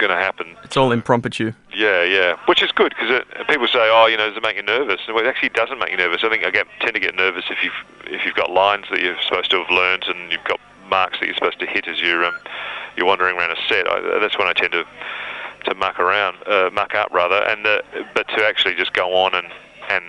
going 0.00 0.10
to 0.10 0.16
happen. 0.16 0.56
It's 0.64 0.76
all 0.76 0.90
impromptu. 0.90 1.52
Yeah, 1.74 2.02
yeah, 2.02 2.36
which 2.46 2.62
is 2.62 2.72
good 2.72 2.94
because 2.98 3.22
people 3.48 3.68
say, 3.68 3.88
"Oh, 3.92 4.06
you 4.06 4.16
know, 4.16 4.28
does 4.28 4.36
it 4.36 4.42
make 4.42 4.56
you 4.56 4.62
nervous?" 4.62 5.00
Well, 5.06 5.18
it 5.18 5.26
actually 5.26 5.50
doesn't 5.50 5.78
make 5.78 5.90
you 5.90 5.96
nervous. 5.96 6.24
I 6.24 6.28
think 6.28 6.44
I 6.44 6.50
get 6.50 6.66
tend 6.80 6.94
to 6.94 7.00
get 7.00 7.14
nervous 7.14 7.44
if 7.50 7.62
you've 7.62 7.80
if 8.06 8.24
you've 8.24 8.34
got 8.34 8.50
lines 8.50 8.86
that 8.90 9.00
you're 9.00 9.20
supposed 9.22 9.50
to 9.50 9.58
have 9.58 9.70
learned 9.70 10.04
and 10.08 10.32
you've 10.32 10.44
got 10.44 10.58
marks 10.88 11.20
that 11.20 11.26
you're 11.26 11.36
supposed 11.36 11.60
to 11.60 11.66
hit 11.66 11.86
as 11.86 12.00
you're 12.00 12.24
um, 12.24 12.34
you're 12.96 13.06
wandering 13.06 13.36
around 13.38 13.52
a 13.52 13.60
set. 13.68 13.86
I, 13.86 14.18
that's 14.18 14.36
when 14.38 14.48
I 14.48 14.52
tend 14.52 14.72
to 14.72 14.84
to 15.66 15.74
muck 15.74 16.00
around, 16.00 16.36
uh, 16.46 16.70
muck 16.72 16.94
up 16.94 17.12
rather, 17.12 17.36
and 17.46 17.66
uh, 17.66 17.82
but 18.14 18.26
to 18.28 18.46
actually 18.46 18.74
just 18.74 18.92
go 18.92 19.14
on 19.14 19.34
and 19.34 19.48
and 19.88 20.04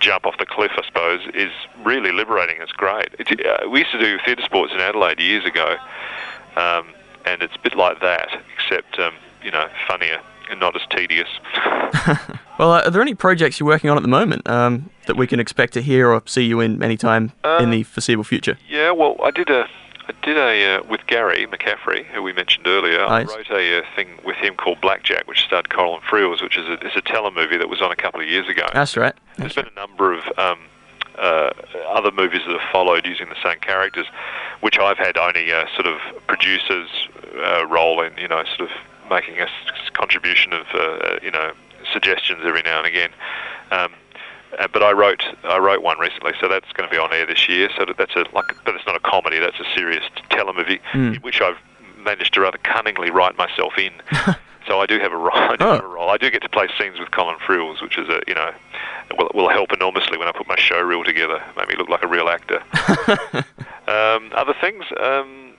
jump 0.00 0.26
off 0.26 0.38
the 0.38 0.46
cliff, 0.46 0.72
I 0.76 0.86
suppose, 0.86 1.20
is 1.34 1.52
really 1.82 2.12
liberating. 2.12 2.56
It's 2.60 2.72
great. 2.72 3.08
It's, 3.18 3.32
uh, 3.32 3.68
we 3.68 3.80
used 3.80 3.92
to 3.92 3.98
do 3.98 4.18
theatre 4.24 4.42
sports 4.42 4.72
in 4.72 4.80
Adelaide 4.80 5.20
years 5.20 5.44
ago, 5.44 5.76
um, 6.56 6.88
and 7.24 7.42
it's 7.42 7.56
a 7.56 7.58
bit 7.58 7.76
like 7.76 8.00
that, 8.00 8.28
except 8.54 8.98
um, 8.98 9.14
you 9.42 9.50
know, 9.50 9.68
funnier 9.86 10.20
and 10.50 10.60
not 10.60 10.74
as 10.74 10.82
tedious. 10.90 11.28
well, 12.58 12.72
uh, 12.72 12.82
are 12.84 12.90
there 12.90 13.02
any 13.02 13.14
projects 13.14 13.60
you're 13.60 13.66
working 13.66 13.90
on 13.90 13.96
at 13.96 14.02
the 14.02 14.08
moment 14.08 14.48
um, 14.48 14.90
that 15.06 15.16
we 15.16 15.26
can 15.26 15.40
expect 15.40 15.74
to 15.74 15.82
hear 15.82 16.10
or 16.10 16.22
see 16.26 16.44
you 16.44 16.60
in 16.60 16.82
anytime 16.82 17.32
uh, 17.44 17.58
in 17.60 17.70
the 17.70 17.82
foreseeable 17.82 18.24
future? 18.24 18.58
Yeah, 18.68 18.90
well, 18.92 19.16
I 19.22 19.30
did 19.30 19.50
a 19.50 19.68
I 20.08 20.14
did 20.22 20.38
a 20.38 20.76
uh, 20.76 20.82
with 20.88 21.06
Gary 21.06 21.46
McCaffrie, 21.46 22.06
who 22.06 22.22
we 22.22 22.32
mentioned 22.32 22.66
earlier. 22.66 22.98
Nice. 23.06 23.30
I 23.30 23.36
wrote 23.36 23.50
a, 23.50 23.78
uh, 23.78 23.82
thing 23.94 24.08
with 24.24 24.36
him 24.36 24.54
called 24.54 24.80
Blackjack, 24.80 25.26
which 25.26 25.42
starred 25.42 25.68
Colin 25.68 26.00
Friels, 26.00 26.42
which 26.42 26.56
is 26.56 26.66
a, 26.66 26.86
is 26.86 26.96
a 26.96 27.02
telemovie 27.02 27.58
that 27.58 27.68
was 27.68 27.82
on 27.82 27.92
a 27.92 27.96
couple 27.96 28.20
of 28.20 28.26
years 28.26 28.48
ago. 28.48 28.66
That's 28.72 28.96
right. 28.96 29.14
That's 29.36 29.54
There's 29.54 29.56
right. 29.58 29.74
been 29.74 29.82
a 29.82 29.86
number 29.86 30.14
of 30.14 30.24
um, 30.38 30.60
uh, 31.18 31.50
other 31.88 32.10
movies 32.10 32.40
that 32.46 32.58
have 32.58 32.70
followed 32.72 33.06
using 33.06 33.28
the 33.28 33.36
same 33.42 33.58
characters, 33.60 34.06
which 34.60 34.78
I've 34.78 34.98
had 34.98 35.18
only 35.18 35.50
a 35.50 35.66
sort 35.74 35.86
of 35.86 35.98
producer's 36.26 36.88
uh, 37.44 37.66
role 37.66 38.00
in, 38.00 38.16
you 38.16 38.28
know, 38.28 38.42
sort 38.56 38.70
of 38.70 38.76
making 39.08 39.40
a 39.40 39.46
contribution 39.92 40.52
of, 40.52 40.66
uh, 40.74 41.18
you 41.22 41.30
know, 41.30 41.52
suggestions 41.92 42.40
every 42.44 42.62
now 42.62 42.78
and 42.78 42.86
again. 42.86 43.10
Um, 43.70 43.92
uh, 44.58 44.66
but 44.72 44.82
I 44.82 44.92
wrote 44.92 45.22
I 45.44 45.58
wrote 45.58 45.82
one 45.82 45.98
recently, 45.98 46.32
so 46.40 46.48
that's 46.48 46.72
going 46.72 46.88
to 46.88 46.94
be 46.94 46.98
on 46.98 47.12
air 47.12 47.26
this 47.26 47.48
year. 47.48 47.68
So 47.76 47.84
that's 47.96 48.14
a 48.16 48.24
like, 48.32 48.56
but 48.64 48.74
it's 48.74 48.86
not 48.86 48.96
a 48.96 49.00
comedy. 49.00 49.38
That's 49.38 49.58
a 49.60 49.64
serious 49.74 50.04
telemovie, 50.30 50.80
mm. 50.92 51.22
which 51.22 51.40
I've 51.40 51.58
managed 51.98 52.34
to 52.34 52.40
rather 52.40 52.58
cunningly 52.58 53.10
write 53.10 53.36
myself 53.36 53.74
in. 53.76 53.92
so 54.66 54.80
I 54.80 54.86
do 54.86 54.98
have 55.00 55.12
a 55.12 55.16
role. 55.16 55.34
I 55.34 55.56
do 55.56 55.64
oh. 55.64 55.72
have 55.74 55.84
a 55.84 55.88
role. 55.88 56.08
I 56.08 56.16
do 56.16 56.30
get 56.30 56.42
to 56.42 56.48
play 56.48 56.68
scenes 56.78 56.98
with 56.98 57.10
Colin 57.10 57.36
Friels, 57.36 57.82
which 57.82 57.98
is 57.98 58.08
a 58.08 58.22
you 58.26 58.34
know 58.34 58.50
will 59.18 59.30
will 59.34 59.48
help 59.50 59.72
enormously 59.72 60.16
when 60.16 60.28
I 60.28 60.32
put 60.32 60.48
my 60.48 60.56
show 60.56 60.80
reel 60.80 61.04
together. 61.04 61.42
Make 61.56 61.68
me 61.68 61.74
look 61.76 61.90
like 61.90 62.02
a 62.02 62.08
real 62.08 62.28
actor. 62.28 62.62
um, 63.86 64.30
other 64.34 64.54
things. 64.60 64.84
Um, 64.98 65.52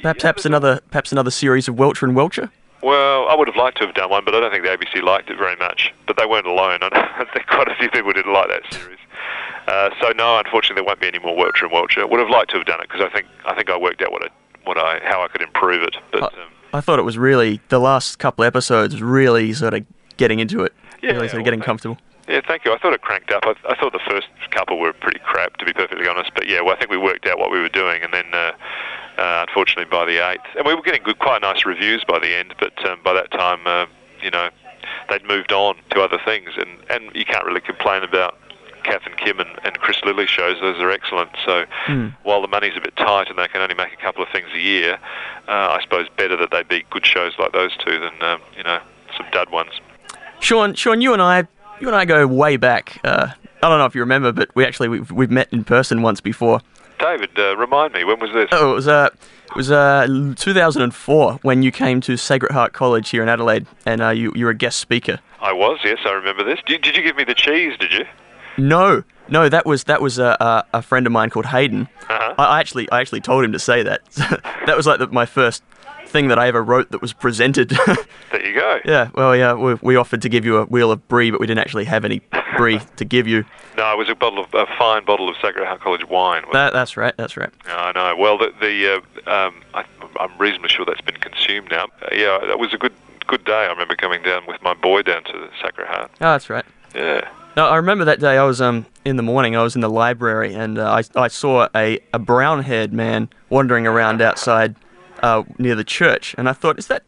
perhaps 0.00 0.04
yeah, 0.04 0.12
perhaps 0.12 0.44
another 0.44 0.80
perhaps 0.90 1.10
another 1.10 1.32
series 1.32 1.66
of 1.66 1.76
Welcher 1.76 2.06
and 2.06 2.14
Welcher. 2.14 2.50
Well, 2.82 3.28
I 3.28 3.34
would 3.34 3.48
have 3.48 3.56
liked 3.56 3.78
to 3.78 3.86
have 3.86 3.94
done 3.94 4.10
one, 4.10 4.24
but 4.24 4.34
I 4.34 4.40
don't 4.40 4.52
think 4.52 4.64
the 4.64 4.70
ABC 4.70 5.02
liked 5.02 5.30
it 5.30 5.38
very 5.38 5.56
much. 5.56 5.92
But 6.06 6.16
they 6.16 6.26
weren't 6.26 6.46
alone. 6.46 6.78
I 6.82 7.26
think 7.34 7.46
quite 7.48 7.68
a 7.68 7.74
few 7.74 7.90
people 7.90 8.12
didn't 8.12 8.32
like 8.32 8.48
that 8.48 8.62
series. 8.72 8.98
Uh, 9.66 9.90
so 10.00 10.10
no, 10.16 10.38
unfortunately, 10.38 10.76
there 10.76 10.84
won't 10.84 11.00
be 11.00 11.08
any 11.08 11.18
more 11.18 11.36
Welcher 11.36 11.66
and 11.66 11.72
Welcher. 11.72 12.06
Would 12.06 12.20
have 12.20 12.30
liked 12.30 12.50
to 12.52 12.56
have 12.56 12.66
done 12.66 12.80
it 12.80 12.88
because 12.88 13.04
I 13.04 13.10
think 13.10 13.26
I 13.44 13.54
think 13.54 13.68
I 13.68 13.76
worked 13.76 14.00
out 14.00 14.12
what 14.12 14.22
I, 14.22 14.28
what 14.64 14.78
I 14.78 15.00
how 15.02 15.22
I 15.22 15.28
could 15.28 15.42
improve 15.42 15.82
it. 15.82 15.96
But 16.10 16.22
I, 16.22 16.26
um, 16.26 16.48
I 16.72 16.80
thought 16.80 16.98
it 16.98 17.02
was 17.02 17.18
really 17.18 17.60
the 17.68 17.78
last 17.78 18.18
couple 18.18 18.44
episodes 18.44 19.02
really 19.02 19.52
sort 19.52 19.74
of 19.74 19.84
getting 20.16 20.38
into 20.38 20.62
it, 20.62 20.72
yeah, 21.02 21.12
really 21.12 21.28
sort 21.28 21.40
of 21.40 21.44
getting 21.44 21.60
comfortable. 21.60 21.98
Yeah, 22.28 22.40
thank 22.46 22.64
you. 22.64 22.72
I 22.72 22.78
thought 22.78 22.92
it 22.92 23.00
cranked 23.00 23.30
up. 23.30 23.44
I, 23.44 23.54
I, 23.70 23.74
thought 23.76 23.94
the 23.94 24.04
first 24.06 24.26
couple 24.50 24.78
were 24.78 24.92
pretty 24.92 25.18
crap, 25.20 25.56
to 25.56 25.64
be 25.64 25.72
perfectly 25.72 26.06
honest. 26.06 26.30
But 26.34 26.46
yeah, 26.46 26.60
well, 26.60 26.74
I 26.74 26.78
think 26.78 26.90
we 26.90 26.98
worked 26.98 27.26
out 27.26 27.38
what 27.38 27.50
we 27.50 27.58
were 27.58 27.70
doing, 27.70 28.02
and 28.02 28.12
then 28.12 28.26
uh, 28.34 28.52
uh, 29.18 29.44
unfortunately 29.46 29.90
by 29.90 30.04
the 30.04 30.18
eighth, 30.30 30.44
and 30.56 30.66
we 30.66 30.74
were 30.74 30.82
getting 30.82 31.02
good, 31.02 31.18
quite 31.18 31.42
nice 31.42 31.66
reviews 31.66 32.04
by 32.04 32.18
the 32.18 32.34
end. 32.34 32.54
But 32.58 32.84
um, 32.86 33.00
by 33.02 33.12
that 33.14 33.30
time, 33.30 33.66
uh, 33.66 33.86
you 34.22 34.30
know, 34.30 34.48
they'd 35.10 35.24
moved 35.24 35.52
on 35.52 35.76
to 35.90 36.00
other 36.00 36.18
things, 36.24 36.50
and 36.56 36.70
and 36.88 37.14
you 37.14 37.24
can't 37.24 37.44
really 37.44 37.60
complain 37.60 38.02
about 38.02 38.38
Kath 38.84 39.02
and 39.04 39.16
Kim 39.16 39.40
and, 39.40 39.50
and 39.64 39.78
Chris 39.80 39.98
Lilley 40.04 40.26
shows. 40.26 40.60
Those 40.60 40.78
are 40.80 40.90
excellent. 40.90 41.30
So 41.44 41.64
mm. 41.86 42.14
while 42.22 42.40
the 42.40 42.48
money's 42.48 42.76
a 42.76 42.80
bit 42.80 42.96
tight 42.96 43.28
and 43.28 43.38
they 43.38 43.48
can 43.48 43.60
only 43.60 43.74
make 43.74 43.92
a 43.92 43.96
couple 43.96 44.22
of 44.22 44.28
things 44.30 44.48
a 44.54 44.60
year, 44.60 44.98
uh, 45.48 45.76
I 45.76 45.80
suppose 45.82 46.06
better 46.16 46.36
that 46.36 46.50
they 46.50 46.62
be 46.62 46.84
good 46.90 47.04
shows 47.04 47.32
like 47.38 47.52
those 47.52 47.76
two 47.76 47.98
than 47.98 48.22
um, 48.22 48.40
you 48.56 48.62
know 48.62 48.80
some 49.16 49.26
dud 49.32 49.50
ones. 49.50 49.72
Shaun, 50.40 50.74
Shaun, 50.74 51.00
you 51.00 51.12
and 51.12 51.20
I, 51.20 51.48
you 51.80 51.88
and 51.88 51.96
I 51.96 52.04
go 52.04 52.26
way 52.26 52.56
back. 52.56 53.00
Uh, 53.04 53.28
I 53.62 53.68
don't 53.68 53.78
know 53.78 53.86
if 53.86 53.94
you 53.94 54.00
remember, 54.02 54.32
but 54.32 54.54
we 54.54 54.64
actually 54.64 54.88
we've, 54.88 55.10
we've 55.10 55.30
met 55.30 55.52
in 55.52 55.64
person 55.64 56.02
once 56.02 56.20
before. 56.20 56.60
David, 56.98 57.30
uh, 57.38 57.56
remind 57.56 57.94
me, 57.94 58.04
when 58.04 58.18
was 58.20 58.32
this? 58.32 58.48
Oh, 58.52 58.72
it 58.72 58.74
was 58.74 58.88
uh, 58.88 59.08
it 59.50 59.56
was 59.56 59.70
uh, 59.70 60.06
2004 60.36 61.38
when 61.42 61.62
you 61.62 61.72
came 61.72 62.00
to 62.02 62.16
Sacred 62.16 62.52
Heart 62.52 62.72
College 62.72 63.08
here 63.10 63.22
in 63.22 63.28
Adelaide, 63.28 63.66
and 63.86 64.02
uh, 64.02 64.10
you 64.10 64.32
you 64.34 64.44
were 64.44 64.50
a 64.50 64.56
guest 64.56 64.78
speaker. 64.78 65.20
I 65.40 65.52
was, 65.52 65.78
yes, 65.84 65.98
I 66.04 66.10
remember 66.12 66.44
this. 66.44 66.58
Did, 66.66 66.82
did 66.82 66.96
you 66.96 67.02
give 67.02 67.16
me 67.16 67.24
the 67.24 67.34
cheese? 67.34 67.76
Did 67.78 67.92
you? 67.92 68.04
No, 68.58 69.04
no, 69.28 69.48
that 69.48 69.64
was 69.64 69.84
that 69.84 70.02
was 70.02 70.18
a, 70.18 70.36
a, 70.40 70.64
a 70.74 70.82
friend 70.82 71.06
of 71.06 71.12
mine 71.12 71.30
called 71.30 71.46
Hayden. 71.46 71.88
Uh-huh. 72.08 72.34
I, 72.36 72.44
I, 72.44 72.60
actually 72.60 72.90
I 72.90 73.00
actually 73.00 73.20
told 73.20 73.44
him 73.44 73.52
to 73.52 73.58
say 73.58 73.82
that. 73.82 74.04
that 74.66 74.76
was 74.76 74.86
like 74.86 74.98
the, 74.98 75.06
my 75.08 75.26
first 75.26 75.62
thing 76.08 76.28
that 76.28 76.38
I 76.38 76.48
ever 76.48 76.62
wrote 76.62 76.90
that 76.90 77.00
was 77.00 77.12
presented. 77.12 77.70
there 78.30 78.46
you 78.46 78.54
go. 78.54 78.80
Yeah, 78.84 79.10
well, 79.14 79.36
yeah, 79.36 79.54
we, 79.54 79.74
we, 79.74 79.96
offered 79.96 80.22
to 80.22 80.28
give 80.28 80.44
you 80.44 80.58
a 80.58 80.64
wheel 80.64 80.90
of 80.90 81.06
brie, 81.08 81.30
but 81.30 81.40
we 81.40 81.46
didn't 81.46 81.60
actually 81.60 81.84
have 81.84 82.04
any 82.04 82.20
brie 82.56 82.80
to 82.96 83.04
give 83.04 83.26
you. 83.26 83.44
No, 83.78 83.92
it 83.92 83.96
was 83.96 84.08
a 84.08 84.16
bottle 84.16 84.42
of 84.42 84.52
a 84.54 84.66
fine 84.76 85.04
bottle 85.04 85.28
of 85.28 85.36
Sacred 85.40 85.64
Heart 85.64 85.80
College 85.80 86.04
wine. 86.08 86.42
That, 86.52 86.72
that's 86.72 86.96
right. 86.96 87.16
That's 87.16 87.36
right. 87.36 87.50
I 87.68 87.92
know. 87.92 88.16
Well, 88.16 88.36
the, 88.36 88.52
the 88.60 88.96
uh, 89.24 89.30
um, 89.30 89.62
I, 89.72 89.84
am 90.18 90.36
reasonably 90.36 90.68
sure 90.68 90.84
that's 90.84 91.00
been 91.00 91.14
consumed 91.14 91.70
now. 91.70 91.84
Uh, 92.02 92.08
yeah, 92.12 92.40
that 92.44 92.58
was 92.58 92.74
a 92.74 92.76
good 92.76 92.92
good 93.28 93.44
day. 93.44 93.52
I 93.52 93.66
remember 93.68 93.94
coming 93.94 94.20
down 94.24 94.46
with 94.48 94.60
my 94.62 94.74
boy 94.74 95.02
down 95.02 95.22
to 95.22 95.32
the 95.32 95.48
Sacred 95.62 95.86
Heart. 95.86 96.10
Oh, 96.14 96.32
that's 96.32 96.50
right. 96.50 96.64
Yeah. 96.92 97.28
No, 97.56 97.66
I 97.66 97.76
remember 97.76 98.04
that 98.06 98.18
day. 98.18 98.36
I 98.36 98.42
was 98.42 98.60
um 98.60 98.84
in 99.04 99.14
the 99.14 99.22
morning. 99.22 99.54
I 99.54 99.62
was 99.62 99.76
in 99.76 99.80
the 99.80 99.90
library 99.90 100.54
and 100.54 100.76
uh, 100.76 100.90
I 100.90 101.20
I 101.20 101.28
saw 101.28 101.68
a 101.72 102.00
a 102.12 102.18
brown 102.18 102.64
haired 102.64 102.92
man 102.92 103.28
wandering 103.48 103.86
around 103.86 104.20
outside 104.20 104.74
uh, 105.22 105.42
near 105.58 105.74
the 105.74 105.84
church, 105.84 106.34
and 106.38 106.48
I 106.48 106.52
thought, 106.52 106.78
is 106.78 106.86
that 106.88 107.02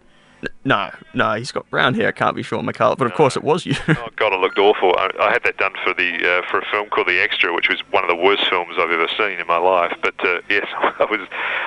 no, 0.65 0.91
no, 1.15 1.35
he's 1.35 1.53
got 1.53 1.69
brown 1.71 1.95
hair. 1.95 2.09
I 2.09 2.13
Can't 2.13 2.35
be 2.37 2.43
Shaun 2.43 2.65
Micallef, 2.65 2.99
but 2.99 3.07
of 3.07 3.15
course 3.15 3.37
it 3.37 3.43
was 3.43 3.67
you. 3.67 3.75
oh 3.89 4.09
God, 4.17 4.33
it 4.33 4.41
looked 4.41 4.59
awful. 4.59 4.95
I, 4.97 5.11
I 5.21 5.33
had 5.33 5.43
that 5.45 5.59
done 5.59 5.73
for 5.85 5.93
the 5.93 6.17
uh, 6.17 6.43
for 6.51 6.59
a 6.59 6.65
film 6.71 6.89
called 6.89 7.09
The 7.09 7.21
Extra, 7.21 7.55
which 7.55 7.69
was 7.69 7.81
one 7.91 8.05
of 8.05 8.09
the 8.09 8.17
worst 8.17 8.49
films 8.49 8.77
I've 8.79 8.91
ever 8.91 9.09
seen 9.17 9.39
in 9.39 9.47
my 9.47 9.59
life. 9.59 9.97
But 10.03 10.15
uh, 10.25 10.41
yes, 10.51 10.67
I 10.75 11.07
was 11.11 11.21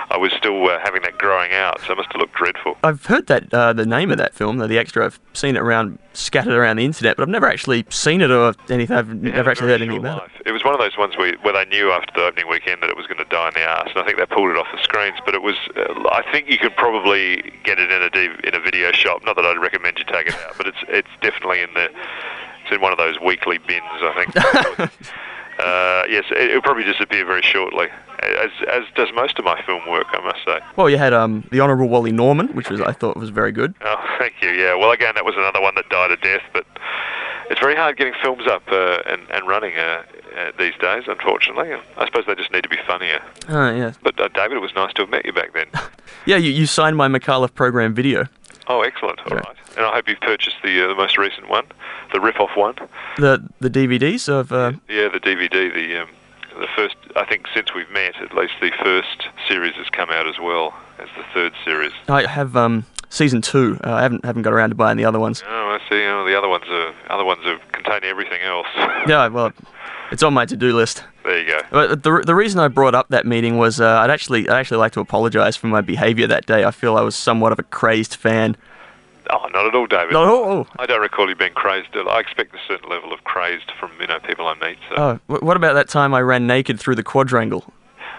I 0.10 0.18
was 0.18 0.32
still 0.34 0.68
uh, 0.68 0.80
having 0.84 1.02
that 1.04 1.18
growing 1.18 1.54
out, 1.54 1.82
so 1.82 1.94
it 1.94 1.98
must 1.98 2.12
have 2.14 2.20
looked 2.20 2.36
dreadful. 2.36 2.78
I've 2.84 3.06
heard 3.06 3.28
that 3.28 3.54
uh, 3.54 3.74
the 3.74 3.86
name 3.86 4.12
of 4.12 4.18
that 4.18 4.34
film, 4.34 4.58
The 4.58 4.78
Extra. 4.78 5.06
I've 5.06 5.20
seen 5.34 5.56
it 5.56 5.60
around 5.60 6.00
scattered 6.14 6.54
around 6.54 6.78
the 6.78 6.86
internet, 6.86 7.18
but 7.18 7.24
I've 7.24 7.30
never 7.30 7.48
actually 7.48 7.86
seen 7.90 8.22
it 8.22 8.32
or 8.32 8.54
anything. 8.70 8.96
I've 8.96 9.10
yeah, 9.10 9.36
never 9.36 9.52
actually 9.52 9.68
heard 9.68 9.82
anything 9.82 10.00
about 10.00 10.24
life. 10.24 10.32
it. 10.40 10.48
It 10.48 10.52
was 10.52 10.64
one 10.64 10.74
of 10.74 10.80
those 10.80 10.98
ones 10.98 11.18
where, 11.18 11.36
where 11.42 11.54
they 11.54 11.66
knew 11.66 11.92
after 11.92 12.12
the 12.16 12.26
opening 12.26 12.50
weekend 12.50 12.82
that 12.82 12.90
it 12.90 12.98
was 12.98 13.08
going 13.08 13.18
to 13.18 13.26
die 13.26 13.48
in 13.48 13.54
the 13.54 13.66
arse, 13.66 13.90
and 13.90 14.00
I 14.00 14.06
think 14.06 14.18
they 14.18 14.26
pulled 14.26 14.52
it 14.52 14.58
off 14.58 14.68
the 14.72 14.82
screens. 14.82 15.18
But 15.26 15.36
it 15.36 15.42
was, 15.42 15.56
uh, 15.76 16.10
I 16.12 16.24
think 16.32 16.50
you 16.50 16.58
could 16.58 16.76
probably 16.76 17.52
get 17.64 17.80
it 17.80 17.92
in 17.92 18.02
a 18.02 18.48
in 18.48 18.56
a 18.56 18.60
video 18.60 18.92
shop. 18.92 19.24
Not 19.26 19.36
that 19.36 19.46
I'd 19.46 19.60
recommend 19.60 20.00
you 20.00 20.06
take 20.06 20.28
it 20.28 20.36
out, 20.36 20.58
but 20.58 20.68
it's 20.68 20.84
it's 20.88 21.14
definitely 21.22 21.62
in 21.62 21.74
the 21.74 21.90
it's 22.64 22.72
in 22.72 22.82
one 22.82 22.92
of 22.92 22.98
those 22.98 23.20
weekly 23.20 23.58
bins, 23.58 23.84
I 23.92 24.24
think. 24.24 24.38
uh, 25.60 26.04
yes, 26.10 26.26
it, 26.32 26.54
will 26.54 26.62
probably 26.62 26.84
disappear 26.84 27.26
very 27.26 27.42
shortly, 27.42 27.88
as 28.24 28.52
as 28.68 28.84
does 28.96 29.10
most 29.14 29.40
of 29.40 29.46
my 29.46 29.62
film 29.64 29.88
work, 29.90 30.08
I 30.12 30.24
must 30.24 30.40
say. 30.46 30.60
Well, 30.76 30.90
you 30.90 30.98
had 30.98 31.14
um, 31.14 31.48
the 31.52 31.62
Honourable 31.62 31.90
Wally 31.90 32.12
Norman, 32.12 32.48
which 32.50 32.70
was 32.70 32.82
I 32.82 32.92
thought 32.92 33.18
was 33.18 33.30
very 33.30 33.52
good. 33.52 33.76
Oh, 33.82 34.04
thank 34.20 34.36
you. 34.42 34.50
Yeah. 34.50 34.76
Well, 34.76 34.92
again, 34.92 35.14
that 35.16 35.26
was 35.26 35.36
another 35.36 35.62
one 35.62 35.76
that 35.76 35.90
died 35.90 36.12
a 36.12 36.18
death, 36.18 36.44
but 36.54 36.66
it's 37.50 37.60
very 37.60 37.76
hard 37.76 37.98
getting 37.98 38.14
films 38.22 38.48
up 38.48 38.64
uh, 38.72 39.02
and 39.06 39.22
and 39.32 39.48
running. 39.48 39.76
Uh, 39.76 40.04
uh, 40.36 40.52
these 40.58 40.74
days, 40.82 41.04
unfortunately. 41.08 41.74
I 41.98 42.06
suppose 42.06 42.26
they 42.26 42.36
just 42.36 42.52
need 42.52 42.64
to 42.64 42.70
be 42.70 42.80
funnier. 42.88 43.22
Oh, 43.50 43.72
yes. 43.72 43.98
But 44.02 44.20
uh, 44.20 44.30
David, 44.30 44.58
it 44.58 44.62
was 44.62 44.74
nice 44.76 44.92
to 44.94 45.04
have 45.04 45.10
met 45.10 45.26
you 45.26 45.34
back 45.34 45.54
then. 45.54 45.68
yeah, 46.26 46.38
you, 46.38 46.52
you 46.52 46.66
signed 46.66 46.98
my 46.98 47.08
Micallef 47.08 47.54
program 47.54 47.94
video. 47.94 48.26
Oh, 48.68 48.82
excellent. 48.82 49.20
All 49.20 49.38
right. 49.38 49.46
right. 49.46 49.58
And 49.78 49.86
I 49.86 49.94
hope 49.94 50.08
you've 50.08 50.22
purchased 50.22 50.58
the 50.64 50.86
uh, 50.86 50.88
the 50.88 50.96
most 50.96 51.18
recent 51.18 51.50
one, 51.50 51.66
the 52.14 52.20
rip-off 52.20 52.56
one. 52.56 52.76
The 53.18 53.48
the 53.60 53.70
DVDs 53.70 54.30
of. 54.30 54.52
Uh... 54.52 54.74
Yeah, 54.88 55.10
the 55.10 55.20
DVD. 55.20 55.74
The 55.74 56.04
um, 56.04 56.10
the 56.60 56.68
first. 56.76 56.96
I 57.16 57.26
think 57.26 57.46
since 57.54 57.74
we've 57.74 57.90
met, 57.92 58.16
at 58.22 58.36
least 58.36 58.54
the 58.62 58.72
first 58.84 59.28
series 59.48 59.76
has 59.76 59.90
come 59.90 60.10
out 60.10 60.28
as 60.28 60.36
well 60.42 60.74
as 61.00 61.08
the 61.18 61.24
third 61.34 61.54
series. 61.66 61.94
I 62.08 62.26
have 62.26 62.56
um 62.56 62.86
season 63.10 63.42
two. 63.42 63.80
Uh, 63.84 63.94
I 63.94 64.02
haven't 64.02 64.26
haven't 64.26 64.42
got 64.42 64.54
around 64.54 64.70
to 64.70 64.76
buying 64.76 64.98
the 64.98 65.06
other 65.06 65.20
ones. 65.20 65.44
Oh, 65.48 65.52
I 65.52 65.80
see. 65.90 66.04
Oh, 66.06 66.26
the 66.26 66.38
other 66.38 66.48
ones 66.48 66.66
are 66.68 66.94
other 67.10 67.24
ones 67.24 67.42
are 67.46 67.60
contain 67.72 68.04
everything 68.04 68.42
else. 68.42 68.68
yeah, 69.08 69.28
well, 69.28 69.52
it's 70.12 70.24
on 70.24 70.34
my 70.34 70.46
to-do 70.46 70.76
list. 70.76 71.04
There 71.24 71.40
you 71.40 71.48
go. 71.48 71.60
But 71.72 72.04
the, 72.04 72.24
the 72.26 72.36
reason 72.36 72.60
I 72.60 72.68
brought 72.68 72.96
up 72.96 73.08
that 73.10 73.26
meeting 73.26 73.58
was 73.58 73.80
uh, 73.80 74.00
I'd 74.00 74.10
actually 74.10 74.50
I'd 74.50 74.60
actually 74.60 74.78
like 74.78 74.92
to 74.94 75.00
apologise 75.00 75.56
for 75.56 75.68
my 75.68 75.82
behaviour 75.82 76.28
that 76.28 76.46
day. 76.46 76.66
I 76.66 76.72
feel 76.72 76.98
I 76.98 77.02
was 77.02 77.16
somewhat 77.16 77.52
of 77.52 77.60
a 77.60 77.64
crazed 77.64 78.16
fan 78.16 78.58
Oh, 79.36 79.48
not 79.52 79.66
at 79.66 79.74
all, 79.74 79.88
David. 79.88 80.14
No. 80.14 80.24
Oh, 80.24 80.68
I 80.78 80.86
don't 80.86 81.02
recall 81.02 81.28
you 81.28 81.36
being 81.36 81.54
crazed. 81.54 81.90
I 81.96 82.20
expect 82.20 82.54
a 82.54 82.60
certain 82.68 82.88
level 82.90 83.12
of 83.12 83.24
crazed 83.24 83.72
from 83.80 83.92
you 84.00 84.08
know 84.08 84.20
people 84.20 84.46
I 84.46 84.54
meet. 84.56 84.78
So. 84.90 84.96
oh. 85.28 85.36
What 85.40 85.58
about 85.58 85.74
that 85.74 85.90
time 85.90 86.14
I 86.14 86.22
ran 86.22 86.46
naked 86.46 86.80
through 86.80 86.96
the 86.96 87.04
quadrangle? 87.04 87.74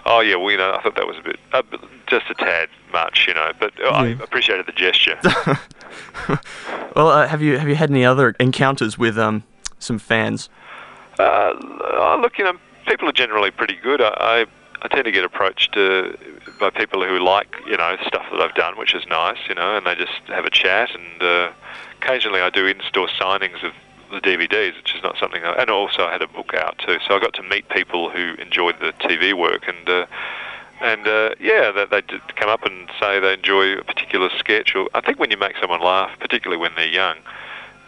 Oh 0.07 0.21
yeah, 0.21 0.37
well 0.37 0.51
you 0.51 0.59
know 0.59 0.73
I 0.75 0.83
thought 0.83 0.97
that 0.97 1.07
was 1.07 1.17
a 1.19 1.23
bit, 1.23 1.39
uh, 1.53 1.63
just 2.09 2.29
a 2.31 2.35
tad 2.35 2.69
much, 2.93 3.27
you 3.29 3.35
know. 3.35 3.53
But 3.61 3.73
uh, 3.81 3.91
I 3.91 4.07
appreciated 4.09 4.67
the 4.67 4.73
gesture. 4.73 5.19
Well, 6.97 7.09
uh, 7.09 7.27
have 7.27 7.43
you 7.43 7.59
have 7.59 7.69
you 7.69 7.75
had 7.75 7.91
any 7.91 8.05
other 8.05 8.37
encounters 8.39 8.97
with 8.97 9.19
um 9.19 9.43
some 9.81 9.99
fans? 9.99 10.49
Uh, 11.19 11.55
oh, 11.61 12.19
look, 12.23 12.39
you 12.39 12.45
know, 12.45 12.57
people 12.87 13.09
are 13.09 13.13
generally 13.13 13.51
pretty 13.51 13.77
good. 13.77 14.01
I, 14.01 14.15
I, 14.17 14.47
I 14.85 14.89
tend 14.89 15.07
to 15.07 15.11
get 15.11 15.25
approached 15.25 15.77
uh, 15.79 16.13
by 16.61 16.69
people 16.69 17.03
who 17.03 17.19
like, 17.19 17.57
you 17.67 17.77
know, 17.77 17.97
stuff 18.07 18.27
that 18.31 18.41
I've 18.41 18.55
done, 18.55 18.77
which 18.77 18.95
is 18.95 19.03
nice, 19.09 19.39
you 19.49 19.55
know, 19.55 19.79
and 19.79 19.87
they 19.87 19.95
just 19.95 20.13
have 20.27 20.45
a 20.45 20.51
chat. 20.51 20.91
And 20.95 21.23
uh, 21.23 21.53
occasionally 22.03 22.43
I 22.43 22.51
do 22.51 22.67
in-store 22.67 23.09
signings 23.19 23.65
of 23.65 23.73
the 24.11 24.21
DVDs, 24.21 24.77
which 24.77 24.95
is 24.95 25.03
not 25.03 25.17
something. 25.19 25.43
I, 25.43 25.55
and 25.55 25.71
also 25.71 26.05
I 26.05 26.13
had 26.13 26.21
a 26.21 26.29
book 26.29 26.53
out 26.53 26.79
too, 26.79 26.99
so 27.09 27.17
I 27.17 27.19
got 27.19 27.33
to 27.35 27.43
meet 27.43 27.67
people 27.71 28.11
who 28.11 28.35
enjoyed 28.35 28.79
the 28.79 28.93
TV 29.01 29.33
work 29.33 29.67
and. 29.67 29.89
Uh, 29.89 30.07
and 30.81 31.07
uh, 31.07 31.31
yeah, 31.41 31.71
they, 31.71 32.03
they 32.03 32.19
come 32.35 32.51
up 32.51 32.65
and 32.65 32.91
say 33.01 33.19
they 33.19 33.35
enjoy 33.35 33.79
a 33.79 33.85
particular 33.85 34.29
sketch. 34.39 34.75
Or 34.75 34.89
I 34.93 35.01
think 35.01 35.19
when 35.19 35.31
you 35.31 35.39
make 35.39 35.57
someone 35.59 35.81
laugh, 35.81 36.11
particularly 36.19 36.61
when 36.61 36.73
they're 36.75 36.85
young, 36.85 37.17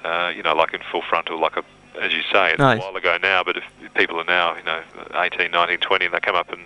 uh, 0.05 0.33
you 0.35 0.43
know, 0.43 0.55
like 0.55 0.73
in 0.73 0.81
full 0.91 1.03
frontal, 1.03 1.39
like 1.39 1.57
a, 1.57 1.65
as 2.01 2.13
you 2.13 2.23
say, 2.33 2.51
it's 2.51 2.59
Nice. 2.59 2.79
a 2.79 2.83
while 2.83 2.97
ago 2.97 3.19
now. 3.23 3.43
But 3.45 3.57
if 3.59 3.65
people 3.95 4.21
are 4.21 4.25
now, 4.25 4.57
you 4.57 4.63
know, 4.65 4.83
18, 5.15 5.51
19, 5.51 5.79
20, 5.79 6.05
and 6.07 6.15
they 6.15 6.21
come 6.21 6.37
up 6.37 6.51
and 6.53 6.63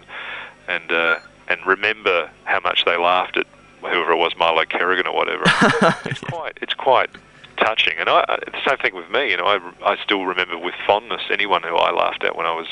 and 0.69 0.93
uh, 0.93 1.19
and 1.49 1.65
remember 1.67 2.31
how 2.45 2.61
much 2.61 2.85
they 2.85 2.97
laughed 2.97 3.37
at 3.37 3.47
whoever 3.81 4.13
it 4.13 4.17
was, 4.17 4.33
Milo 4.37 4.65
Kerrigan 4.65 5.07
or 5.07 5.15
whatever, 5.15 5.43
it's 6.05 6.21
quite 6.21 6.59
it's 6.63 6.75
quite 6.75 7.11
touching. 7.57 7.95
And 7.99 8.09
I, 8.09 8.25
I, 8.29 8.37
the 8.51 8.69
same 8.69 8.79
thing 8.79 8.95
with 8.95 9.11
me. 9.11 9.31
You 9.31 9.37
know, 9.39 9.47
I, 9.47 9.61
I 9.85 9.97
still 10.03 10.25
remember 10.25 10.59
with 10.59 10.75
fondness 10.87 11.23
anyone 11.31 11.63
who 11.63 11.77
I 11.77 11.91
laughed 11.91 12.25
at 12.25 12.37
when 12.37 12.47
I 12.47 12.55
was 12.55 12.67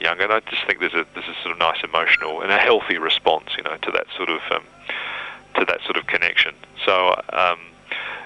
younger. 0.00 0.24
And 0.24 0.32
I 0.32 0.40
just 0.40 0.64
think 0.66 0.80
there's 0.80 0.94
a 0.94 1.04
there's 1.14 1.28
a 1.28 1.34
sort 1.42 1.52
of 1.52 1.58
nice 1.58 1.82
emotional 1.82 2.40
and 2.40 2.50
a 2.52 2.58
healthy 2.58 2.98
response, 2.98 3.48
you 3.56 3.62
know, 3.64 3.76
to 3.76 3.90
that 3.92 4.06
sort 4.16 4.28
of 4.30 4.40
um, 4.50 4.62
to 5.56 5.64
that 5.64 5.80
sort 5.84 5.96
of 5.96 6.06
connection. 6.06 6.54
So, 6.84 7.20
um, 7.32 7.58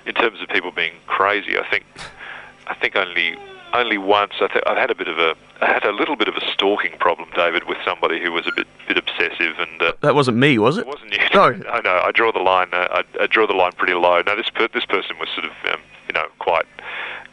in 0.07 0.15
terms 0.15 0.41
of 0.41 0.49
people 0.49 0.71
being 0.73 0.93
crazy, 1.07 1.57
I 1.59 1.67
think 1.69 1.85
I 2.67 2.75
think 2.75 2.97
only 2.97 3.37
only 3.75 3.97
once 3.97 4.33
I 4.41 4.49
th- 4.49 4.65
I 4.67 4.79
had 4.79 4.91
a 4.91 4.95
bit 4.95 5.09
of 5.09 5.19
a 5.19 5.35
I 5.63 5.67
had 5.73 5.85
a 5.85 5.93
little 5.93 6.17
bit 6.17 6.29
of 6.29 6.35
a 6.37 6.41
stalking 6.53 6.97
problem, 6.99 7.29
David, 7.35 7.65
with 7.65 7.79
somebody 7.85 8.21
who 8.23 8.33
was 8.33 8.47
a 8.47 8.53
bit 8.55 8.67
bit 8.89 8.99
obsessive 8.99 9.59
and. 9.59 9.81
Uh, 9.83 9.93
That 10.01 10.15
wasn't 10.15 10.37
me, 10.37 10.59
was 10.59 10.77
it? 10.79 10.83
it 10.83 10.87
wasn't 10.89 11.13
you. 11.13 11.19
No. 11.35 11.43
I 11.73 11.81
know. 11.81 12.01
I 12.05 12.11
draw 12.13 12.33
the 12.33 12.41
line. 12.41 12.69
Uh, 12.73 13.03
I, 13.19 13.23
I 13.23 13.27
draw 13.27 13.47
the 13.47 13.55
line 13.55 13.73
pretty 13.73 13.95
low. 13.95 14.23
No, 14.27 14.37
this 14.37 14.51
per- 14.51 14.69
this 14.69 14.85
person 14.85 15.17
was 15.19 15.29
sort 15.35 15.47
of, 15.47 15.53
um, 15.73 15.81
you 16.09 16.13
know, 16.15 16.27
quite 16.39 16.67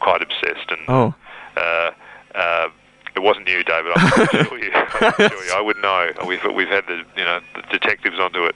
quite 0.00 0.22
obsessed, 0.22 0.70
and 0.70 0.80
Oh. 0.88 1.14
uh, 1.56 1.90
uh, 2.34 2.68
it 3.16 3.20
wasn't 3.20 3.48
you, 3.48 3.62
David. 3.64 3.92
I 3.96 4.28
assure 4.32 4.58
you. 4.58 4.70
I 4.74 5.14
assure 5.18 5.44
you. 5.44 5.52
I 5.52 5.60
would 5.60 5.76
know. 5.82 6.10
We've 6.26 6.42
we've 6.54 6.68
had 6.68 6.86
the 6.86 7.02
you 7.16 7.24
know 7.24 7.40
the 7.54 7.62
detectives 7.70 8.18
onto 8.18 8.44
it, 8.44 8.54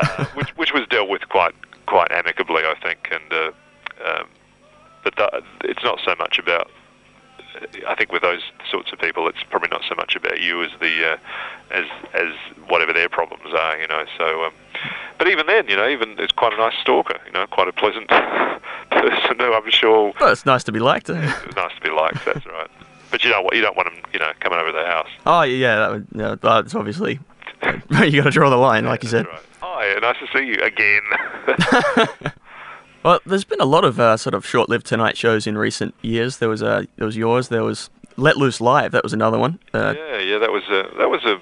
uh, 0.00 0.24
which 0.34 0.48
which 0.56 0.72
was 0.72 0.86
dealt 0.88 1.08
with 1.08 1.28
quite 1.28 1.54
quite 1.86 2.10
amicably, 2.10 2.62
I 2.64 2.74
think, 2.82 3.08
and 3.12 3.32
uh, 3.32 3.50
um, 4.04 4.26
but 5.16 5.16
that, 5.32 5.42
it's 5.64 5.82
not 5.82 5.98
so 6.04 6.14
much 6.18 6.38
about. 6.38 6.70
I 7.88 7.94
think 7.96 8.12
with 8.12 8.22
those 8.22 8.42
sorts 8.70 8.92
of 8.92 9.00
people, 9.00 9.26
it's 9.26 9.42
probably 9.50 9.68
not 9.70 9.82
so 9.88 9.94
much 9.96 10.14
about 10.14 10.40
you 10.40 10.62
as 10.62 10.70
the 10.80 11.12
uh, 11.12 11.16
as 11.70 11.86
as 12.14 12.28
whatever 12.68 12.92
their 12.92 13.08
problems 13.08 13.52
are, 13.52 13.78
you 13.80 13.86
know. 13.88 14.04
So, 14.16 14.44
um, 14.44 14.52
but 15.18 15.28
even 15.28 15.46
then, 15.46 15.66
you 15.68 15.74
know, 15.76 15.88
even 15.88 16.16
it's 16.18 16.30
quite 16.32 16.52
a 16.52 16.56
nice 16.56 16.74
stalker, 16.80 17.18
you 17.26 17.32
know, 17.32 17.46
quite 17.46 17.66
a 17.68 17.72
pleasant 17.72 18.06
person 18.90 19.38
who 19.38 19.52
I'm 19.52 19.70
sure 19.70 20.12
Well, 20.20 20.30
it's 20.30 20.46
nice 20.46 20.62
to 20.64 20.72
be 20.72 20.78
liked. 20.78 21.08
it 21.10 21.14
was 21.16 21.56
nice 21.56 21.74
to 21.74 21.80
be 21.82 21.90
liked. 21.90 22.24
That's 22.24 22.46
right. 22.58 22.70
But 23.10 23.24
you 23.24 23.30
don't 23.30 23.42
want 23.44 23.56
you 23.56 23.62
don't 23.62 23.76
want 23.76 23.92
them, 23.92 24.02
you 24.12 24.18
know, 24.20 24.30
coming 24.40 24.58
over 24.58 24.70
to 24.70 24.78
the 24.78 24.84
house. 24.86 25.08
oh 25.26 25.42
yeah, 25.42 25.76
that 25.76 25.90
would. 25.90 26.06
Yeah, 26.14 26.58
it's 26.60 26.74
obviously 26.74 27.18
you 27.64 28.22
got 28.22 28.24
to 28.24 28.30
draw 28.30 28.50
the 28.50 28.56
line, 28.56 28.84
like 28.84 29.02
you 29.02 29.08
said. 29.08 29.26
That's 29.26 29.34
right. 29.36 29.44
Hi, 29.60 29.98
nice 30.00 30.16
to 30.20 30.38
see 30.38 30.46
you 30.46 30.62
again. 30.62 32.38
Well, 33.02 33.20
there's 33.24 33.44
been 33.44 33.60
a 33.60 33.64
lot 33.64 33.84
of 33.84 34.00
uh, 34.00 34.16
sort 34.16 34.34
of 34.34 34.44
short-lived 34.44 34.84
Tonight 34.84 35.16
shows 35.16 35.46
in 35.46 35.56
recent 35.56 35.94
years. 36.02 36.38
There 36.38 36.48
was 36.48 36.62
uh, 36.62 36.84
there 36.96 37.06
was 37.06 37.16
yours. 37.16 37.48
There 37.48 37.64
was 37.64 37.90
Let 38.16 38.36
Loose 38.36 38.60
Live. 38.60 38.92
That 38.92 39.02
was 39.02 39.12
another 39.12 39.38
one. 39.38 39.58
Uh, 39.72 39.94
yeah, 39.96 40.18
yeah, 40.18 40.38
that 40.38 40.50
was 40.50 40.64
a 40.64 40.88
that 40.98 41.08
was 41.08 41.24
a 41.24 41.36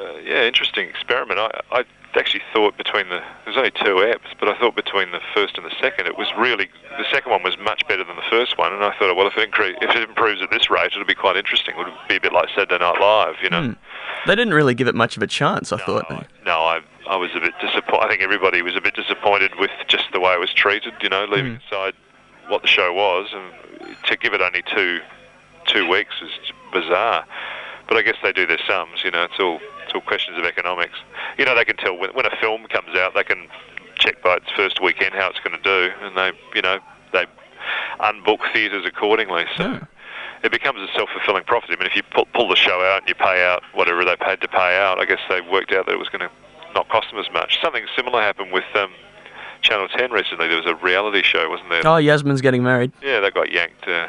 uh, 0.00 0.18
yeah 0.24 0.44
interesting 0.46 0.88
experiment. 0.88 1.38
I 1.38 1.50
I 1.70 1.84
actually 2.16 2.42
thought 2.52 2.76
between 2.76 3.08
the 3.08 3.22
there's 3.44 3.56
only 3.56 3.70
two 3.70 3.96
apps, 4.02 4.34
but 4.38 4.48
I 4.48 4.58
thought 4.58 4.74
between 4.76 5.10
the 5.12 5.20
first 5.34 5.56
and 5.56 5.64
the 5.66 5.74
second, 5.80 6.06
it 6.06 6.16
was 6.18 6.28
really 6.36 6.68
the 6.98 7.04
second 7.10 7.30
one 7.30 7.42
was 7.42 7.56
much 7.58 7.86
better 7.88 8.04
than 8.04 8.16
the 8.16 8.28
first 8.30 8.58
one, 8.58 8.72
and 8.72 8.82
I 8.84 8.90
thought, 8.98 9.14
well, 9.16 9.26
if 9.26 9.36
it 9.36 9.50
incre- 9.50 9.76
if 9.80 9.94
it 9.94 10.08
improves 10.08 10.42
at 10.42 10.50
this 10.50 10.70
rate, 10.70 10.92
it'll 10.92 11.04
be 11.04 11.14
quite 11.14 11.36
interesting. 11.36 11.74
It'll 11.78 11.92
be 12.08 12.16
a 12.16 12.20
bit 12.20 12.32
like 12.32 12.48
Saturday 12.50 12.78
Night 12.78 13.00
Live, 13.00 13.36
you 13.42 13.50
know. 13.50 13.62
Hmm. 13.68 13.72
They 14.26 14.34
didn't 14.34 14.54
really 14.54 14.74
give 14.74 14.88
it 14.88 14.94
much 14.94 15.16
of 15.16 15.22
a 15.22 15.26
chance. 15.26 15.72
I 15.72 15.76
No, 15.76 15.84
thought. 15.84 16.10
I, 16.10 16.26
no, 16.44 16.58
I, 16.58 16.80
I 17.08 17.16
was 17.16 17.30
a 17.34 17.40
bit 17.40 17.54
disappointed. 17.60 18.04
I 18.04 18.08
think 18.08 18.22
everybody 18.22 18.60
was 18.62 18.76
a 18.76 18.80
bit 18.80 18.94
disappointed 18.94 19.52
with 19.58 19.70
just 19.88 20.04
the 20.12 20.20
way 20.20 20.32
it 20.34 20.40
was 20.40 20.52
treated. 20.52 20.92
You 21.02 21.08
know, 21.08 21.24
leaving 21.24 21.56
Mm. 21.56 21.66
aside 21.66 21.94
what 22.48 22.62
the 22.62 22.68
show 22.68 22.92
was, 22.92 23.28
and 23.32 23.96
to 24.06 24.16
give 24.16 24.34
it 24.34 24.40
only 24.40 24.62
two 24.74 25.00
two 25.66 25.88
weeks 25.88 26.14
is 26.22 26.30
bizarre. 26.72 27.24
But 27.88 27.96
I 27.96 28.02
guess 28.02 28.16
they 28.22 28.32
do 28.32 28.46
their 28.46 28.60
sums. 28.66 29.02
You 29.04 29.10
know, 29.12 29.24
it's 29.24 29.38
all 29.40 29.60
all 29.94 30.00
questions 30.00 30.38
of 30.38 30.44
economics. 30.44 30.98
You 31.38 31.44
know, 31.44 31.54
they 31.54 31.64
can 31.64 31.76
tell 31.76 31.96
when, 31.96 32.10
when 32.10 32.26
a 32.26 32.36
film 32.40 32.66
comes 32.68 32.96
out, 32.96 33.14
they 33.14 33.24
can 33.24 33.48
check 33.98 34.22
by 34.22 34.36
its 34.36 34.50
first 34.56 34.80
weekend 34.82 35.14
how 35.14 35.28
it's 35.30 35.40
going 35.40 35.56
to 35.56 35.62
do, 35.62 35.92
and 36.02 36.16
they, 36.16 36.32
you 36.54 36.62
know, 36.62 36.78
they 37.12 37.26
unbook 38.00 38.40
theatres 38.52 38.84
accordingly. 38.86 39.44
So 39.56 39.64
Yeah. 39.64 39.80
it 40.42 40.50
becomes 40.52 40.80
a 40.80 40.92
self-fulfilling 40.96 41.44
prophecy. 41.44 41.74
I 41.74 41.76
mean, 41.76 41.86
if 41.86 41.96
you 41.96 42.02
pull, 42.14 42.26
pull 42.32 42.48
the 42.48 42.56
show 42.56 42.80
out 42.82 43.00
and 43.02 43.08
you 43.08 43.14
pay 43.14 43.44
out 43.44 43.62
whatever 43.74 44.04
they 44.04 44.16
paid 44.16 44.40
to 44.40 44.48
pay 44.48 44.78
out, 44.80 44.98
I 44.98 45.04
guess 45.04 45.20
they 45.28 45.40
worked 45.40 45.72
out 45.72 45.86
that 45.86 45.92
it 45.92 45.98
was 45.98 46.08
going 46.08 46.20
to 46.20 46.30
not 46.74 46.88
cost 46.88 47.10
them 47.10 47.18
as 47.20 47.30
much. 47.32 47.58
Something 47.62 47.84
similar 47.96 48.22
happened 48.22 48.52
with 48.52 48.64
um, 48.74 48.90
Channel 49.62 49.88
10 49.88 50.12
recently. 50.12 50.46
There 50.48 50.56
was 50.56 50.66
a 50.66 50.76
reality 50.76 51.22
show, 51.22 51.48
wasn't 51.50 51.68
there? 51.70 51.82
Oh, 51.84 51.96
Yasmin's 51.96 52.40
getting 52.40 52.62
married. 52.62 52.92
Yeah, 53.02 53.20
they 53.20 53.30
got 53.30 53.52
yanked 53.52 53.86
uh, 53.88 54.06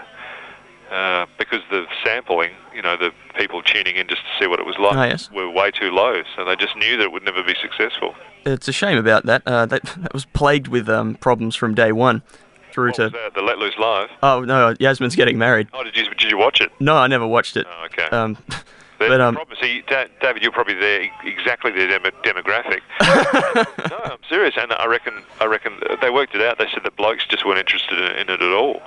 uh, 0.92 1.26
because 1.38 1.62
the 1.70 1.86
sampling, 2.04 2.52
you 2.76 2.82
know, 2.82 2.98
the 2.98 3.12
people 3.38 3.62
tuning 3.64 3.96
in 3.96 4.08
just 4.08 4.22
to 4.22 4.28
see 4.40 4.48
what 4.48 4.60
it 4.60 4.66
was 4.66 4.78
like, 4.78 4.96
Ah, 4.96 5.06
yes. 5.06 5.32
were 5.32 5.50
way 5.50 5.72
too 5.72 5.90
low. 5.92 6.22
So 6.36 6.44
they 6.46 6.56
just 6.56 6.76
knew 6.76 6.98
that 6.98 7.04
it 7.04 7.12
would 7.12 7.24
never 7.24 7.44
be 7.44 7.56
successful. 7.62 8.14
It's 8.46 8.68
a 8.68 8.74
shame 8.74 8.98
about 8.98 9.26
that. 9.26 9.44
Uh, 9.46 9.66
that, 9.68 9.84
that 9.98 10.14
was 10.14 10.26
plagued 10.26 10.68
with 10.68 10.90
um, 10.90 11.16
problems 11.16 11.56
from 11.56 11.74
day 11.74 11.92
one, 11.92 12.22
through 12.74 12.88
What 12.90 12.96
to. 12.96 13.04
was 13.04 13.12
that? 13.14 13.34
The 13.36 13.42
Let 13.42 13.58
Loose 13.58 13.78
Live? 13.80 14.10
Oh 14.24 14.42
no, 14.42 14.76
Yasmin's 14.80 15.16
getting 15.16 15.38
married. 15.38 15.68
Oh, 15.74 15.84
did 15.84 15.96
you 15.96 16.06
did 16.16 16.30
you 16.32 16.38
watch 16.38 16.62
it? 16.62 16.72
No, 16.80 16.96
I 16.98 17.08
never 17.08 17.28
watched 17.28 17.56
it. 17.58 17.68
Oh, 17.70 17.86
okay. 17.86 18.06
Um, 18.16 18.38
There's 18.48 18.64
but 19.10 19.18
the 19.18 19.24
um, 19.26 19.36
problem. 19.36 19.58
See, 19.62 19.84
Da- 19.88 20.06
David, 20.22 20.42
you're 20.44 20.52
probably 20.54 20.76
there 20.76 21.10
exactly 21.24 21.72
their 21.72 21.88
demo- 21.88 22.12
demographic. 22.24 22.82
no, 23.90 23.98
I'm 24.06 24.18
serious, 24.30 24.56
and 24.58 24.72
I 24.74 24.86
reckon 24.88 25.14
I 25.40 25.46
reckon 25.46 25.74
they 26.02 26.10
worked 26.10 26.34
it 26.36 26.42
out. 26.42 26.58
They 26.60 26.68
said 26.74 26.84
that 26.84 26.96
blokes 26.96 27.26
just 27.28 27.46
weren't 27.46 27.60
interested 27.60 27.98
in, 28.00 28.12
in 28.18 28.30
it 28.30 28.42
at 28.42 28.54
all 28.54 28.82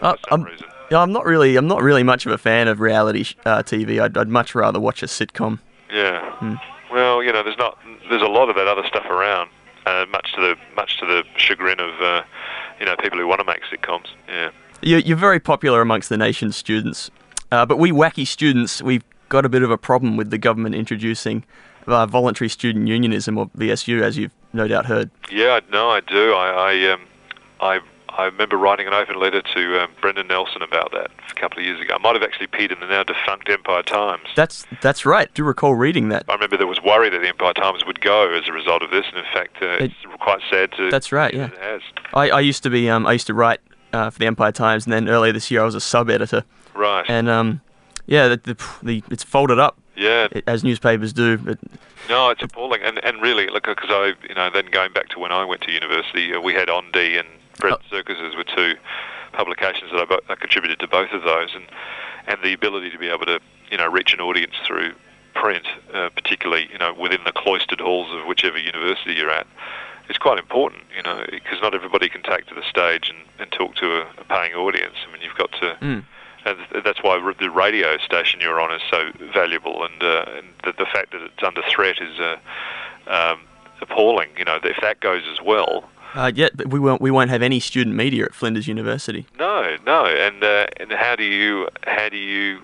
uh, 0.00 0.12
for 0.14 0.18
some 0.30 0.40
I'm, 0.40 0.42
reason. 0.44 0.66
Yeah, 0.90 1.00
I'm 1.00 1.12
not 1.12 1.24
really. 1.24 1.56
I'm 1.56 1.66
not 1.66 1.82
really 1.82 2.02
much 2.02 2.26
of 2.26 2.32
a 2.32 2.38
fan 2.38 2.68
of 2.68 2.80
reality 2.80 3.24
uh, 3.44 3.62
TV. 3.62 4.00
I'd, 4.00 4.16
I'd 4.16 4.28
much 4.28 4.54
rather 4.54 4.80
watch 4.80 5.02
a 5.02 5.06
sitcom. 5.06 5.58
Yeah. 5.92 6.30
Hmm. 6.36 6.54
Well, 6.92 7.22
you 7.22 7.32
know, 7.32 7.42
there's 7.42 7.58
not 7.58 7.78
there's 8.08 8.22
a 8.22 8.28
lot 8.28 8.48
of 8.48 8.56
that 8.56 8.66
other 8.66 8.86
stuff 8.86 9.04
around, 9.06 9.50
uh, 9.86 10.06
much 10.10 10.32
to 10.34 10.40
the 10.40 10.56
much 10.74 10.98
to 11.00 11.06
the 11.06 11.24
chagrin 11.36 11.80
of 11.80 12.00
uh, 12.00 12.22
you 12.80 12.86
know 12.86 12.96
people 12.96 13.18
who 13.18 13.26
want 13.26 13.40
to 13.40 13.46
make 13.46 13.62
sitcoms. 13.62 14.06
Yeah. 14.28 14.50
You're, 14.80 15.00
you're 15.00 15.16
very 15.16 15.40
popular 15.40 15.80
amongst 15.80 16.08
the 16.08 16.16
nation's 16.16 16.56
students, 16.56 17.10
uh, 17.50 17.66
but 17.66 17.78
we 17.78 17.90
wacky 17.90 18.26
students, 18.26 18.80
we've 18.80 19.02
got 19.28 19.44
a 19.44 19.48
bit 19.48 19.62
of 19.62 19.70
a 19.70 19.78
problem 19.78 20.16
with 20.16 20.30
the 20.30 20.38
government 20.38 20.76
introducing 20.76 21.44
uh, 21.88 22.06
voluntary 22.06 22.48
student 22.48 22.86
unionism, 22.86 23.36
or 23.36 23.46
VSU, 23.48 24.02
as 24.02 24.16
you've 24.16 24.32
no 24.52 24.68
doubt 24.68 24.86
heard. 24.86 25.10
Yeah, 25.30 25.60
no, 25.70 25.90
I 25.90 26.00
do. 26.00 26.32
I 26.32 26.72
I, 26.72 26.92
um, 26.92 27.00
I 27.60 27.80
I 28.18 28.24
remember 28.24 28.56
writing 28.56 28.88
an 28.88 28.92
open 28.94 29.18
letter 29.20 29.40
to 29.40 29.80
um, 29.84 29.90
Brendan 30.00 30.26
Nelson 30.26 30.60
about 30.60 30.90
that 30.90 31.12
a 31.30 31.34
couple 31.34 31.60
of 31.60 31.64
years 31.64 31.80
ago. 31.80 31.94
I 31.94 31.98
might 31.98 32.14
have 32.14 32.22
actually 32.24 32.46
appeared 32.46 32.72
in 32.72 32.80
the 32.80 32.86
now 32.86 33.04
defunct 33.04 33.48
Empire 33.48 33.84
Times. 33.84 34.24
That's 34.34 34.66
that's 34.82 35.06
right. 35.06 35.32
Do 35.34 35.44
recall 35.44 35.76
reading 35.76 36.08
that. 36.08 36.24
I 36.28 36.34
remember 36.34 36.56
there 36.56 36.66
was 36.66 36.82
worry 36.82 37.08
that 37.10 37.20
the 37.20 37.28
Empire 37.28 37.52
Times 37.54 37.86
would 37.86 38.00
go 38.00 38.28
as 38.34 38.48
a 38.48 38.52
result 38.52 38.82
of 38.82 38.90
this, 38.90 39.06
and 39.08 39.18
in 39.18 39.32
fact, 39.32 39.62
uh, 39.62 39.66
It- 39.66 39.92
it's 40.04 40.16
quite 40.20 40.40
sad 40.50 40.72
to. 40.72 40.90
That's 40.90 41.12
right, 41.12 41.32
yeah. 41.32 41.44
It 41.46 41.58
has. 41.58 41.82
I, 42.12 42.30
I 42.30 42.40
used 42.40 42.64
to 42.64 42.70
be 42.70 42.90
um, 42.90 43.06
I 43.06 43.12
used 43.12 43.28
to 43.28 43.34
write 43.34 43.60
uh, 43.92 44.10
for 44.10 44.18
the 44.18 44.26
Empire 44.26 44.50
Times, 44.52 44.84
and 44.84 44.92
then 44.92 45.08
earlier 45.08 45.32
this 45.32 45.48
year 45.50 45.62
I 45.62 45.64
was 45.64 45.76
a 45.76 45.80
sub 45.80 46.10
editor, 46.10 46.42
Right. 46.74 47.04
and 47.08 47.28
um, 47.28 47.60
yeah, 48.06 48.26
the, 48.26 48.36
the, 48.38 48.56
the 48.82 49.04
it's 49.12 49.22
folded 49.22 49.60
up 49.60 49.78
yeah. 49.96 50.26
as 50.48 50.64
newspapers 50.64 51.12
do. 51.12 51.38
But 51.38 51.58
No, 52.08 52.30
it's 52.30 52.42
appalling, 52.42 52.82
and 52.82 52.98
and 53.04 53.22
really, 53.22 53.46
look, 53.46 53.66
because 53.66 53.90
I, 53.90 54.14
you 54.28 54.34
know, 54.34 54.50
then 54.52 54.66
going 54.72 54.92
back 54.92 55.08
to 55.10 55.20
when 55.20 55.30
I 55.30 55.44
went 55.44 55.60
to 55.62 55.70
university, 55.72 56.34
uh, 56.34 56.40
we 56.40 56.54
had 56.54 56.68
On 56.68 56.90
Dit 56.92 57.24
and 57.24 57.28
Bread 57.58 57.74
Oh. 57.74 57.78
Circuses 57.90 58.34
were 58.36 58.44
two 58.44 58.76
publications 59.32 59.90
that 59.92 60.00
I, 60.00 60.04
bo- 60.04 60.20
I 60.28 60.34
contributed 60.34 60.78
to 60.80 60.88
both 60.88 61.12
of 61.12 61.22
those, 61.22 61.54
and 61.54 61.64
and 62.26 62.38
the 62.42 62.52
ability 62.52 62.90
to 62.90 62.98
be 62.98 63.08
able 63.08 63.24
to, 63.26 63.40
you 63.70 63.78
know, 63.78 63.88
reach 63.90 64.12
an 64.12 64.20
audience 64.20 64.54
through 64.66 64.92
print, 65.34 65.66
uh, 65.94 66.10
particularly, 66.10 66.68
you 66.70 66.78
know, 66.78 66.92
within 66.92 67.20
the 67.24 67.32
cloistered 67.32 67.80
halls 67.80 68.08
of 68.12 68.26
whichever 68.26 68.58
university 68.58 69.14
you're 69.14 69.30
at, 69.30 69.46
is 70.10 70.18
quite 70.18 70.38
important, 70.38 70.82
you 70.94 71.02
know, 71.02 71.24
because 71.30 71.60
not 71.62 71.74
everybody 71.74 72.08
can 72.08 72.22
take 72.22 72.46
to 72.46 72.54
the 72.54 72.62
stage 72.68 73.08
and, 73.08 73.18
and 73.38 73.50
talk 73.50 73.74
to 73.76 74.02
a, 74.02 74.06
a 74.18 74.24
paying 74.24 74.54
audience. 74.54 74.94
I 75.06 75.12
mean, 75.12 75.22
you've 75.22 75.36
got 75.36 75.52
to. 75.52 75.76
Mm. 75.80 76.04
And 76.44 76.84
that's 76.84 77.02
why 77.02 77.18
the 77.40 77.50
radio 77.50 77.98
station 77.98 78.40
you're 78.40 78.60
on 78.60 78.72
is 78.72 78.80
so 78.90 79.10
valuable, 79.34 79.84
and, 79.84 80.02
uh, 80.02 80.24
and 80.36 80.46
the, 80.64 80.72
the, 80.72 80.86
fact 80.86 81.12
that 81.12 81.20
it's 81.20 81.42
under 81.42 81.62
threat 81.68 81.96
is 82.00 82.18
uh, 82.20 82.36
um, 83.08 83.40
appalling. 83.82 84.28
You 84.38 84.44
know, 84.44 84.58
if 84.62 84.80
that 84.80 85.00
goes 85.00 85.24
as 85.30 85.42
well, 85.42 85.90
uh, 86.14 86.32
yeah, 86.34 86.48
we 86.66 86.78
won't. 86.78 87.00
We 87.00 87.10
won't 87.10 87.30
have 87.30 87.42
any 87.42 87.60
student 87.60 87.96
media 87.96 88.24
at 88.24 88.34
Flinders 88.34 88.66
University. 88.66 89.26
No, 89.38 89.76
no. 89.84 90.06
And 90.06 90.42
uh, 90.42 90.66
and 90.78 90.92
how 90.92 91.16
do 91.16 91.24
you 91.24 91.68
how 91.86 92.08
do 92.08 92.16
you 92.16 92.62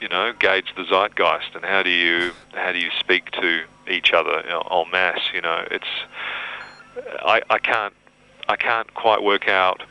you 0.00 0.08
know 0.08 0.32
gauge 0.38 0.72
the 0.76 0.84
zeitgeist 0.84 1.54
and 1.54 1.64
how 1.64 1.82
do 1.82 1.90
you 1.90 2.32
how 2.52 2.72
do 2.72 2.78
you 2.78 2.90
speak 2.98 3.30
to 3.32 3.64
each 3.88 4.12
other 4.12 4.42
you 4.44 4.50
know, 4.50 4.62
en 4.70 4.90
masse? 4.92 5.22
You 5.32 5.40
know, 5.40 5.66
it's 5.70 5.86
I 7.24 7.42
I 7.50 7.58
can't 7.58 7.94
I 8.48 8.56
can't 8.56 8.92
quite 8.94 9.22
work 9.22 9.48
out. 9.48 9.82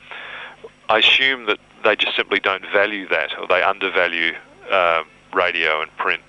I 0.90 1.00
assume 1.00 1.46
that 1.46 1.60
they 1.84 1.96
just 1.96 2.16
simply 2.16 2.40
don't 2.40 2.66
value 2.72 3.08
that, 3.10 3.38
or 3.38 3.48
they 3.48 3.62
undervalue 3.62 4.34
uh, 4.70 5.04
radio 5.34 5.82
and 5.82 5.96
print 5.98 6.22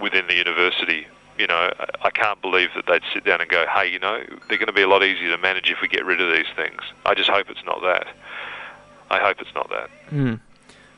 within 0.00 0.26
the 0.26 0.34
university 0.34 1.06
you 1.38 1.46
know, 1.46 1.72
I 2.02 2.10
can't 2.10 2.40
believe 2.42 2.70
that 2.74 2.86
they'd 2.86 3.02
sit 3.12 3.24
down 3.24 3.40
and 3.40 3.48
go, 3.48 3.64
hey, 3.72 3.90
you 3.90 3.98
know, 3.98 4.22
they're 4.48 4.58
going 4.58 4.66
to 4.66 4.72
be 4.72 4.82
a 4.82 4.88
lot 4.88 5.04
easier 5.04 5.30
to 5.30 5.38
manage 5.38 5.70
if 5.70 5.80
we 5.80 5.88
get 5.88 6.04
rid 6.04 6.20
of 6.20 6.32
these 6.32 6.52
things. 6.56 6.80
I 7.06 7.14
just 7.14 7.30
hope 7.30 7.48
it's 7.48 7.64
not 7.64 7.80
that. 7.82 8.08
I 9.10 9.18
hope 9.18 9.40
it's 9.40 9.54
not 9.54 9.70
that. 9.70 9.90
Hmm. 10.10 10.34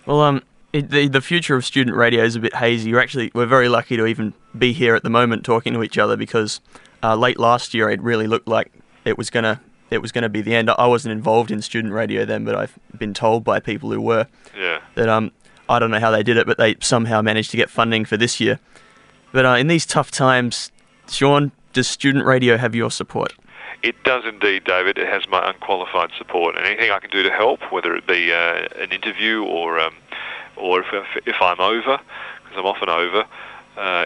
Well, 0.07 0.21
um, 0.21 0.43
it, 0.73 0.91
the 0.91 1.09
the 1.09 1.21
future 1.21 1.57
of 1.57 1.65
student 1.65 1.97
radio 1.97 2.25
is 2.25 2.37
a 2.37 2.41
bit 2.41 2.55
hazy. 2.55 2.93
We're 2.93 3.01
actually 3.01 3.31
we're 3.35 3.47
very 3.47 3.69
lucky 3.69 3.97
to 3.97 4.07
even 4.07 4.35
be 4.57 4.73
here 4.73 4.95
at 4.95 5.03
the 5.03 5.11
moment 5.11 5.45
talking 5.45 5.73
to 5.75 5.83
each 5.83 5.99
other 5.99 6.17
because 6.17 6.61
uh, 7.03 7.15
late 7.17 7.39
last 7.39 7.75
year 7.75 7.91
it 7.91 8.01
really 8.01 8.27
looked 8.27 8.49
like 8.49 8.73
it 9.05 9.19
was 9.19 9.31
gonna 9.31 9.61
it 9.91 9.99
was 9.99 10.13
gonna 10.13 10.29
be 10.29 10.41
the 10.41 10.55
end. 10.55 10.71
I 10.71 10.87
wasn't 10.87 11.13
involved 11.13 11.51
in 11.51 11.61
student 11.63 11.93
radio 11.93 12.25
then, 12.25 12.45
but 12.45 12.55
I've 12.55 12.79
been 12.97 13.15
told 13.15 13.45
by 13.45 13.61
people 13.61 13.91
who 13.91 14.01
were 14.01 14.27
yeah. 14.57 14.81
that 14.95 15.09
um 15.09 15.33
I 15.69 15.79
don't 15.79 15.91
know 15.91 16.01
how 16.01 16.11
they 16.11 16.23
did 16.23 16.37
it, 16.37 16.47
but 16.47 16.59
they 16.59 16.77
somehow 16.81 17.23
managed 17.23 17.51
to 17.53 17.57
get 17.57 17.71
funding 17.71 18.05
for 18.05 18.17
this 18.17 18.41
year. 18.41 18.59
But 19.33 19.47
uh, 19.47 19.51
in 19.51 19.69
these 19.69 19.87
tough 19.87 20.11
times, 20.11 20.71
Shaun, 21.09 21.53
does 21.73 21.89
student 21.89 22.25
radio 22.25 22.57
have 22.57 22.75
your 22.75 22.91
support? 22.91 23.33
It 23.83 24.03
does 24.05 24.25
indeed, 24.27 24.65
David. 24.65 24.99
It 24.99 25.09
has 25.09 25.27
my 25.29 25.49
unqualified 25.49 26.11
support, 26.19 26.57
and 26.57 26.67
anything 26.67 26.91
I 26.91 26.99
can 26.99 27.11
do 27.11 27.23
to 27.23 27.31
help, 27.31 27.61
whether 27.73 27.95
it 27.95 28.07
be 28.07 28.33
uh, 28.33 28.69
an 28.79 28.93
interview 28.93 29.43
or 29.43 29.79
um, 29.81 29.95
or 30.57 30.81
if, 30.81 30.87
if, 30.93 31.27
if, 31.27 31.37
I'm 31.41 31.61
over, 31.61 31.99
because 32.43 32.59
I'm 32.59 32.67
often 32.67 32.91
over, 32.91 33.25
uh, 33.79 34.05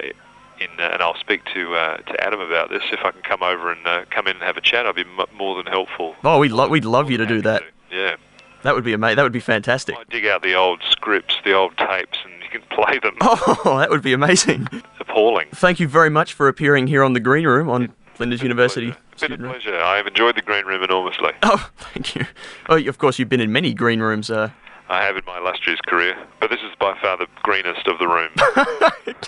in, 0.61 0.69
uh, 0.79 0.91
and 0.93 1.03
I'll 1.03 1.17
speak 1.17 1.45
to 1.55 1.75
uh, 1.75 1.97
to 1.97 2.25
Adam 2.25 2.39
about 2.41 2.71
this. 2.71 2.83
If 2.93 3.01
I 3.05 3.11
can 3.11 3.23
come 3.23 3.43
over 3.43 3.73
and 3.73 3.85
uh, 3.85 4.05
come 4.11 4.29
in 4.29 4.37
and 4.37 4.45
have 4.45 4.57
a 4.57 4.61
chat, 4.61 4.87
I'd 4.87 4.95
be 4.95 5.03
m- 5.03 5.27
more 5.37 5.57
than 5.57 5.67
helpful. 5.67 6.15
Oh, 6.23 6.39
we'd 6.39 6.53
lo- 6.53 6.69
we'd 6.69 6.85
love 6.85 7.11
you 7.11 7.17
to 7.19 7.27
do 7.27 7.43
that. 7.43 7.63
To. 7.91 7.97
Yeah. 7.97 8.17
That 8.63 8.75
would 8.75 8.85
be 8.85 8.93
amazing. 8.93 9.17
That 9.17 9.25
would 9.25 9.33
be 9.33 9.41
fantastic. 9.41 9.97
I 9.99 10.05
dig 10.09 10.25
out 10.25 10.43
the 10.43 10.55
old 10.55 10.83
scripts, 10.89 11.37
the 11.45 11.53
old 11.53 11.77
tapes, 11.77 12.19
and 12.25 12.33
you 12.43 12.49
can 12.49 12.63
play 12.71 13.01
them. 13.01 13.17
Oh, 13.21 13.77
that 13.81 13.91
would 13.91 14.03
be 14.03 14.13
amazing 14.13 14.69
appalling. 15.15 15.49
Thank 15.53 15.81
you 15.81 15.89
very 15.89 16.11
much 16.11 16.33
for 16.33 16.49
appearing 16.49 16.89
here 16.89 17.05
on 17.05 17.13
the 17.13 17.21
Green 17.21 17.47
Room 17.47 17.71
on 17.71 17.93
Flinders 18.15 18.43
University. 18.43 18.95
It's 19.13 19.23
been 19.23 19.33
a 19.33 19.39
pleasure. 19.39 19.79
I 19.79 19.97
have 19.97 20.07
enjoyed 20.07 20.37
the 20.37 20.43
Green 20.43 20.65
Room 20.67 20.83
enormously. 20.83 21.33
Oh, 21.45 21.71
thank 21.77 22.17
you. 22.17 22.27
Oh, 22.69 22.77
of 22.77 22.99
course, 22.99 23.19
you've 23.19 23.29
been 23.29 23.41
in 23.41 23.53
many 23.53 23.75
green 23.75 24.01
rooms. 24.01 24.31
Uh... 24.31 24.51
I 24.89 25.03
have 25.03 25.17
in 25.17 25.23
my 25.27 25.39
illustrious 25.39 25.81
career, 25.87 26.15
but 26.41 26.51
this 26.51 26.61
is 26.61 26.75
by 26.79 26.97
far 27.01 27.17
the 27.17 27.27
greenest 27.43 27.87
of 27.87 27.99
the 27.99 28.07
rooms. 28.07 29.25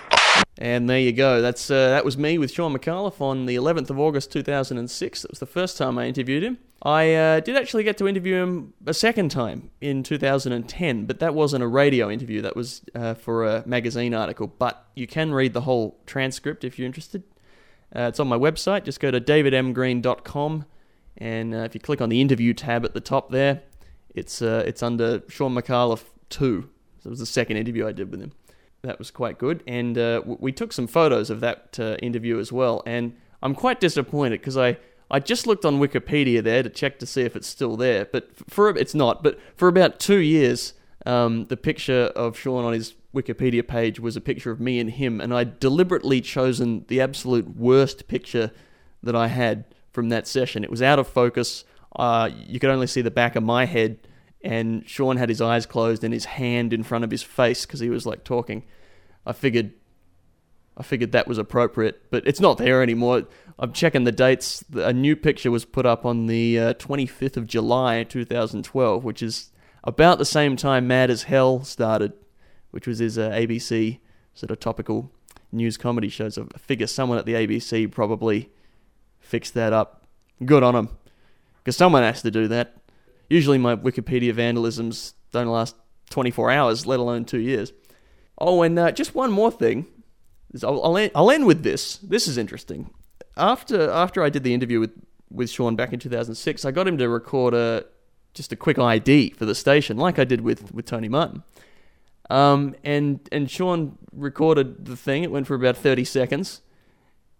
and 0.58 0.88
there 0.88 0.98
you 0.98 1.12
go. 1.12 1.40
That's 1.40 1.70
uh, 1.70 1.88
that 1.88 2.04
was 2.04 2.18
me 2.18 2.36
with 2.36 2.52
Shaun 2.52 2.76
Micallef 2.76 3.22
on 3.22 3.46
the 3.46 3.56
11th 3.56 3.88
of 3.88 3.98
August 3.98 4.30
2006. 4.32 5.22
That 5.22 5.30
was 5.30 5.38
the 5.38 5.46
first 5.46 5.78
time 5.78 5.96
I 5.96 6.06
interviewed 6.06 6.42
him. 6.42 6.58
I 6.82 7.14
uh, 7.14 7.40
did 7.40 7.56
actually 7.56 7.84
get 7.84 7.96
to 7.98 8.06
interview 8.06 8.36
him 8.36 8.74
a 8.84 8.92
second 8.92 9.30
time 9.30 9.70
in 9.80 10.02
2010, 10.02 11.06
but 11.06 11.20
that 11.20 11.34
wasn't 11.34 11.64
a 11.64 11.66
radio 11.66 12.10
interview. 12.10 12.42
That 12.42 12.54
was 12.54 12.82
uh, 12.94 13.14
for 13.14 13.46
a 13.46 13.66
magazine 13.66 14.12
article. 14.12 14.46
But 14.46 14.84
you 14.94 15.06
can 15.06 15.32
read 15.32 15.54
the 15.54 15.62
whole 15.62 15.98
transcript 16.04 16.64
if 16.64 16.78
you're 16.78 16.86
interested. 16.86 17.22
Uh, 17.94 18.02
it's 18.02 18.20
on 18.20 18.28
my 18.28 18.36
website. 18.36 18.84
Just 18.84 19.00
go 19.00 19.10
to 19.10 19.22
davidmgreen.com, 19.22 20.66
and 21.16 21.54
uh, 21.54 21.58
if 21.58 21.74
you 21.74 21.80
click 21.80 22.02
on 22.02 22.10
the 22.10 22.20
interview 22.20 22.52
tab 22.52 22.84
at 22.84 22.92
the 22.92 23.00
top 23.00 23.30
there, 23.30 23.62
it's 24.16 24.42
uh, 24.42 24.64
it's 24.66 24.82
under 24.82 25.22
Shaun 25.28 25.54
Micallef 25.54 26.04
2. 26.30 26.68
So 27.02 27.08
it 27.08 27.10
was 27.10 27.20
the 27.20 27.26
second 27.26 27.58
interview 27.58 27.86
I 27.86 27.92
did 27.92 28.10
with 28.10 28.20
him. 28.20 28.32
That 28.82 28.98
was 28.98 29.10
quite 29.10 29.38
good, 29.38 29.62
and 29.66 29.96
uh, 29.96 30.22
we 30.24 30.52
took 30.52 30.72
some 30.72 30.86
photos 30.86 31.30
of 31.30 31.40
that 31.40 31.78
interview 32.02 32.38
as 32.38 32.52
well. 32.52 32.82
And 32.86 33.14
I'm 33.42 33.54
quite 33.54 33.80
disappointed 33.80 34.40
because 34.40 34.56
I 34.56 34.78
I 35.10 35.20
just 35.20 35.46
looked 35.46 35.64
on 35.64 35.78
Wikipedia 35.78 36.42
there 36.42 36.62
to 36.62 36.68
check 36.68 36.98
to 36.98 37.06
see 37.06 37.22
if 37.22 37.36
it's 37.36 37.46
still 37.46 37.76
there, 37.76 38.06
but 38.06 38.30
for 38.48 38.68
it's 38.70 38.94
not. 38.94 39.22
But 39.22 39.38
for 39.56 39.68
about 39.68 40.00
two 40.00 40.18
years, 40.18 40.74
um, 41.04 41.46
the 41.46 41.56
picture 41.56 42.12
of 42.16 42.36
Shaun 42.36 42.64
on 42.64 42.72
his 42.72 42.94
Wikipedia 43.14 43.66
page 43.66 44.00
was 44.00 44.16
a 44.16 44.20
picture 44.20 44.50
of 44.50 44.60
me 44.60 44.80
and 44.80 44.90
him, 44.90 45.20
and 45.20 45.32
I'd 45.32 45.60
deliberately 45.60 46.20
chosen 46.20 46.84
the 46.88 47.00
absolute 47.00 47.56
worst 47.56 48.08
picture 48.08 48.50
that 49.02 49.14
I 49.14 49.28
had 49.28 49.64
from 49.92 50.08
that 50.08 50.26
session. 50.26 50.64
It 50.64 50.70
was 50.70 50.82
out 50.82 50.98
of 50.98 51.06
focus. 51.06 51.64
Uh, 51.96 52.30
you 52.46 52.60
could 52.60 52.70
only 52.70 52.86
see 52.86 53.00
the 53.00 53.10
back 53.10 53.36
of 53.36 53.42
my 53.42 53.64
head, 53.64 53.98
and 54.42 54.88
Shaun 54.88 55.16
had 55.16 55.28
his 55.28 55.40
eyes 55.40 55.66
closed 55.66 56.04
and 56.04 56.12
his 56.12 56.26
hand 56.26 56.72
in 56.72 56.82
front 56.82 57.04
of 57.04 57.10
his 57.10 57.22
face 57.22 57.64
because 57.66 57.80
he 57.80 57.90
was 57.90 58.06
like 58.06 58.22
talking. 58.22 58.62
I 59.24 59.32
figured 59.32 59.72
I 60.76 60.82
figured 60.82 61.12
that 61.12 61.26
was 61.26 61.38
appropriate, 61.38 62.10
but 62.10 62.26
it's 62.26 62.40
not 62.40 62.58
there 62.58 62.82
anymore. 62.82 63.24
I'm 63.58 63.72
checking 63.72 64.04
the 64.04 64.12
dates. 64.12 64.62
A 64.74 64.92
new 64.92 65.16
picture 65.16 65.50
was 65.50 65.64
put 65.64 65.86
up 65.86 66.04
on 66.04 66.26
the 66.26 66.58
uh, 66.58 66.74
25th 66.74 67.38
of 67.38 67.46
July 67.46 68.02
2012, 68.02 69.02
which 69.02 69.22
is 69.22 69.52
about 69.84 70.18
the 70.18 70.26
same 70.26 70.54
time 70.54 70.86
Mad 70.86 71.10
as 71.10 71.24
Hell 71.24 71.64
started, 71.64 72.12
which 72.72 72.86
was 72.86 72.98
his 72.98 73.16
uh, 73.16 73.30
ABC 73.30 74.00
sort 74.34 74.50
of 74.50 74.60
topical 74.60 75.10
news 75.50 75.78
comedy 75.78 76.10
show. 76.10 76.28
So 76.28 76.46
I 76.54 76.58
figure 76.58 76.86
someone 76.86 77.16
at 77.16 77.24
the 77.24 77.34
ABC 77.34 77.90
probably 77.90 78.50
fixed 79.18 79.54
that 79.54 79.72
up. 79.72 80.06
Good 80.44 80.62
on 80.62 80.74
them, 80.74 80.90
because 81.66 81.76
someone 81.76 82.04
has 82.04 82.22
to 82.22 82.30
do 82.30 82.46
that. 82.46 82.76
Usually 83.28 83.58
my 83.58 83.74
Wikipedia 83.74 84.32
vandalisms 84.32 85.14
don't 85.32 85.48
last 85.48 85.74
24 86.10 86.52
hours, 86.52 86.86
let 86.86 87.00
alone 87.00 87.24
two 87.24 87.40
years. 87.40 87.72
Oh, 88.38 88.62
and 88.62 88.78
uh, 88.78 88.92
just 88.92 89.16
one 89.16 89.32
more 89.32 89.50
thing. 89.50 89.84
I'll, 90.62 90.80
I'll, 90.84 90.96
end, 90.96 91.10
I'll 91.12 91.28
end 91.28 91.44
with 91.44 91.64
this. 91.64 91.96
This 91.96 92.28
is 92.28 92.38
interesting. 92.38 92.90
After 93.36 93.90
after 93.90 94.22
I 94.22 94.28
did 94.28 94.44
the 94.44 94.54
interview 94.54 94.78
with, 94.78 94.92
with 95.28 95.50
Shaun 95.50 95.74
back 95.74 95.92
in 95.92 95.98
2006, 95.98 96.64
I 96.64 96.70
got 96.70 96.86
him 96.86 96.98
to 96.98 97.08
record 97.08 97.52
a 97.52 97.84
just 98.32 98.52
a 98.52 98.56
quick 98.56 98.78
ID 98.78 99.30
for 99.30 99.44
the 99.44 99.54
station, 99.54 99.96
like 99.96 100.20
I 100.20 100.24
did 100.24 100.42
with, 100.42 100.72
with 100.72 100.86
Tony 100.86 101.08
Martin. 101.08 101.42
Um, 102.30 102.76
and 102.84 103.28
and 103.32 103.50
Shaun 103.50 103.98
recorded 104.12 104.84
the 104.84 104.96
thing. 104.96 105.24
It 105.24 105.32
went 105.32 105.48
for 105.48 105.56
about 105.56 105.76
30 105.76 106.04
seconds. 106.04 106.62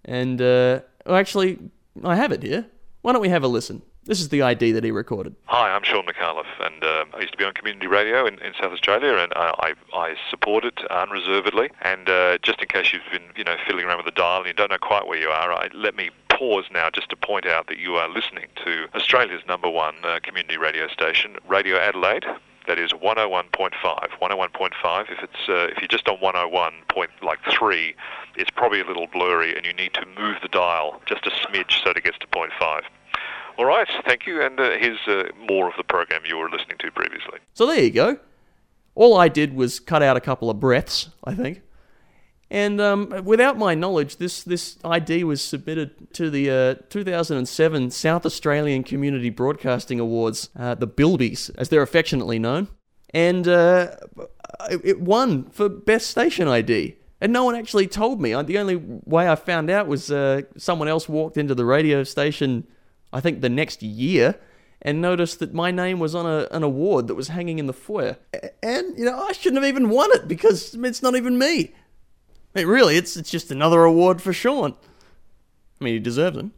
And 0.04 0.42
uh, 0.42 0.80
well, 1.06 1.14
actually, 1.14 1.60
I 2.02 2.16
have 2.16 2.32
it 2.32 2.42
here. 2.42 2.66
Why 3.02 3.12
don't 3.12 3.22
we 3.22 3.28
have 3.28 3.44
a 3.44 3.48
listen? 3.48 3.82
This 4.06 4.20
is 4.20 4.28
the 4.28 4.42
ID 4.42 4.70
that 4.70 4.84
he 4.84 4.92
recorded. 4.92 5.34
Hi, 5.46 5.68
I'm 5.74 5.82
Shaun 5.82 6.06
Micallef, 6.06 6.46
and 6.60 6.84
uh, 6.84 7.06
I 7.12 7.22
used 7.22 7.32
to 7.32 7.38
be 7.38 7.44
on 7.44 7.52
community 7.54 7.88
radio 7.88 8.24
in, 8.24 8.38
in 8.38 8.52
South 8.54 8.70
Australia, 8.70 9.16
and 9.16 9.32
I, 9.34 9.74
I, 9.92 9.98
I 9.98 10.14
support 10.30 10.64
it 10.64 10.78
unreservedly. 10.88 11.70
And 11.82 12.08
uh, 12.08 12.38
just 12.38 12.62
in 12.62 12.68
case 12.68 12.92
you've 12.92 13.02
been, 13.10 13.28
you 13.36 13.42
know, 13.42 13.56
fiddling 13.66 13.84
around 13.84 13.96
with 13.96 14.06
the 14.06 14.12
dial 14.12 14.38
and 14.38 14.46
you 14.46 14.52
don't 14.52 14.70
know 14.70 14.78
quite 14.78 15.08
where 15.08 15.18
you 15.18 15.26
are, 15.28 15.52
I, 15.52 15.70
let 15.74 15.96
me 15.96 16.10
pause 16.28 16.66
now 16.72 16.88
just 16.88 17.08
to 17.10 17.16
point 17.16 17.46
out 17.46 17.66
that 17.66 17.78
you 17.78 17.96
are 17.96 18.08
listening 18.08 18.46
to 18.64 18.86
Australia's 18.94 19.42
number 19.48 19.68
one 19.68 19.96
uh, 20.04 20.20
community 20.22 20.56
radio 20.56 20.86
station, 20.86 21.36
Radio 21.48 21.76
Adelaide. 21.76 22.26
That 22.68 22.78
is 22.78 22.92
101.5. 22.92 23.72
101.5. 23.82 25.10
If 25.10 25.22
it's 25.22 25.48
uh, 25.48 25.66
if 25.72 25.78
you're 25.78 25.88
just 25.88 26.08
on 26.08 26.20
101 26.20 26.72
point 26.88 27.10
like 27.22 27.40
three, 27.50 27.96
it's 28.36 28.50
probably 28.50 28.80
a 28.80 28.86
little 28.86 29.08
blurry, 29.08 29.56
and 29.56 29.66
you 29.66 29.72
need 29.72 29.94
to 29.94 30.06
move 30.16 30.36
the 30.42 30.48
dial 30.48 31.00
just 31.06 31.26
a 31.26 31.30
smidge 31.30 31.82
so 31.82 31.90
that 31.90 31.96
it 31.96 32.04
gets 32.04 32.18
to 32.18 32.26
point 32.28 32.52
five. 32.58 32.82
All 33.58 33.64
right, 33.64 33.88
thank 34.06 34.26
you. 34.26 34.42
And 34.42 34.58
uh, 34.60 34.70
here's 34.78 34.98
uh, 35.06 35.24
more 35.48 35.68
of 35.68 35.74
the 35.76 35.84
program 35.84 36.22
you 36.26 36.36
were 36.36 36.50
listening 36.50 36.76
to 36.78 36.90
previously. 36.90 37.38
So 37.54 37.66
there 37.66 37.82
you 37.82 37.90
go. 37.90 38.18
All 38.94 39.16
I 39.16 39.28
did 39.28 39.54
was 39.54 39.80
cut 39.80 40.02
out 40.02 40.16
a 40.16 40.20
couple 40.20 40.50
of 40.50 40.60
breaths, 40.60 41.10
I 41.24 41.34
think. 41.34 41.62
And 42.50 42.80
um, 42.80 43.24
without 43.24 43.58
my 43.58 43.74
knowledge, 43.74 44.18
this, 44.18 44.42
this 44.44 44.78
ID 44.84 45.24
was 45.24 45.42
submitted 45.42 46.12
to 46.14 46.30
the 46.30 46.50
uh, 46.50 46.74
2007 46.90 47.90
South 47.90 48.24
Australian 48.24 48.84
Community 48.84 49.30
Broadcasting 49.30 49.98
Awards, 49.98 50.50
uh, 50.56 50.74
the 50.74 50.86
Bilbies, 50.86 51.50
as 51.58 51.70
they're 51.70 51.82
affectionately 51.82 52.38
known. 52.38 52.68
And 53.12 53.48
uh, 53.48 53.96
it 54.70 55.00
won 55.00 55.50
for 55.50 55.68
Best 55.68 56.08
Station 56.08 56.46
ID. 56.46 56.96
And 57.20 57.32
no 57.32 57.44
one 57.44 57.54
actually 57.54 57.88
told 57.88 58.20
me. 58.20 58.30
The 58.42 58.58
only 58.58 58.76
way 58.76 59.28
I 59.28 59.34
found 59.34 59.70
out 59.70 59.86
was 59.86 60.12
uh, 60.12 60.42
someone 60.56 60.86
else 60.86 61.08
walked 61.08 61.36
into 61.36 61.54
the 61.54 61.64
radio 61.64 62.04
station 62.04 62.66
I 63.16 63.20
think 63.20 63.40
the 63.40 63.48
next 63.48 63.82
year, 63.82 64.38
and 64.82 65.00
noticed 65.00 65.38
that 65.38 65.54
my 65.54 65.70
name 65.70 65.98
was 65.98 66.14
on 66.14 66.26
a, 66.26 66.46
an 66.50 66.62
award 66.62 67.08
that 67.08 67.14
was 67.14 67.28
hanging 67.28 67.58
in 67.58 67.66
the 67.66 67.72
foyer. 67.72 68.18
And, 68.62 68.98
you 68.98 69.06
know, 69.06 69.18
I 69.18 69.32
shouldn't 69.32 69.62
have 69.62 69.68
even 69.68 69.88
won 69.88 70.10
it 70.12 70.28
because 70.28 70.74
it's 70.74 71.02
not 71.02 71.16
even 71.16 71.38
me. 71.38 71.72
I 72.54 72.60
mean, 72.60 72.66
really, 72.66 72.96
it's, 72.96 73.16
it's 73.16 73.30
just 73.30 73.50
another 73.50 73.84
award 73.84 74.20
for 74.20 74.34
Shaun. 74.34 74.74
I 75.80 75.84
mean, 75.84 75.94
he 75.94 75.98
deserves 75.98 76.36
them. 76.36 76.52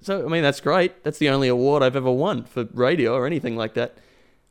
So 0.00 0.24
I 0.24 0.28
mean, 0.28 0.42
that's 0.42 0.60
great. 0.60 1.02
That's 1.04 1.18
the 1.18 1.28
only 1.28 1.48
award 1.48 1.82
I've 1.82 1.96
ever 1.96 2.10
won 2.10 2.44
for 2.44 2.68
radio 2.72 3.14
or 3.14 3.26
anything 3.26 3.56
like 3.56 3.74
that. 3.74 3.98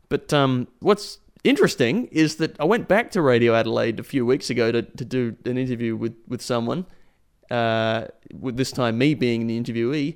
But 0.10 0.34
um, 0.34 0.67
what's 0.80 1.19
interesting 1.43 2.08
is 2.08 2.36
that 2.36 2.60
I 2.60 2.65
went 2.65 2.88
back 2.88 3.12
to 3.12 3.21
Radio 3.21 3.56
Adelaide 3.56 3.99
a 3.99 4.04
few 4.04 4.25
weeks 4.25 4.49
ago 4.49 4.71
to, 4.71 4.82
to 4.82 5.06
do 5.06 5.36
an 5.45 5.58
interview 5.58 5.95
with 5.95 6.15
with 6.28 6.41
someone. 6.41 6.86
Uh, 7.49 8.06
with 8.39 8.58
this 8.58 8.71
time 8.71 8.95
me 8.99 9.15
being 9.15 9.47
the 9.47 9.60
interviewee, 9.60 10.15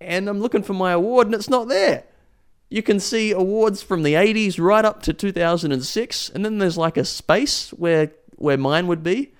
and 0.00 0.28
I'm 0.28 0.40
looking 0.40 0.62
for 0.62 0.74
my 0.74 0.92
award 0.92 1.26
and 1.26 1.34
it's 1.34 1.50
not 1.50 1.68
there. 1.68 2.04
You 2.68 2.82
can 2.82 2.98
see 2.98 3.30
awards 3.30 3.82
from 3.82 4.02
the 4.02 4.14
80s 4.14 4.58
right 4.58 4.84
up 4.84 5.02
to 5.02 5.12
2006, 5.12 6.30
and 6.30 6.44
then 6.44 6.58
there's 6.58 6.76
like 6.76 6.96
a 6.96 7.04
space 7.04 7.70
where 7.70 8.10
where 8.36 8.58
mine 8.58 8.86
would 8.86 9.02
be, 9.02 9.32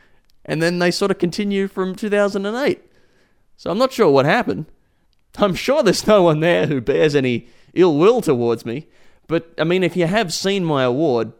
and 0.45 0.62
then 0.62 0.79
they 0.79 0.90
sort 0.90 1.11
of 1.11 1.19
continue 1.19 1.69
from 1.69 1.95
2008. 1.95 2.83
So 3.57 3.71
I'm 3.71 3.79
not 3.79 3.92
sure 3.92 4.11
what 4.11 4.25
happened. 4.27 4.66
I'm 5.38 5.55
sure 5.55 5.83
there's 5.83 6.07
no 6.07 6.23
one 6.23 6.40
there 6.40 6.66
who 6.66 6.81
bears 6.81 7.14
any 7.14 7.49
ill 7.75 7.99
will 7.99 8.21
towards 8.21 8.64
me. 8.64 8.87
But 9.27 9.53
I 9.59 9.64
mean, 9.64 9.83
if 9.83 9.97
you 9.97 10.07
have 10.07 10.33
seen 10.33 10.64
my 10.64 10.85
award, 10.85 11.33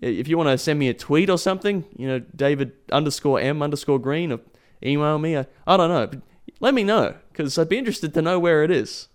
if 0.00 0.28
you 0.28 0.36
want 0.36 0.48
to 0.48 0.58
send 0.58 0.78
me 0.78 0.88
a 0.88 0.94
tweet 0.94 1.30
or 1.30 1.38
something, 1.38 1.84
you 1.96 2.08
know, 2.08 2.18
David 2.18 2.72
underscore 2.90 3.38
M 3.38 3.62
underscore 3.62 3.98
Green, 3.98 4.32
or 4.32 4.40
email 4.84 5.18
me, 5.18 5.36
I, 5.36 5.46
I 5.66 5.76
don't 5.76 5.90
know. 5.90 6.20
Let 6.62 6.74
me 6.74 6.84
know 6.84 7.16
because 7.32 7.58
I'd 7.58 7.68
be 7.68 7.76
interested 7.76 8.14
to 8.14 8.22
know 8.22 8.38
where 8.38 8.62
it 8.62 8.70
is. 8.70 9.08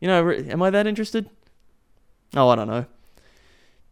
You 0.00 0.06
know, 0.06 0.30
am 0.30 0.62
I 0.62 0.70
that 0.70 0.86
interested? 0.86 1.28
Oh, 2.34 2.48
I 2.48 2.54
don't 2.54 2.68
know. 2.68 2.86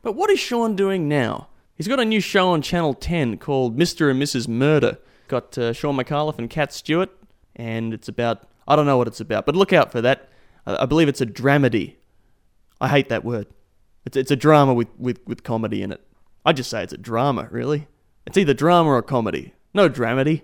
But 0.03 0.13
what 0.13 0.31
is 0.31 0.39
Shaun 0.39 0.77
doing 0.77 1.09
now? 1.09 1.49
He's 1.75 1.89
got 1.89 1.99
a 1.99 2.05
new 2.05 2.21
show 2.21 2.51
on 2.51 2.63
Channel 2.63 2.95
10 2.95 3.39
called 3.39 3.77
Mr. 3.77 4.13
and 4.13 4.23
Mrs. 4.23 4.47
Murder. 4.47 4.99
Got 5.27 5.59
uh, 5.59 5.73
Shaun 5.73 5.97
Micallef 5.97 6.39
and 6.39 6.49
Kat 6.49 6.73
Stewart, 6.73 7.11
and 7.57 7.93
it's 7.93 8.07
about, 8.07 8.49
I 8.69 8.77
don't 8.77 8.87
know 8.87 8.97
what 8.97 9.09
it's 9.09 9.21
about, 9.21 9.45
but 9.45 9.57
look 9.57 9.73
out 9.73 9.91
for 9.91 10.01
that. 10.01 10.29
I, 10.65 10.85
I 10.85 10.87
believe 10.87 11.09
it's 11.09 11.21
a 11.21 11.27
dramedy. 11.27 11.97
I 12.81 12.87
hate 12.87 13.09
that 13.09 13.25
word. 13.25 13.49
It's, 14.07 14.17
it's 14.17 14.31
a 14.31 14.37
drama 14.37 14.73
with, 14.73 14.89
with, 14.99 15.19
with 15.27 15.43
comedy 15.43 15.83
in 15.83 15.91
it. 15.91 16.01
I 16.47 16.53
just 16.53 16.71
say 16.71 16.85
it's 16.85 16.93
a 16.93 16.99
drama, 16.99 17.49
really. 17.51 17.89
It's 18.25 18.39
either 18.39 18.55
drama 18.55 18.91
or 18.91 19.03
comedy. 19.03 19.53
No 19.73 19.89
dramedy. 19.89 20.43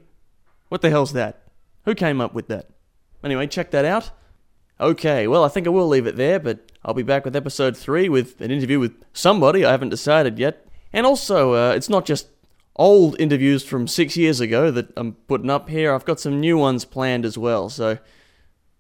What 0.69 0.83
the 0.83 0.91
hell's 0.91 1.13
that? 1.13 1.45
Who 1.85 1.95
came 1.95 2.21
up 2.21 2.35
with 2.35 2.49
that? 2.49 2.71
Anyway, 3.23 3.47
check 3.47 3.71
that 3.71 3.85
out. 3.85 4.11
Okay, 4.81 5.27
well, 5.27 5.45
I 5.45 5.49
think 5.49 5.67
I 5.67 5.71
will 5.71 5.89
leave 5.89 6.07
it 6.07 6.17
there, 6.17 6.41
but 6.41 6.73
I'll 6.85 6.95
be 6.95 7.03
back 7.03 7.25
with 7.25 7.37
episode 7.37 7.77
3 7.77 8.09
with 8.09 8.41
an 8.41 8.51
interview 8.51 8.79
with 8.79 8.95
somebody 9.13 9.65
I 9.65 9.73
haven't 9.73 9.91
decided 9.91 10.39
yet. 10.39 10.67
And 10.93 11.07
also, 11.07 11.53
uh, 11.55 11.73
it's 11.75 11.91
not 11.91 12.07
just 12.07 12.29
old 12.77 13.21
interviews 13.21 13.63
from 13.63 13.87
six 13.87 14.17
years 14.17 14.41
ago 14.41 14.71
that 14.71 14.89
I'm 14.97 15.13
putting 15.29 15.51
up 15.51 15.69
here, 15.69 15.93
I've 15.93 16.07
got 16.07 16.19
some 16.19 16.41
new 16.41 16.57
ones 16.57 16.87
planned 16.87 17.27
as 17.27 17.37
well, 17.37 17.69
so 17.69 17.99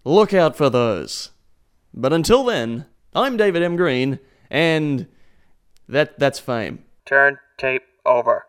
look 0.05 0.33
out 0.33 0.57
for 0.57 0.71
those. 0.71 1.31
But 1.93 2.13
until 2.13 2.45
then, 2.45 2.87
I'm 3.15 3.37
David 3.37 3.63
M. 3.63 3.77
Green, 3.77 4.19
and 4.49 5.07
that 5.89 6.19
that's 6.19 6.39
fame. 6.39 6.85
Turn 7.05 7.39
tape 7.59 7.83
over. 8.07 8.47